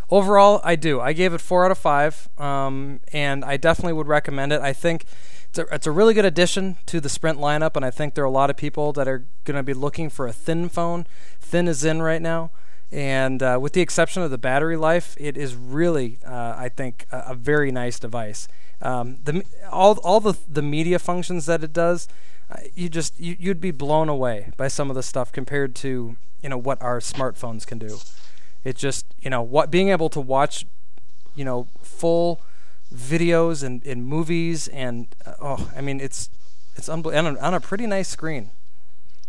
Overall, 0.09 0.61
I 0.63 0.77
do. 0.77 1.01
I 1.01 1.11
gave 1.11 1.33
it 1.33 1.41
four 1.41 1.65
out 1.65 1.71
of 1.71 1.77
five, 1.77 2.29
um, 2.37 3.01
and 3.11 3.43
I 3.43 3.57
definitely 3.57 3.93
would 3.93 4.07
recommend 4.07 4.53
it. 4.53 4.61
I 4.61 4.71
think 4.71 5.05
it's 5.49 5.59
a, 5.59 5.65
it's 5.73 5.87
a 5.87 5.91
really 5.91 6.13
good 6.13 6.25
addition 6.25 6.77
to 6.85 7.01
the 7.01 7.09
Sprint 7.09 7.37
lineup, 7.37 7.75
and 7.75 7.83
I 7.83 7.91
think 7.91 8.13
there 8.13 8.23
are 8.23 8.27
a 8.27 8.31
lot 8.31 8.49
of 8.49 8.55
people 8.55 8.93
that 8.93 9.07
are 9.09 9.25
going 9.43 9.57
to 9.57 9.63
be 9.63 9.73
looking 9.73 10.09
for 10.09 10.25
a 10.25 10.33
thin 10.33 10.69
phone. 10.69 11.05
Thin 11.41 11.67
is 11.67 11.83
in 11.83 12.01
right 12.01 12.21
now, 12.21 12.51
and 12.91 13.41
uh, 13.41 13.57
with 13.61 13.73
the 13.73 13.81
exception 13.81 14.21
of 14.21 14.31
the 14.31 14.37
battery 14.37 14.75
life, 14.75 15.15
it 15.17 15.37
is 15.37 15.55
really, 15.55 16.19
uh, 16.25 16.55
I 16.57 16.69
think, 16.69 17.05
a, 17.11 17.23
a, 17.29 17.35
very 17.35 17.71
nice 17.71 17.99
device. 17.99 18.49
Um, 18.81 19.19
the 19.23 19.43
all 19.71 19.97
all 19.99 20.19
the 20.19 20.37
the 20.47 20.61
media 20.61 20.99
functions 20.99 21.45
that 21.45 21.63
it 21.63 21.71
does, 21.71 22.09
uh, 22.49 22.57
you 22.75 22.89
just 22.89 23.17
you, 23.19 23.37
you'd 23.39 23.61
be 23.61 23.71
blown 23.71 24.09
away 24.09 24.51
by 24.57 24.67
some 24.67 24.89
of 24.89 24.95
the 24.95 25.03
stuff 25.03 25.31
compared 25.31 25.73
to 25.75 26.17
you 26.41 26.49
know 26.49 26.57
what 26.57 26.81
our 26.81 26.99
smartphones 26.99 27.65
can 27.65 27.77
do. 27.77 27.99
It 28.65 28.75
just 28.75 29.05
you 29.21 29.29
know 29.29 29.41
what 29.41 29.71
being 29.71 29.89
able 29.89 30.09
to 30.09 30.19
watch, 30.19 30.65
you 31.33 31.45
know, 31.45 31.67
full 31.81 32.41
videos 32.93 33.63
and, 33.63 33.85
and 33.85 34.05
movies 34.05 34.67
and 34.67 35.07
uh, 35.25 35.35
oh, 35.39 35.71
I 35.75 35.79
mean 35.79 36.01
it's 36.01 36.29
it's 36.75 36.89
unbelievable 36.89 37.29
on, 37.29 37.37
on 37.37 37.53
a 37.53 37.61
pretty 37.61 37.87
nice 37.87 38.09
screen. 38.09 38.49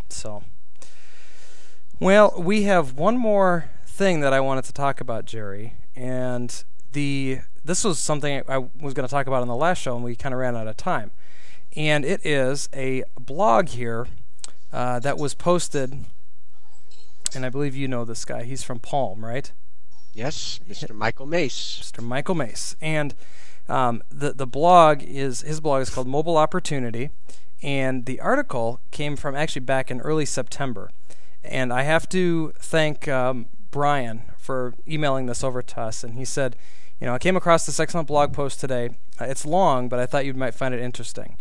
So, 0.09 0.43
well, 2.03 2.33
we 2.37 2.63
have 2.63 2.93
one 2.93 3.17
more 3.17 3.69
thing 3.85 4.19
that 4.19 4.33
I 4.33 4.41
wanted 4.41 4.65
to 4.65 4.73
talk 4.73 4.99
about, 4.99 5.25
Jerry, 5.25 5.75
and 5.95 6.63
the 6.91 7.39
this 7.63 7.85
was 7.85 7.97
something 7.97 8.41
I 8.49 8.57
was 8.57 8.93
going 8.93 9.07
to 9.07 9.11
talk 9.11 9.25
about 9.25 9.41
on 9.41 9.47
the 9.47 9.55
last 9.55 9.81
show, 9.81 9.95
and 9.95 10.03
we 10.03 10.15
kind 10.15 10.33
of 10.33 10.39
ran 10.39 10.55
out 10.55 10.67
of 10.67 10.75
time. 10.75 11.11
And 11.77 12.03
it 12.03 12.25
is 12.25 12.67
a 12.73 13.03
blog 13.17 13.69
here 13.69 14.07
uh, 14.73 14.99
that 14.99 15.17
was 15.17 15.33
posted, 15.33 16.05
and 17.33 17.45
I 17.45 17.49
believe 17.49 17.75
you 17.75 17.87
know 17.87 18.03
this 18.03 18.25
guy. 18.25 18.43
He's 18.43 18.63
from 18.63 18.79
Palm, 18.79 19.23
right? 19.23 19.51
Yes, 20.13 20.59
Mr. 20.69 20.93
Michael 20.95 21.25
Mace. 21.25 21.79
Mr. 21.81 22.03
Michael 22.03 22.35
Mace, 22.35 22.75
and 22.81 23.15
um, 23.69 24.03
the 24.11 24.33
the 24.33 24.47
blog 24.47 25.01
is 25.03 25.41
his 25.41 25.61
blog 25.61 25.81
is 25.81 25.89
called 25.89 26.07
Mobile 26.07 26.35
Opportunity, 26.35 27.11
and 27.61 28.05
the 28.05 28.19
article 28.19 28.81
came 28.91 29.15
from 29.15 29.35
actually 29.35 29.61
back 29.61 29.89
in 29.89 30.01
early 30.01 30.25
September, 30.25 30.91
and 31.43 31.71
I 31.73 31.83
have 31.83 32.07
to 32.09 32.53
thank 32.59 33.07
um, 33.07 33.47
Brian 33.71 34.23
for 34.37 34.73
emailing 34.87 35.25
this 35.25 35.43
over 35.43 35.61
to 35.61 35.81
us, 35.81 36.03
and 36.03 36.15
he 36.15 36.25
said, 36.25 36.55
you 36.99 37.07
know, 37.07 37.13
I 37.13 37.19
came 37.19 37.35
across 37.35 37.65
this 37.65 37.79
excellent 37.79 38.07
blog 38.07 38.33
post 38.33 38.59
today. 38.59 38.91
Uh, 39.19 39.25
it's 39.25 39.45
long, 39.45 39.89
but 39.89 39.99
I 39.99 40.05
thought 40.05 40.25
you 40.25 40.33
might 40.33 40.53
find 40.53 40.73
it 40.73 40.79
interesting, 40.79 41.37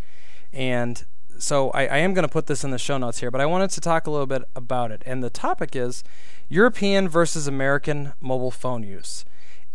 and 0.52 1.04
so 1.38 1.70
I, 1.70 1.86
I 1.86 1.96
am 1.98 2.14
going 2.14 2.26
to 2.26 2.32
put 2.32 2.46
this 2.46 2.64
in 2.64 2.70
the 2.70 2.78
show 2.78 2.98
notes 2.98 3.20
here, 3.20 3.30
but 3.30 3.40
I 3.40 3.46
wanted 3.46 3.70
to 3.70 3.80
talk 3.80 4.06
a 4.06 4.10
little 4.10 4.26
bit 4.26 4.42
about 4.54 4.90
it, 4.90 5.02
and 5.06 5.22
the 5.22 5.30
topic 5.30 5.74
is 5.74 6.04
European 6.48 7.08
versus 7.08 7.46
American 7.46 8.12
mobile 8.20 8.50
phone 8.50 8.82
use 8.82 9.24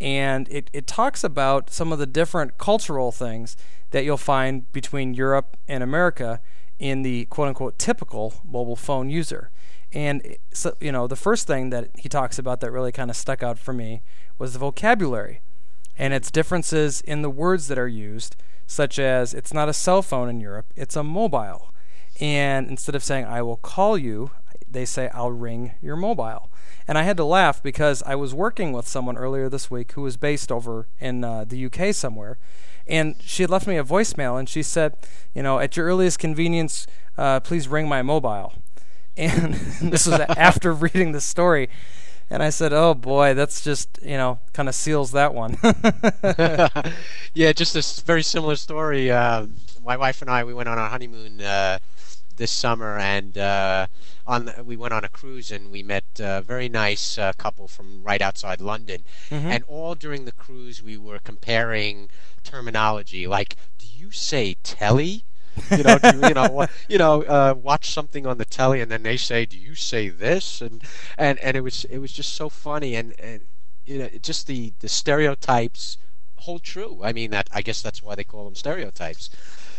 and 0.00 0.48
it, 0.48 0.70
it 0.72 0.86
talks 0.86 1.24
about 1.24 1.70
some 1.70 1.92
of 1.92 1.98
the 1.98 2.06
different 2.06 2.58
cultural 2.58 3.10
things 3.10 3.56
that 3.90 4.04
you'll 4.04 4.16
find 4.16 4.70
between 4.72 5.14
Europe 5.14 5.56
and 5.66 5.82
America 5.82 6.40
in 6.78 7.02
the 7.02 7.24
quote 7.26 7.48
unquote 7.48 7.78
typical 7.78 8.34
mobile 8.44 8.76
phone 8.76 9.10
user. 9.10 9.50
And 9.92 10.36
so, 10.52 10.76
you 10.80 10.92
know, 10.92 11.06
the 11.06 11.16
first 11.16 11.46
thing 11.46 11.70
that 11.70 11.90
he 11.96 12.08
talks 12.08 12.38
about 12.38 12.60
that 12.60 12.70
really 12.70 12.92
kind 12.92 13.10
of 13.10 13.16
stuck 13.16 13.42
out 13.42 13.58
for 13.58 13.72
me 13.72 14.02
was 14.38 14.52
the 14.52 14.58
vocabulary 14.58 15.40
and 15.98 16.14
its 16.14 16.30
differences 16.30 17.00
in 17.00 17.22
the 17.22 17.30
words 17.30 17.68
that 17.68 17.78
are 17.78 17.88
used, 17.88 18.36
such 18.66 18.98
as 18.98 19.34
it's 19.34 19.52
not 19.52 19.68
a 19.68 19.72
cell 19.72 20.02
phone 20.02 20.28
in 20.28 20.40
Europe, 20.40 20.66
it's 20.76 20.94
a 20.96 21.02
mobile. 21.02 21.74
And 22.20 22.68
instead 22.68 22.94
of 22.94 23.02
saying 23.02 23.24
I 23.24 23.42
will 23.42 23.56
call 23.56 23.98
you, 23.98 24.30
they 24.70 24.84
say 24.84 25.10
I'll 25.12 25.32
ring 25.32 25.72
your 25.80 25.96
mobile. 25.96 26.50
And 26.86 26.96
I 26.96 27.02
had 27.02 27.16
to 27.18 27.24
laugh 27.24 27.62
because 27.62 28.02
I 28.04 28.14
was 28.14 28.34
working 28.34 28.72
with 28.72 28.88
someone 28.88 29.16
earlier 29.16 29.48
this 29.48 29.70
week 29.70 29.92
who 29.92 30.02
was 30.02 30.16
based 30.16 30.50
over 30.50 30.86
in 31.00 31.22
uh, 31.24 31.44
the 31.44 31.66
UK 31.66 31.94
somewhere. 31.94 32.38
And 32.86 33.16
she 33.20 33.42
had 33.42 33.50
left 33.50 33.66
me 33.66 33.76
a 33.76 33.84
voicemail 33.84 34.38
and 34.38 34.48
she 34.48 34.62
said, 34.62 34.96
you 35.34 35.42
know, 35.42 35.58
at 35.58 35.76
your 35.76 35.86
earliest 35.86 36.18
convenience, 36.18 36.86
uh, 37.18 37.40
please 37.40 37.68
ring 37.68 37.88
my 37.88 38.02
mobile. 38.02 38.54
And 39.18 39.54
this 39.82 40.06
was 40.06 40.20
after 40.20 40.72
reading 40.72 41.12
the 41.12 41.20
story. 41.20 41.68
And 42.30 42.42
I 42.42 42.50
said, 42.50 42.72
"Oh 42.72 42.94
boy, 42.94 43.34
that's 43.34 43.62
just 43.62 43.98
you 44.02 44.16
know 44.16 44.38
kind 44.52 44.68
of 44.68 44.74
seals 44.74 45.12
that 45.12 45.34
one." 45.34 45.56
yeah, 47.34 47.52
just 47.52 47.74
a 47.74 48.04
very 48.04 48.22
similar 48.22 48.56
story. 48.56 49.10
Uh, 49.10 49.46
my 49.84 49.96
wife 49.96 50.20
and 50.20 50.30
I 50.30 50.44
we 50.44 50.52
went 50.52 50.68
on 50.68 50.78
our 50.78 50.90
honeymoon 50.90 51.40
uh, 51.40 51.78
this 52.36 52.50
summer, 52.50 52.98
and 52.98 53.38
uh, 53.38 53.86
on 54.26 54.52
we 54.62 54.76
went 54.76 54.92
on 54.92 55.04
a 55.04 55.08
cruise, 55.08 55.50
and 55.50 55.70
we 55.70 55.82
met 55.82 56.04
a 56.20 56.42
very 56.42 56.68
nice 56.68 57.16
uh, 57.16 57.32
couple 57.38 57.66
from 57.66 58.02
right 58.02 58.20
outside 58.20 58.60
London. 58.60 59.04
Mm-hmm. 59.30 59.48
And 59.48 59.64
all 59.64 59.94
during 59.94 60.26
the 60.26 60.32
cruise, 60.32 60.82
we 60.82 60.98
were 60.98 61.18
comparing 61.18 62.10
terminology. 62.44 63.26
Like, 63.26 63.56
do 63.78 63.86
you 63.86 64.10
say 64.10 64.56
telly? 64.62 65.24
You 65.70 65.82
know, 65.82 65.98
do, 65.98 66.20
you 66.28 66.34
know, 66.34 66.66
you 66.88 66.98
know, 66.98 67.22
uh, 67.22 67.54
watch 67.60 67.90
something 67.90 68.26
on 68.26 68.38
the 68.38 68.44
telly, 68.44 68.80
and 68.80 68.90
then 68.90 69.02
they 69.02 69.16
say, 69.16 69.46
"Do 69.46 69.56
you 69.58 69.74
say 69.74 70.08
this?" 70.08 70.60
and 70.60 70.82
and 71.16 71.38
and 71.40 71.56
it 71.56 71.60
was 71.60 71.84
it 71.84 71.98
was 71.98 72.12
just 72.12 72.34
so 72.34 72.48
funny, 72.48 72.94
and 72.94 73.14
and 73.18 73.40
you 73.86 73.98
know, 73.98 74.08
just 74.22 74.46
the 74.46 74.72
the 74.80 74.88
stereotypes 74.88 75.98
hold 76.36 76.62
true. 76.62 77.00
I 77.02 77.12
mean, 77.12 77.30
that 77.32 77.48
I 77.52 77.62
guess 77.62 77.82
that's 77.82 78.02
why 78.02 78.14
they 78.14 78.24
call 78.24 78.44
them 78.44 78.54
stereotypes. 78.54 79.30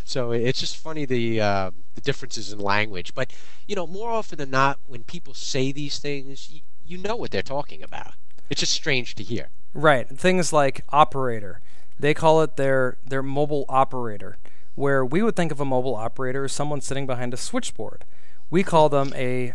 So 0.04 0.32
it's 0.32 0.60
just 0.60 0.78
funny 0.78 1.06
the 1.06 1.42
uh, 1.42 1.72
the 1.96 2.02
differences 2.02 2.52
in 2.52 2.60
language, 2.60 3.14
but 3.14 3.32
you 3.68 3.76
know, 3.76 3.86
more 3.86 4.12
often 4.12 4.38
than 4.38 4.50
not, 4.50 4.80
when 4.88 5.04
people 5.04 5.34
say 5.34 5.72
these 5.72 6.00
things, 6.00 6.50
you, 6.52 6.62
you 6.86 6.98
know 6.98 7.16
what 7.16 7.32
they're 7.32 7.42
talking 7.44 7.84
about. 7.84 8.14
It's 8.50 8.62
just 8.62 8.74
strange 8.74 9.14
to 9.16 9.24
hear. 9.24 9.50
Right. 9.74 10.08
Things 10.10 10.52
like 10.52 10.84
operator. 10.90 11.62
They 12.00 12.14
call 12.14 12.42
it 12.42 12.56
their 12.56 12.98
their 13.06 13.22
mobile 13.22 13.66
operator 13.70 14.38
where 14.80 15.04
we 15.04 15.22
would 15.22 15.36
think 15.36 15.52
of 15.52 15.60
a 15.60 15.66
mobile 15.66 15.96
operator 15.96 16.46
as 16.46 16.54
someone 16.54 16.80
sitting 16.80 17.06
behind 17.06 17.34
a 17.34 17.38
switchboard. 17.38 18.06
We 18.50 18.64
call 18.64 18.88
them 18.88 19.12
a 19.14 19.54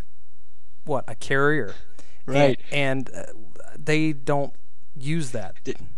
what 0.84 1.04
a 1.08 1.14
carrier, 1.14 1.74
right? 2.26 2.60
And, 2.70 3.08
and 3.08 3.16
uh, 3.16 3.32
they 3.82 4.12
don't 4.12 4.52
use 4.94 5.30
that. 5.30 5.56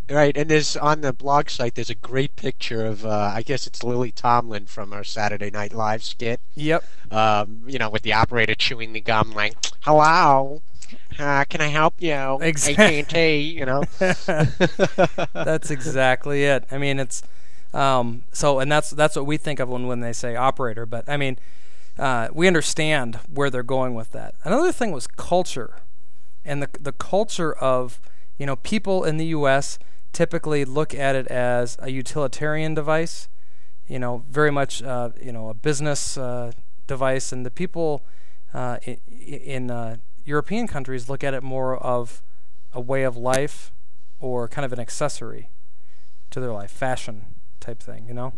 Right, 0.08 0.36
and 0.36 0.48
there's 0.48 0.76
on 0.76 1.00
the 1.00 1.12
blog 1.12 1.50
site. 1.50 1.74
There's 1.74 1.90
a 1.90 1.96
great 1.96 2.36
picture 2.36 2.86
of 2.86 3.04
uh, 3.04 3.32
I 3.34 3.42
guess 3.42 3.66
it's 3.66 3.82
Lily 3.82 4.12
Tomlin 4.12 4.66
from 4.66 4.92
our 4.92 5.02
Saturday 5.02 5.50
Night 5.50 5.74
Live 5.74 6.04
skit. 6.04 6.40
Yep. 6.54 6.84
Um, 7.10 7.64
you 7.66 7.80
know, 7.80 7.90
with 7.90 8.02
the 8.02 8.12
operator 8.12 8.54
chewing 8.54 8.92
the 8.92 9.00
gum, 9.00 9.32
like, 9.32 9.56
"Hello, 9.80 10.62
uh, 11.18 11.44
can 11.48 11.60
I 11.60 11.66
help 11.66 11.94
you?" 11.98 12.38
Exactly. 12.40 13.00
AT&T, 13.00 13.38
you 13.40 13.66
know. 13.66 13.82
That's 15.32 15.72
exactly 15.72 16.44
it. 16.44 16.64
I 16.70 16.78
mean, 16.78 17.00
it's 17.00 17.24
um, 17.76 18.22
so, 18.32 18.58
and 18.58 18.72
that's 18.72 18.88
that's 18.88 19.16
what 19.16 19.26
we 19.26 19.36
think 19.36 19.60
of 19.60 19.68
when 19.68 19.86
when 19.86 20.00
they 20.00 20.14
say 20.14 20.34
operator. 20.34 20.86
But 20.86 21.06
I 21.06 21.18
mean, 21.18 21.38
uh, 21.98 22.28
we 22.32 22.46
understand 22.46 23.16
where 23.30 23.50
they're 23.50 23.62
going 23.62 23.94
with 23.94 24.12
that. 24.12 24.34
Another 24.44 24.72
thing 24.72 24.92
was 24.92 25.06
culture, 25.06 25.76
and 26.42 26.62
the 26.62 26.70
the 26.80 26.92
culture 26.92 27.52
of 27.52 28.00
you 28.38 28.46
know 28.46 28.56
people 28.56 29.04
in 29.04 29.18
the 29.18 29.26
U.S. 29.26 29.78
typically 30.14 30.64
look 30.64 30.94
at 30.94 31.14
it 31.14 31.26
as 31.26 31.76
a 31.80 31.90
utilitarian 31.90 32.72
device, 32.72 33.28
you 33.86 33.98
know, 33.98 34.24
very 34.30 34.50
much 34.50 34.82
uh, 34.82 35.10
you 35.22 35.30
know 35.30 35.50
a 35.50 35.54
business 35.54 36.16
uh, 36.16 36.52
device, 36.86 37.30
and 37.30 37.44
the 37.44 37.50
people 37.50 38.02
uh, 38.54 38.78
in, 38.84 38.96
in 39.10 39.70
uh, 39.70 39.96
European 40.24 40.66
countries 40.66 41.10
look 41.10 41.22
at 41.22 41.34
it 41.34 41.42
more 41.42 41.76
of 41.76 42.22
a 42.72 42.80
way 42.80 43.02
of 43.02 43.18
life 43.18 43.70
or 44.18 44.48
kind 44.48 44.64
of 44.64 44.72
an 44.72 44.80
accessory 44.80 45.50
to 46.30 46.40
their 46.40 46.52
life, 46.52 46.70
fashion 46.70 47.35
type 47.66 47.80
thing, 47.80 48.06
you 48.06 48.14
know? 48.14 48.32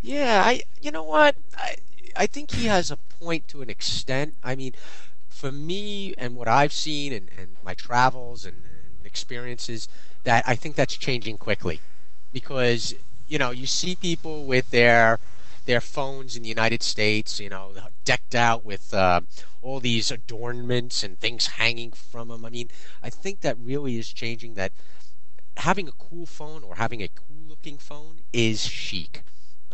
Yeah, 0.00 0.42
I 0.44 0.62
you 0.80 0.90
know 0.90 1.02
what? 1.02 1.36
I 1.56 1.76
I 2.16 2.26
think 2.26 2.52
he 2.52 2.66
has 2.66 2.90
a 2.90 2.96
point 2.96 3.46
to 3.48 3.62
an 3.62 3.70
extent. 3.70 4.34
I 4.42 4.56
mean, 4.56 4.72
for 5.28 5.52
me 5.52 6.14
and 6.16 6.34
what 6.34 6.48
I've 6.48 6.72
seen 6.72 7.12
and, 7.12 7.28
and 7.38 7.48
my 7.62 7.74
travels 7.74 8.44
and, 8.44 8.56
and 8.56 9.06
experiences, 9.06 9.88
that 10.24 10.44
I 10.46 10.54
think 10.54 10.76
that's 10.76 10.96
changing 10.96 11.38
quickly. 11.38 11.80
Because, 12.32 12.94
you 13.28 13.38
know, 13.38 13.50
you 13.50 13.66
see 13.66 13.94
people 13.94 14.44
with 14.44 14.70
their 14.70 15.18
their 15.66 15.80
phones 15.80 16.34
in 16.36 16.42
the 16.42 16.48
United 16.48 16.82
States, 16.82 17.38
you 17.40 17.50
know, 17.50 17.72
decked 18.04 18.34
out 18.34 18.64
with 18.64 18.94
uh, 18.94 19.20
all 19.62 19.80
these 19.80 20.10
adornments 20.10 21.02
and 21.02 21.18
things 21.20 21.46
hanging 21.46 21.92
from 21.92 22.28
them. 22.28 22.44
I 22.44 22.50
mean, 22.50 22.70
I 23.02 23.10
think 23.10 23.40
that 23.40 23.56
really 23.62 23.98
is 23.98 24.12
changing. 24.12 24.54
That 24.54 24.72
having 25.58 25.88
a 25.88 25.92
cool 25.92 26.24
phone 26.24 26.62
or 26.62 26.76
having 26.76 27.02
a 27.02 27.08
cool 27.08 27.37
looking 27.58 27.76
phone 27.76 28.20
is 28.32 28.66
chic. 28.66 29.24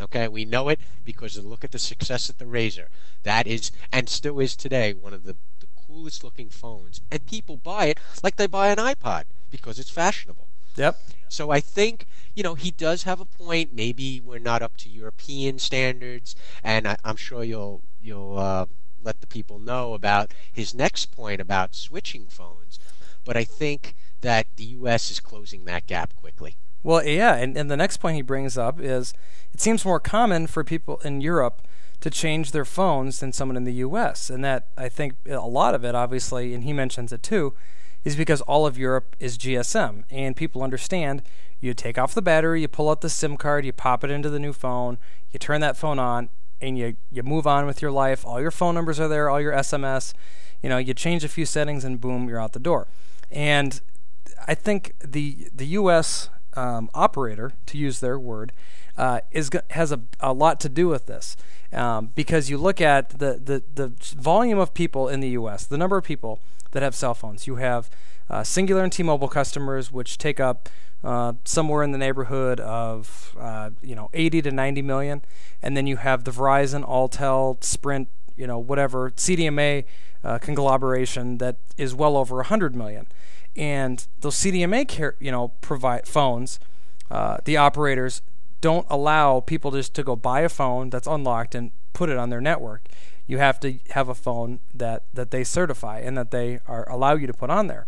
Okay, 0.01 0.27
we 0.27 0.43
know 0.43 0.69
it 0.69 0.79
because 1.05 1.37
look 1.37 1.63
at 1.63 1.71
the 1.71 1.77
success 1.77 2.31
at 2.31 2.39
the 2.39 2.45
Razr. 2.45 2.87
That 3.21 3.45
is, 3.45 3.71
and 3.91 4.09
still 4.09 4.39
is 4.39 4.55
today, 4.55 4.93
one 4.93 5.13
of 5.13 5.23
the, 5.23 5.35
the 5.59 5.67
coolest 5.85 6.23
looking 6.23 6.49
phones. 6.49 7.01
And 7.11 7.23
people 7.27 7.57
buy 7.57 7.85
it 7.85 7.99
like 8.23 8.37
they 8.37 8.47
buy 8.47 8.69
an 8.69 8.79
iPod 8.79 9.25
because 9.51 9.77
it's 9.77 9.91
fashionable. 9.91 10.47
Yep. 10.75 10.99
So 11.29 11.51
I 11.51 11.59
think 11.59 12.07
you 12.33 12.41
know 12.41 12.55
he 12.55 12.71
does 12.71 13.03
have 13.03 13.19
a 13.19 13.25
point. 13.25 13.71
Maybe 13.71 14.19
we're 14.19 14.39
not 14.39 14.63
up 14.63 14.77
to 14.77 14.89
European 14.89 15.59
standards, 15.59 16.35
and 16.63 16.87
I, 16.87 16.97
am 17.05 17.17
sure 17.17 17.43
you'll 17.43 17.83
you'll 18.01 18.39
uh, 18.39 18.65
let 19.03 19.21
the 19.21 19.27
people 19.27 19.59
know 19.59 19.93
about 19.93 20.33
his 20.51 20.73
next 20.73 21.11
point 21.11 21.39
about 21.39 21.75
switching 21.75 22.25
phones. 22.25 22.79
But 23.23 23.37
I 23.37 23.43
think 23.43 23.93
that 24.21 24.47
the 24.55 24.65
U.S. 24.79 25.11
is 25.11 25.19
closing 25.19 25.65
that 25.65 25.85
gap 25.85 26.15
quickly. 26.15 26.57
Well, 26.85 27.03
yeah, 27.03 27.33
and, 27.33 27.57
and 27.57 27.71
the 27.71 27.75
next 27.75 27.97
point 27.97 28.15
he 28.15 28.21
brings 28.21 28.59
up 28.59 28.79
is 28.79 29.15
it 29.51 29.59
seems 29.59 29.83
more 29.83 29.99
common 29.99 30.45
for 30.45 30.63
people 30.63 30.99
in 31.03 31.19
Europe 31.19 31.63
to 32.01 32.11
change 32.11 32.51
their 32.51 32.63
phones 32.63 33.21
than 33.21 33.33
someone 33.33 33.57
in 33.57 33.63
the 33.63 33.73
U.S. 33.73 34.29
And 34.29 34.45
that 34.45 34.67
I 34.77 34.87
think 34.87 35.15
a 35.27 35.47
lot 35.47 35.73
of 35.73 35.83
it, 35.83 35.95
obviously, 35.95 36.53
and 36.53 36.63
he 36.63 36.73
mentions 36.73 37.11
it 37.11 37.23
too, 37.23 37.55
is 38.03 38.15
because 38.15 38.39
all 38.41 38.67
of 38.67 38.77
Europe 38.77 39.15
is 39.19 39.35
GSM, 39.35 40.03
and 40.11 40.35
people 40.35 40.61
understand. 40.61 41.23
You 41.59 41.73
take 41.73 41.97
off 41.97 42.13
the 42.13 42.21
battery, 42.21 42.61
you 42.61 42.67
pull 42.67 42.91
out 42.91 43.01
the 43.01 43.09
SIM 43.09 43.35
card, 43.35 43.65
you 43.65 43.73
pop 43.73 44.03
it 44.03 44.11
into 44.11 44.29
the 44.29 44.37
new 44.37 44.53
phone, 44.53 44.99
you 45.31 45.39
turn 45.39 45.61
that 45.61 45.75
phone 45.75 45.97
on, 45.97 46.29
and 46.61 46.77
you 46.77 46.97
you 47.11 47.23
move 47.23 47.47
on 47.47 47.65
with 47.65 47.81
your 47.81 47.91
life. 47.91 48.23
All 48.23 48.39
your 48.39 48.51
phone 48.51 48.75
numbers 48.75 48.99
are 48.99 49.07
there, 49.07 49.27
all 49.27 49.41
your 49.41 49.53
SMS. 49.53 50.13
You 50.61 50.69
know, 50.69 50.77
you 50.77 50.93
change 50.93 51.23
a 51.23 51.29
few 51.29 51.47
settings, 51.47 51.83
and 51.83 51.99
boom, 51.99 52.29
you're 52.29 52.39
out 52.39 52.53
the 52.53 52.59
door. 52.59 52.85
And 53.31 53.81
I 54.47 54.53
think 54.53 54.93
the 55.03 55.47
the 55.51 55.65
U.S 55.81 56.29
um, 56.55 56.89
operator, 56.93 57.53
to 57.67 57.77
use 57.77 57.99
their 57.99 58.19
word, 58.19 58.51
uh, 58.97 59.21
is 59.31 59.49
has 59.71 59.91
a, 59.91 60.01
a 60.19 60.33
lot 60.33 60.59
to 60.61 60.69
do 60.69 60.87
with 60.87 61.05
this. 61.05 61.35
Um, 61.73 62.11
because 62.15 62.49
you 62.49 62.57
look 62.57 62.79
at 62.79 63.19
the, 63.19 63.41
the, 63.43 63.63
the 63.73 63.91
volume 64.15 64.59
of 64.59 64.73
people 64.73 65.09
in 65.09 65.19
the 65.19 65.29
U.S., 65.29 65.65
the 65.65 65.77
number 65.77 65.97
of 65.97 66.05
people 66.05 66.39
that 66.71 66.83
have 66.83 66.95
cell 66.95 67.13
phones. 67.13 67.47
You 67.47 67.55
have 67.55 67.89
uh, 68.29 68.41
Cingular 68.41 68.83
and 68.83 68.91
T-Mobile 68.91 69.27
customers, 69.27 69.91
which 69.91 70.17
take 70.17 70.39
up 70.39 70.69
uh, 71.03 71.33
somewhere 71.43 71.83
in 71.83 71.91
the 71.91 71.97
neighborhood 71.97 72.59
of 72.59 73.35
uh, 73.39 73.71
you 73.81 73.95
know 73.95 74.09
80 74.13 74.43
to 74.43 74.51
90 74.51 74.81
million, 74.81 75.21
and 75.61 75.75
then 75.75 75.87
you 75.87 75.97
have 75.97 76.23
the 76.23 76.31
Verizon, 76.31 76.87
Alltel, 76.87 77.63
Sprint, 77.63 78.07
you 78.35 78.47
know 78.47 78.59
whatever 78.59 79.11
CDMA 79.11 79.85
uh, 80.25 80.39
conglomeration 80.39 81.37
that 81.37 81.55
is 81.77 81.95
well 81.95 82.17
over 82.17 82.37
100 82.37 82.75
million 82.75 83.07
and 83.55 84.05
those 84.19 84.35
CDMA 84.35 84.87
care, 84.87 85.15
you 85.19 85.31
know 85.31 85.49
provide 85.61 86.07
phones. 86.07 86.59
Uh, 87.09 87.37
the 87.45 87.55
operators 87.55 88.21
don't 88.61 88.85
allow 88.89 89.39
people 89.39 89.71
just 89.71 89.93
to 89.93 90.03
go 90.03 90.15
buy 90.15 90.41
a 90.41 90.49
phone 90.49 90.89
that's 90.89 91.07
unlocked 91.07 91.55
and 91.55 91.71
put 91.93 92.09
it 92.09 92.17
on 92.17 92.29
their 92.29 92.41
network. 92.41 92.87
You 93.27 93.37
have 93.37 93.59
to 93.61 93.79
have 93.91 94.09
a 94.09 94.15
phone 94.15 94.59
that 94.73 95.03
that 95.13 95.31
they 95.31 95.43
certify 95.43 95.99
and 95.99 96.17
that 96.17 96.31
they 96.31 96.59
are 96.67 96.89
allow 96.89 97.15
you 97.15 97.27
to 97.27 97.33
put 97.33 97.49
on 97.49 97.67
there. 97.67 97.85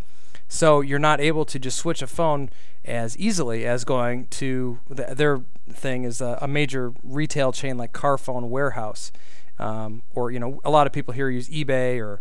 So 0.47 0.79
you're 0.79 0.99
not 0.99 1.19
able 1.19 1.43
to 1.43 1.59
just 1.59 1.77
switch 1.77 2.01
a 2.01 2.07
phone 2.07 2.49
as 2.85 3.17
easily 3.17 3.65
as 3.65 3.83
going 3.83 4.27
to 4.27 4.79
the, 4.89 5.13
their 5.13 5.41
thing 5.69 6.05
is 6.05 6.21
a, 6.21 6.39
a, 6.41 6.47
major 6.47 6.93
retail 7.03 7.51
chain 7.51 7.77
like 7.77 7.91
Carphone 7.91 8.47
Warehouse, 8.47 9.11
um, 9.59 10.03
or 10.13 10.31
you 10.31 10.39
know 10.39 10.61
a 10.63 10.69
lot 10.69 10.87
of 10.87 10.93
people 10.93 11.13
here 11.13 11.29
use 11.29 11.49
eBay 11.49 11.99
or 11.99 12.19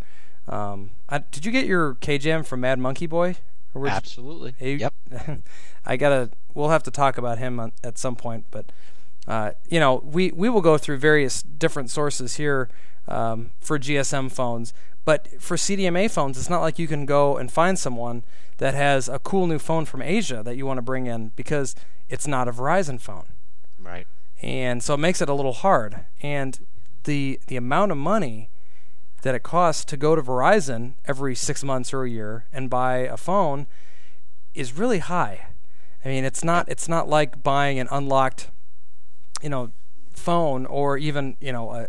um, 0.49 0.91
I, 1.09 1.19
did 1.19 1.45
you 1.45 1.53
get 1.53 1.67
your 1.67 1.95
KJM 1.97 2.47
from 2.47 2.61
Mad 2.61 2.79
Monkey 2.79 3.07
Boy? 3.07 3.37
Absolutely. 3.75 4.55
You, 4.61 4.77
yep. 4.77 4.95
I 5.87 5.97
gotta. 5.97 6.31
We'll 6.55 6.71
have 6.71 6.83
to 6.85 6.91
talk 6.91 7.19
about 7.19 7.39
him 7.39 7.61
on, 7.61 7.73
at 7.85 7.99
some 7.99 8.17
point, 8.17 8.47
but 8.51 8.73
uh, 9.29 9.53
you 9.69 9.81
know, 9.81 10.03
we 10.05 10.31
we 10.31 10.49
will 10.49 10.61
go 10.61 10.79
through 10.79 10.99
various 10.99 11.43
different 11.43 11.91
sources 11.91 12.37
here 12.37 12.71
um, 13.09 13.51
for 13.61 13.79
GSM 13.79 14.33
phones, 14.33 14.73
but 15.05 15.29
for 15.41 15.57
CDMA 15.57 16.11
phones, 16.11 16.39
it's 16.39 16.51
not 16.51 16.61
like 16.61 16.79
you 16.79 16.89
can 16.89 17.07
go 17.07 17.37
and 17.37 17.51
find 17.51 17.79
someone 17.79 18.23
that 18.59 18.75
has 18.75 19.09
a 19.09 19.19
cool 19.19 19.47
new 19.47 19.59
phone 19.59 19.85
from 19.85 20.01
Asia 20.01 20.43
that 20.43 20.57
you 20.57 20.65
want 20.65 20.79
to 20.79 20.83
bring 20.83 21.07
in 21.07 21.33
because 21.37 21.75
it's 22.09 22.27
not 22.27 22.49
a 22.49 22.53
Verizon 22.53 23.01
phone. 23.01 23.27
Right. 23.79 24.07
And 24.41 24.83
so 24.83 24.95
it 24.95 24.99
makes 24.99 25.21
it 25.21 25.29
a 25.29 25.35
little 25.35 25.53
hard. 25.53 26.05
And 26.23 26.59
the 27.07 27.41
the 27.47 27.57
amount 27.57 27.91
of 27.91 27.99
money 27.99 28.51
that 29.23 29.35
it 29.35 29.43
costs 29.43 29.85
to 29.87 29.97
go 29.97 30.15
to 30.15 30.23
Verizon 30.23 30.95
every 31.07 31.35
six 31.35 31.65
months 31.65 31.93
or 31.93 32.05
a 32.05 32.11
year 32.11 32.45
and 32.53 32.71
buy 32.71 32.99
a 32.99 33.17
phone 33.17 33.67
is 34.55 34.77
really 34.77 34.99
high. 34.99 35.49
I 36.05 36.09
mean, 36.09 36.25
it's 36.25 36.45
not 36.45 36.69
it's 36.69 36.89
not 36.89 37.09
like 37.09 37.43
buying 37.43 37.79
an 37.79 37.89
unlocked, 37.91 38.51
you 39.43 39.49
know, 39.49 39.73
phone 40.13 40.67
or 40.67 40.99
even 40.99 41.37
you 41.41 41.53
know 41.53 41.73
a, 41.73 41.89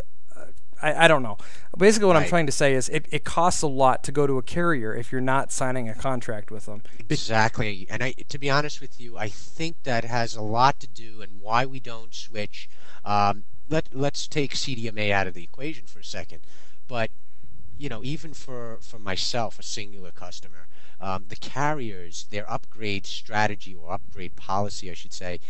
I, 0.82 1.04
I 1.04 1.08
don't 1.08 1.22
know. 1.22 1.38
Basically, 1.76 2.06
what 2.06 2.16
I'm 2.16 2.28
trying 2.28 2.46
to 2.46 2.52
say 2.52 2.74
is 2.74 2.88
it, 2.88 3.06
it 3.10 3.24
costs 3.24 3.62
a 3.62 3.66
lot 3.66 4.02
to 4.04 4.12
go 4.12 4.26
to 4.26 4.38
a 4.38 4.42
carrier 4.42 4.94
if 4.94 5.12
you're 5.12 5.20
not 5.20 5.52
signing 5.52 5.88
a 5.88 5.94
contract 5.94 6.50
with 6.50 6.66
them. 6.66 6.82
Exactly. 7.08 7.86
And 7.90 8.02
I, 8.02 8.12
to 8.28 8.38
be 8.38 8.50
honest 8.50 8.80
with 8.80 9.00
you, 9.00 9.18
I 9.18 9.28
think 9.28 9.82
that 9.84 10.04
has 10.04 10.36
a 10.36 10.42
lot 10.42 10.80
to 10.80 10.86
do 10.86 11.20
and 11.20 11.40
why 11.40 11.66
we 11.66 11.80
don't 11.80 12.14
switch. 12.14 12.68
Um, 13.04 13.44
let 13.68 13.88
let's 13.92 14.26
take 14.26 14.54
CDMA 14.54 15.10
out 15.10 15.26
of 15.26 15.34
the 15.34 15.44
equation 15.44 15.86
for 15.86 16.00
a 16.00 16.04
second. 16.04 16.40
But 16.86 17.10
you 17.78 17.88
know, 17.88 18.02
even 18.02 18.34
for 18.34 18.78
for 18.80 18.98
myself, 18.98 19.58
a 19.58 19.62
Cingular 19.62 20.14
customer, 20.14 20.66
um, 21.00 21.26
the 21.28 21.36
carriers, 21.36 22.26
their 22.30 22.50
upgrade 22.50 23.06
strategy 23.06 23.74
or 23.74 23.92
upgrade 23.92 24.36
policy, 24.36 24.90
I 24.90 24.94
should 24.94 25.12
say, 25.12 25.40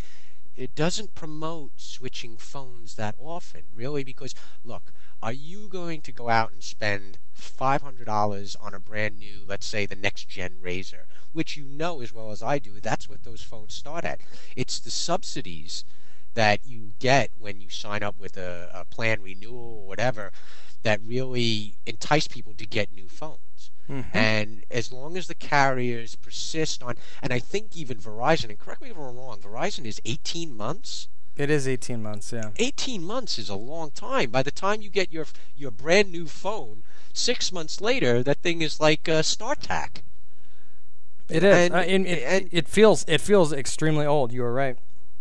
it 0.57 0.75
doesn't 0.75 1.15
promote 1.15 1.73
switching 1.77 2.37
phones 2.37 2.97
that 2.97 3.15
often, 3.19 3.63
really, 3.75 4.05
because 4.05 4.35
look, 4.65 4.93
are 5.23 5.33
you 5.33 5.69
going 5.69 6.01
to 6.03 6.13
go 6.13 6.29
out 6.29 6.53
and 6.53 6.63
spend 6.63 7.19
$500 7.37 8.57
on 8.61 8.75
a 8.75 8.81
brand 8.81 9.19
new, 9.19 9.43
let's 9.47 9.67
say, 9.67 9.87
the 9.87 9.97
next 9.97 10.29
gen 10.29 10.59
Razr, 10.63 11.07
which 11.33 11.57
you 11.57 11.65
know 11.65 12.01
as 12.01 12.13
well 12.13 12.31
as 12.31 12.43
I 12.43 12.59
do, 12.59 12.81
that's 12.81 13.09
what 13.09 13.25
those 13.25 13.43
phones 13.43 13.75
start 13.75 14.05
at. 14.05 14.21
It's 14.57 14.79
the 14.79 14.91
subsidies 14.91 15.85
that 16.39 16.61
you 16.65 16.93
get 17.01 17.31
when 17.37 17.61
you 17.61 17.69
sign 17.69 18.05
up 18.05 18.15
with 18.17 18.37
a, 18.37 18.71
a 18.73 18.85
plan 18.85 19.21
renewal 19.21 19.81
or 19.83 19.87
whatever 19.89 20.31
that 20.85 21.01
really 21.05 21.75
entice 21.85 22.29
people 22.29 22.55
to 22.55 22.65
get 22.65 22.93
new 22.95 23.09
phones. 23.09 23.71
And 24.13 24.65
as 24.71 24.93
long 24.93 25.17
as 25.17 25.27
the 25.27 25.35
carriers 25.35 26.15
persist 26.15 26.83
on, 26.83 26.95
and 27.23 27.33
I 27.33 27.39
think 27.41 27.75
even 27.77 27.97
Verizon, 27.97 28.51
and 28.51 28.59
correct 28.59 28.83
me 28.83 28.91
if 28.91 28.97
I'm 28.97 29.17
wrong, 29.17 29.39
Verizon 29.41 29.85
is 29.87 30.01
18 30.05 30.55
months. 30.57 31.09
It 31.37 31.49
is 31.51 31.67
18 31.67 32.03
months, 32.03 32.31
yeah. 32.33 32.51
18 32.57 33.03
months 33.03 33.39
is 33.39 33.49
a 33.49 33.55
long 33.57 33.91
time. 33.91 34.31
By 34.31 34.43
the 34.43 34.51
time 34.51 34.83
you 34.83 34.91
get 34.91 35.11
your 35.13 35.27
your 35.57 35.71
brand 35.73 36.13
new 36.13 36.27
phone, 36.27 36.83
six 37.15 37.51
months 37.51 37.81
later, 37.81 38.23
that 38.23 38.43
thing 38.43 38.61
is 38.63 38.79
like 38.79 39.09
uh, 39.09 39.23
StarTAC. 39.23 40.03
It 41.29 41.43
is. 41.43 41.57
And- 41.57 41.75
uh, 41.75 41.79
it, 41.79 42.23
and- 42.35 42.49
it 42.53 42.69
feels 42.69 43.05
it 43.09 43.21
feels 43.23 43.53
extremely 43.53 44.05
old. 44.07 44.33
You 44.33 44.45
are 44.45 44.53
right. 44.53 44.77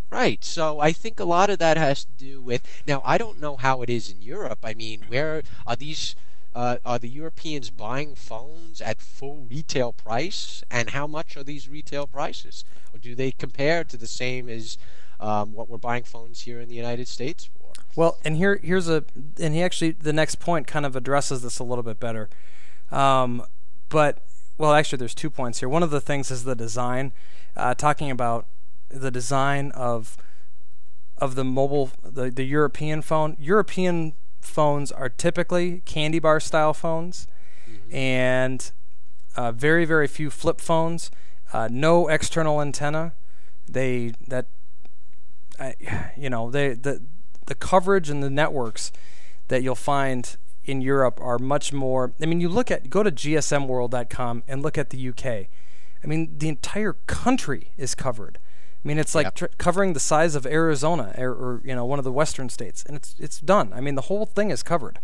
Right. 0.10 0.44
So 0.44 0.80
I 0.80 0.94
think 0.94 1.20
a 1.20 1.26
lot 1.26 1.50
of 1.50 1.60
that 1.60 1.78
has 1.78 2.06
to 2.06 2.12
do 2.18 2.42
with. 2.42 2.62
Now 2.88 3.02
I 3.06 3.18
don't 3.18 3.42
know 3.42 3.58
how 3.58 3.82
it 3.82 3.90
is 3.90 4.10
in 4.10 4.22
Europe. 4.22 4.60
I 4.64 4.74
mean, 4.74 5.04
where 5.08 5.44
are 5.66 5.76
these? 5.76 6.16
Uh, 6.56 6.78
are 6.84 6.98
the 6.98 7.10
Europeans 7.10 7.70
buying 7.70 8.16
phones 8.16 8.82
at 8.82 9.00
full 9.00 9.46
retail 9.48 9.94
price? 9.94 10.64
And 10.72 10.90
how 10.90 11.06
much 11.06 11.38
are 11.38 11.44
these 11.44 11.70
retail 11.70 12.08
prices? 12.08 12.64
Or 12.92 12.98
do 12.98 13.14
they 13.14 13.32
compare 13.32 13.84
to 13.84 13.96
the 13.96 14.08
same 14.08 14.50
as 14.50 14.80
um, 15.20 15.54
what 15.54 15.70
we're 15.70 15.78
buying 15.78 16.04
phones 16.04 16.42
here 16.42 16.60
in 16.60 16.68
the 16.68 16.76
United 16.76 17.08
States 17.08 17.46
for? 17.46 17.74
Well, 17.96 18.18
and 18.24 18.38
here 18.38 18.60
here's 18.64 18.88
a 18.88 19.04
and 19.40 19.54
he 19.54 19.62
actually 19.62 19.92
the 19.92 20.14
next 20.14 20.40
point 20.40 20.68
kind 20.68 20.86
of 20.86 20.96
addresses 20.96 21.42
this 21.42 21.60
a 21.60 21.64
little 21.64 21.84
bit 21.84 22.00
better. 22.00 22.30
Um, 22.92 23.44
but 23.90 24.24
well, 24.58 24.74
actually, 24.74 24.98
there's 24.98 25.14
two 25.14 25.30
points 25.30 25.60
here. 25.60 25.70
One 25.70 25.84
of 25.84 25.92
the 25.92 26.02
things 26.02 26.32
is 26.32 26.44
the 26.44 26.56
design, 26.56 27.12
uh, 27.56 27.76
talking 27.76 28.10
about 28.10 28.46
the 28.90 29.12
design 29.12 29.72
of 29.72 30.18
of 31.18 31.36
the 31.36 31.44
mobile 31.44 31.92
the, 32.04 32.30
the 32.30 32.44
European 32.44 33.02
phone. 33.02 33.36
European 33.40 34.14
phones 34.40 34.92
are 34.92 35.10
typically 35.10 35.82
candy 35.86 36.20
bar 36.20 36.40
style 36.40 36.74
phones, 36.74 37.28
and 37.92 38.72
uh, 39.36 39.52
very 39.52 39.86
very 39.86 40.08
few 40.08 40.30
flip 40.30 40.62
phones. 40.62 41.12
Uh, 41.54 41.68
no 41.72 42.08
external 42.08 42.62
antenna. 42.62 43.14
They 43.68 44.14
that 44.28 44.48
I, 45.60 45.76
you 46.18 46.30
know 46.30 46.52
they 46.52 46.74
the 46.74 47.02
the 47.46 47.56
coverage 47.56 48.10
and 48.10 48.22
the 48.22 48.30
networks 48.30 48.92
that 49.48 49.64
you'll 49.64 49.76
find 49.76 50.38
in 50.66 50.82
Europe 50.82 51.20
are 51.22 51.40
much 51.40 51.72
more. 51.74 52.14
I 52.22 52.26
mean, 52.26 52.42
you 52.42 52.50
look 52.50 52.70
at 52.70 52.90
go 52.90 53.02
to 53.02 53.12
gsmworld.com 53.12 54.44
and 54.48 54.62
look 54.62 54.78
at 54.78 54.90
the 54.90 55.10
UK. 55.10 55.26
I 56.04 56.08
mean, 56.08 56.38
the 56.38 56.50
entire 56.50 56.94
country 57.08 57.72
is 57.78 57.96
covered. 57.96 58.38
I 58.88 58.90
mean, 58.90 59.00
it's 59.00 59.14
like 59.14 59.26
Yep. 59.26 59.36
tr- 59.36 59.46
covering 59.58 59.92
the 59.92 60.00
size 60.00 60.34
of 60.34 60.46
Arizona 60.46 61.14
or, 61.18 61.32
or 61.32 61.62
you 61.66 61.76
know 61.76 61.84
one 61.84 62.00
of 62.00 62.06
the 62.06 62.12
western 62.12 62.48
states, 62.48 62.86
and 62.88 62.96
it's 62.96 63.16
it's 63.20 63.42
done. 63.42 63.74
I 63.74 63.82
mean, 63.82 63.96
the 63.96 64.04
whole 64.04 64.26
thing 64.26 64.50
is 64.50 64.64
covered. 64.64 65.00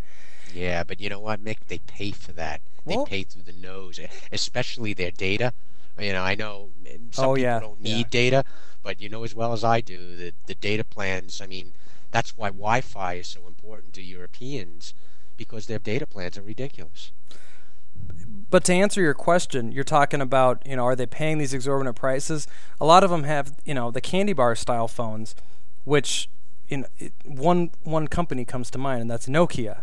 Yeah, 0.53 0.85
but 0.85 1.01
you 1.01 1.09
know 1.09 1.19
what, 1.19 1.43
Mick? 1.43 1.57
They 1.67 1.79
pay 1.79 2.11
for 2.11 2.31
that. 2.31 2.61
They 2.85 2.95
Well- 2.95 3.05
pay 3.05 3.23
through 3.23 3.43
the 3.43 3.51
nose, 3.51 3.99
especially 4.31 4.93
their 4.93 5.11
data. 5.11 5.51
You 5.99 6.13
know, 6.13 6.23
I 6.23 6.33
know 6.33 6.69
some 7.11 7.25
Oh, 7.25 7.33
people 7.35 7.39
yeah, 7.39 7.59
don't 7.59 7.79
yeah. 7.81 7.95
need 7.97 8.09
data, 8.09 8.45
but 8.83 9.01
you 9.01 9.09
know 9.09 9.25
as 9.25 9.35
well 9.35 9.51
as 9.51 9.65
I 9.65 9.81
do 9.81 10.15
that 10.15 10.35
the 10.45 10.55
data 10.55 10.85
plans. 10.85 11.41
I 11.41 11.47
mean, 11.47 11.73
that's 12.09 12.37
why 12.37 12.51
Wi-Fi 12.51 13.15
is 13.15 13.27
so 13.27 13.45
important 13.47 13.93
to 13.95 14.01
Europeans 14.01 14.93
because 15.35 15.65
their 15.67 15.79
data 15.79 16.07
plans 16.07 16.37
are 16.37 16.41
ridiculous. 16.41 17.11
But 18.53 18.63
to 18.65 18.73
answer 18.73 19.01
your 19.01 19.15
question, 19.15 19.71
you're 19.71 19.83
talking 19.83 20.21
about, 20.21 20.61
you 20.63 20.75
know, 20.75 20.85
are 20.85 20.95
they 20.95 21.07
paying 21.07 21.39
these 21.39 21.55
exorbitant 21.55 21.95
prices? 21.95 22.47
A 22.79 22.85
lot 22.85 23.03
of 23.03 23.09
them 23.09 23.23
have, 23.23 23.55
you 23.65 23.73
know, 23.73 23.89
the 23.89 23.99
candy 23.99 24.33
bar 24.33 24.53
style 24.53 24.87
phones, 24.87 25.33
which 25.85 26.29
in 26.69 26.85
it, 26.99 27.13
one 27.25 27.71
one 27.81 28.07
company 28.07 28.45
comes 28.45 28.69
to 28.69 28.77
mind, 28.77 29.01
and 29.01 29.09
that's 29.09 29.25
Nokia. 29.25 29.81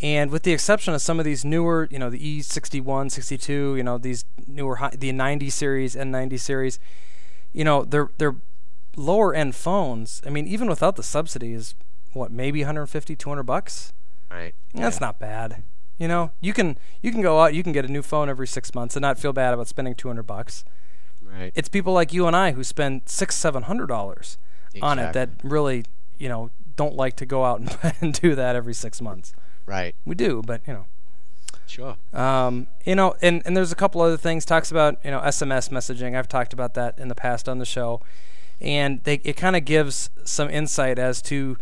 And 0.00 0.30
with 0.30 0.44
the 0.44 0.52
exception 0.54 0.94
of 0.94 1.02
some 1.02 1.18
of 1.18 1.26
these 1.26 1.44
newer, 1.44 1.88
you 1.90 1.98
know, 1.98 2.08
the 2.08 2.26
E 2.26 2.40
E61, 2.40 3.10
62, 3.10 3.76
you 3.76 3.82
know, 3.82 3.98
these 3.98 4.24
newer 4.46 4.78
the 4.96 5.12
90 5.12 5.50
series, 5.50 5.94
and 5.94 6.10
90 6.10 6.38
series, 6.38 6.78
you 7.52 7.64
know, 7.64 7.84
they're 7.84 8.08
they're 8.16 8.36
lower 8.96 9.34
end 9.34 9.54
phones. 9.54 10.22
I 10.24 10.30
mean, 10.30 10.46
even 10.46 10.70
without 10.70 10.96
the 10.96 11.02
subsidies, 11.02 11.74
what 12.14 12.32
maybe 12.32 12.60
150, 12.60 13.14
200 13.14 13.42
bucks? 13.42 13.92
Right? 14.30 14.54
That's 14.72 14.96
Yeah. 14.96 15.06
not 15.06 15.18
bad. 15.18 15.62
You 16.00 16.08
know, 16.08 16.30
you 16.40 16.52
can 16.54 16.78
you 17.02 17.12
can 17.12 17.20
go 17.20 17.40
out, 17.40 17.52
you 17.54 17.62
can 17.62 17.72
get 17.72 17.84
a 17.84 17.88
new 17.88 18.02
phone 18.02 18.28
every 18.30 18.46
six 18.46 18.74
months 18.74 18.96
and 18.96 19.02
not 19.02 19.18
feel 19.18 19.32
bad 19.34 19.52
about 19.54 19.68
spending 19.68 19.94
two 19.94 20.08
hundred 20.08 20.22
bucks. 20.26 20.64
right. 21.22 21.52
It's 21.54 21.68
people 21.68 21.92
like 21.92 22.12
you 22.12 22.26
and 22.26 22.34
I 22.34 22.52
who 22.52 22.64
spend 22.64 23.02
six, 23.04 23.36
seven 23.36 23.64
hundred 23.64 23.86
dollars 23.88 24.38
on 24.82 24.98
it 24.98 25.12
that 25.12 25.28
really, 25.44 25.84
you 26.18 26.28
know, 26.28 26.50
don't 26.76 26.96
like 26.96 27.16
to 27.16 27.26
go 27.26 27.44
out 27.44 27.60
and, 27.60 27.76
and 28.00 28.14
do 28.14 28.34
that 28.34 28.56
every 28.56 28.72
six 28.74 29.00
months. 29.02 29.34
Right. 29.66 29.94
We 30.06 30.14
do, 30.14 30.42
but 30.44 30.62
you 30.66 30.72
know, 30.72 30.86
Sure. 31.66 31.96
um, 32.14 32.66
you 32.86 32.94
know, 32.94 33.14
and 33.20 33.42
and 33.44 33.54
there's 33.56 33.70
a 33.70 33.76
couple 33.76 34.00
other 34.00 34.16
things. 34.16 34.44
Talks 34.46 34.70
about 34.70 34.96
you 35.04 35.10
know 35.10 35.20
SMS 35.20 35.68
messaging. 35.68 36.16
I've 36.18 36.28
talked 36.28 36.52
about 36.54 36.72
that 36.74 36.98
in 36.98 37.08
the 37.08 37.14
past 37.14 37.46
on 37.48 37.58
the 37.58 37.66
show, 37.66 38.00
and 38.60 39.04
they 39.04 39.20
it 39.22 39.36
kind 39.36 39.54
of 39.54 39.64
gives 39.66 40.08
some 40.24 40.48
insight 40.50 40.98
as 40.98 41.20
to 41.22 41.56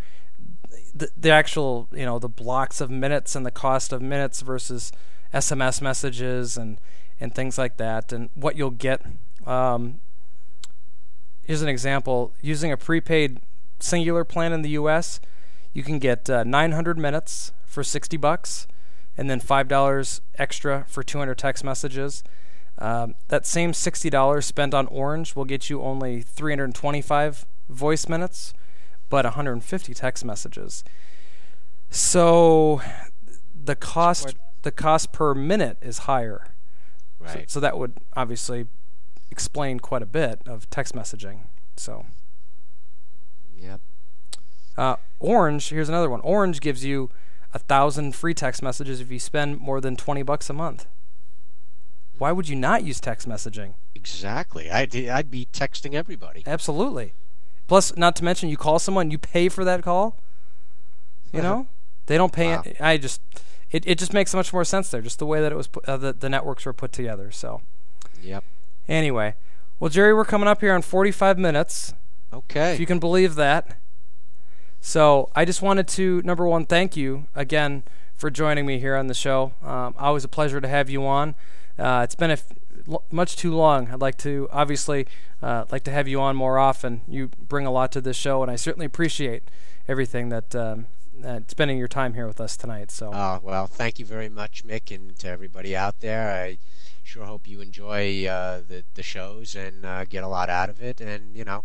the, 0.98 1.10
the 1.16 1.30
actual 1.30 1.88
you 1.92 2.04
know 2.04 2.18
the 2.18 2.28
blocks 2.28 2.80
of 2.80 2.90
minutes 2.90 3.34
and 3.34 3.46
the 3.46 3.50
cost 3.50 3.92
of 3.92 4.02
minutes 4.02 4.40
versus 4.40 4.92
SMS 5.32 5.80
messages 5.80 6.56
and 6.56 6.78
and 7.20 7.34
things 7.34 7.58
like 7.58 7.76
that, 7.78 8.12
and 8.12 8.30
what 8.34 8.56
you'll 8.56 8.70
get. 8.70 9.02
Um, 9.46 10.00
here's 11.44 11.62
an 11.62 11.68
example: 11.68 12.32
using 12.40 12.72
a 12.72 12.76
prepaid 12.76 13.40
Cingular 13.80 14.26
plan 14.26 14.52
in 14.52 14.62
the 14.62 14.70
U.S., 14.70 15.20
you 15.72 15.84
can 15.84 16.00
get 16.00 16.28
uh, 16.28 16.42
900 16.42 16.98
minutes 16.98 17.52
for 17.64 17.84
60 17.84 18.16
bucks, 18.16 18.66
and 19.16 19.30
then 19.30 19.38
five 19.38 19.68
dollars 19.68 20.20
extra 20.36 20.84
for 20.88 21.02
200 21.02 21.36
text 21.38 21.62
messages. 21.62 22.24
Um, 22.80 23.16
that 23.26 23.44
same 23.44 23.72
$60 23.72 24.44
spent 24.44 24.72
on 24.72 24.86
Orange 24.86 25.34
will 25.34 25.44
get 25.44 25.68
you 25.68 25.82
only 25.82 26.22
325 26.22 27.44
voice 27.68 28.08
minutes, 28.08 28.54
but 29.10 29.24
150 29.24 29.94
text 29.94 30.24
messages. 30.24 30.84
So 31.90 32.80
the 33.64 33.74
cost 33.76 34.36
the 34.62 34.72
cost 34.72 35.12
per 35.12 35.34
minute 35.34 35.78
is 35.80 35.98
higher. 35.98 36.46
So, 37.20 37.24
Right. 37.34 37.50
so 37.50 37.60
that 37.60 37.78
would 37.78 37.94
obviously 38.16 38.66
explain 39.30 39.80
quite 39.80 40.02
a 40.02 40.06
bit 40.06 40.40
of 40.46 40.68
text 40.70 40.94
messaging. 40.94 41.40
So 41.76 42.06
Yep. 43.58 43.80
uh, 44.76 44.96
Orange, 45.20 45.68
here's 45.70 45.88
another 45.88 46.10
one. 46.10 46.20
Orange 46.20 46.60
gives 46.60 46.84
you 46.84 47.10
a 47.54 47.58
thousand 47.58 48.14
free 48.14 48.34
text 48.34 48.62
messages 48.62 49.00
if 49.00 49.10
you 49.10 49.18
spend 49.18 49.58
more 49.58 49.80
than 49.80 49.96
20 49.96 50.22
bucks 50.22 50.48
a 50.50 50.52
month. 50.52 50.86
Why 52.18 52.32
would 52.32 52.48
you 52.48 52.56
not 52.56 52.82
use 52.84 53.00
text 53.00 53.28
messaging? 53.28 53.74
Exactly. 53.94 54.70
I'd, 54.70 54.94
I'd 54.94 55.30
be 55.30 55.46
texting 55.52 55.94
everybody. 55.94 56.42
Absolutely. 56.46 57.12
Plus, 57.68 57.96
not 57.96 58.16
to 58.16 58.24
mention, 58.24 58.48
you 58.48 58.56
call 58.56 58.78
someone, 58.80 59.10
you 59.12 59.18
pay 59.18 59.48
for 59.48 59.64
that 59.64 59.82
call. 59.82 60.16
You 61.32 61.42
know, 61.42 61.68
they 62.06 62.16
don't 62.16 62.32
pay. 62.32 62.56
Wow. 62.56 62.64
I 62.80 62.96
just, 62.96 63.20
it, 63.70 63.86
it 63.86 63.98
just 63.98 64.12
makes 64.12 64.30
so 64.32 64.38
much 64.38 64.52
more 64.52 64.64
sense 64.64 64.88
there, 64.90 65.00
just 65.02 65.18
the 65.20 65.26
way 65.26 65.40
that 65.40 65.52
it 65.52 65.54
was, 65.54 65.66
put, 65.68 65.84
uh, 65.84 65.96
the 65.98 66.12
the 66.12 66.28
networks 66.28 66.64
were 66.66 66.72
put 66.72 66.90
together. 66.92 67.30
So 67.30 67.60
Yep. 68.22 68.42
anyway, 68.88 69.34
well, 69.78 69.90
Jerry, 69.90 70.12
we're 70.14 70.24
coming 70.24 70.48
up 70.48 70.60
here 70.60 70.72
on 70.74 70.82
45 70.82 71.38
minutes. 71.38 71.94
Okay. 72.32 72.74
if 72.74 72.80
you 72.80 72.84
can 72.86 72.98
believe 72.98 73.36
that. 73.36 73.78
So 74.80 75.30
I 75.34 75.44
just 75.44 75.62
wanted 75.62 75.88
to 75.88 76.22
number 76.22 76.46
one 76.46 76.66
thank 76.66 76.96
you 76.96 77.26
again 77.34 77.82
for 78.14 78.30
joining 78.30 78.66
me 78.66 78.78
here 78.78 78.96
on 78.96 79.06
the 79.06 79.14
show. 79.14 79.52
Um, 79.62 79.94
always 79.98 80.24
a 80.24 80.28
pleasure 80.28 80.60
to 80.60 80.68
have 80.68 80.88
you 80.90 81.06
on. 81.06 81.34
Uh, 81.78 82.00
it's 82.04 82.14
been 82.14 82.30
a 82.30 82.34
f- 82.34 82.52
much 83.10 83.36
too 83.36 83.54
long. 83.54 83.88
I'd 83.90 84.00
like 84.00 84.18
to 84.18 84.48
obviously 84.50 85.06
uh, 85.42 85.64
like 85.70 85.84
to 85.84 85.90
have 85.90 86.08
you 86.08 86.20
on 86.20 86.36
more 86.36 86.58
often. 86.58 87.02
You 87.06 87.30
bring 87.48 87.66
a 87.66 87.70
lot 87.70 87.92
to 87.92 88.00
this 88.00 88.16
show, 88.16 88.42
and 88.42 88.50
I 88.50 88.56
certainly 88.56 88.86
appreciate 88.86 89.44
everything 89.86 90.28
that 90.28 90.54
um, 90.54 90.86
uh, 91.24 91.40
spending 91.48 91.78
your 91.78 91.88
time 91.88 92.14
here 92.14 92.26
with 92.26 92.40
us 92.40 92.56
tonight. 92.56 92.90
So. 92.90 93.12
Uh, 93.12 93.40
well, 93.42 93.66
thank 93.66 93.98
you 93.98 94.04
very 94.04 94.28
much, 94.28 94.66
Mick, 94.66 94.94
and 94.94 95.18
to 95.18 95.28
everybody 95.28 95.76
out 95.76 96.00
there. 96.00 96.30
I 96.30 96.58
sure 97.04 97.24
hope 97.24 97.48
you 97.48 97.60
enjoy 97.60 98.26
uh, 98.26 98.60
the 98.68 98.84
the 98.94 99.02
shows 99.02 99.54
and 99.54 99.84
uh, 99.84 100.04
get 100.04 100.22
a 100.22 100.28
lot 100.28 100.50
out 100.50 100.68
of 100.68 100.82
it. 100.82 101.00
And 101.00 101.34
you 101.34 101.44
know, 101.44 101.64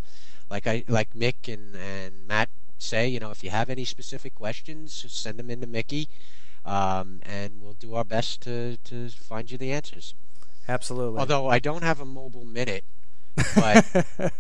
like 0.49 0.67
I 0.67 0.83
like 0.87 1.13
Mick 1.13 1.53
and 1.53 1.75
and 1.75 2.27
Matt 2.27 2.49
say, 2.77 3.07
you 3.07 3.19
know, 3.19 3.31
if 3.31 3.43
you 3.43 3.49
have 3.49 3.69
any 3.69 3.85
specific 3.85 4.35
questions, 4.35 5.05
send 5.07 5.39
them 5.39 5.49
in 5.49 5.61
to 5.61 5.67
Mickey, 5.67 6.07
um, 6.65 7.21
and 7.23 7.61
we'll 7.61 7.73
do 7.73 7.95
our 7.95 8.03
best 8.03 8.41
to 8.41 8.77
to 8.77 9.09
find 9.09 9.51
you 9.51 9.57
the 9.57 9.71
answers. 9.71 10.15
Absolutely. 10.67 11.19
Although 11.19 11.47
I 11.47 11.59
don't 11.59 11.83
have 11.83 11.99
a 11.99 12.05
mobile 12.05 12.45
minute, 12.45 12.83
but 13.55 14.05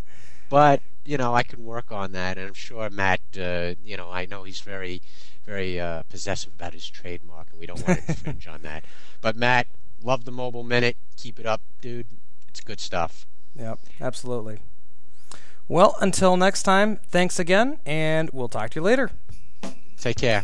but 0.49 0.81
you 1.05 1.17
know 1.17 1.33
I 1.33 1.43
can 1.43 1.63
work 1.63 1.91
on 1.91 2.11
that, 2.13 2.37
and 2.37 2.47
I'm 2.47 2.53
sure 2.53 2.89
Matt. 2.89 3.19
Uh, 3.37 3.75
you 3.83 3.97
know, 3.97 4.09
I 4.09 4.25
know 4.25 4.43
he's 4.43 4.61
very 4.61 5.01
very 5.45 5.79
uh, 5.79 6.03
possessive 6.03 6.53
about 6.55 6.73
his 6.73 6.87
trademark, 6.89 7.47
and 7.51 7.59
we 7.59 7.65
don't 7.65 7.85
want 7.85 7.99
to 7.99 8.09
infringe 8.09 8.47
on 8.47 8.61
that. 8.61 8.85
But 9.21 9.35
Matt, 9.35 9.67
love 10.01 10.25
the 10.25 10.31
mobile 10.31 10.63
minute. 10.63 10.95
Keep 11.17 11.39
it 11.39 11.45
up, 11.45 11.61
dude. 11.81 12.07
It's 12.47 12.61
good 12.61 12.79
stuff. 12.79 13.25
Yep, 13.55 13.79
absolutely. 13.99 14.59
Well, 15.67 15.95
until 16.01 16.37
next 16.37 16.63
time, 16.63 16.99
thanks 17.09 17.39
again, 17.39 17.79
and 17.85 18.29
we'll 18.31 18.49
talk 18.49 18.71
to 18.71 18.79
you 18.79 18.83
later. 18.83 19.11
Take 19.97 20.17
care. 20.17 20.43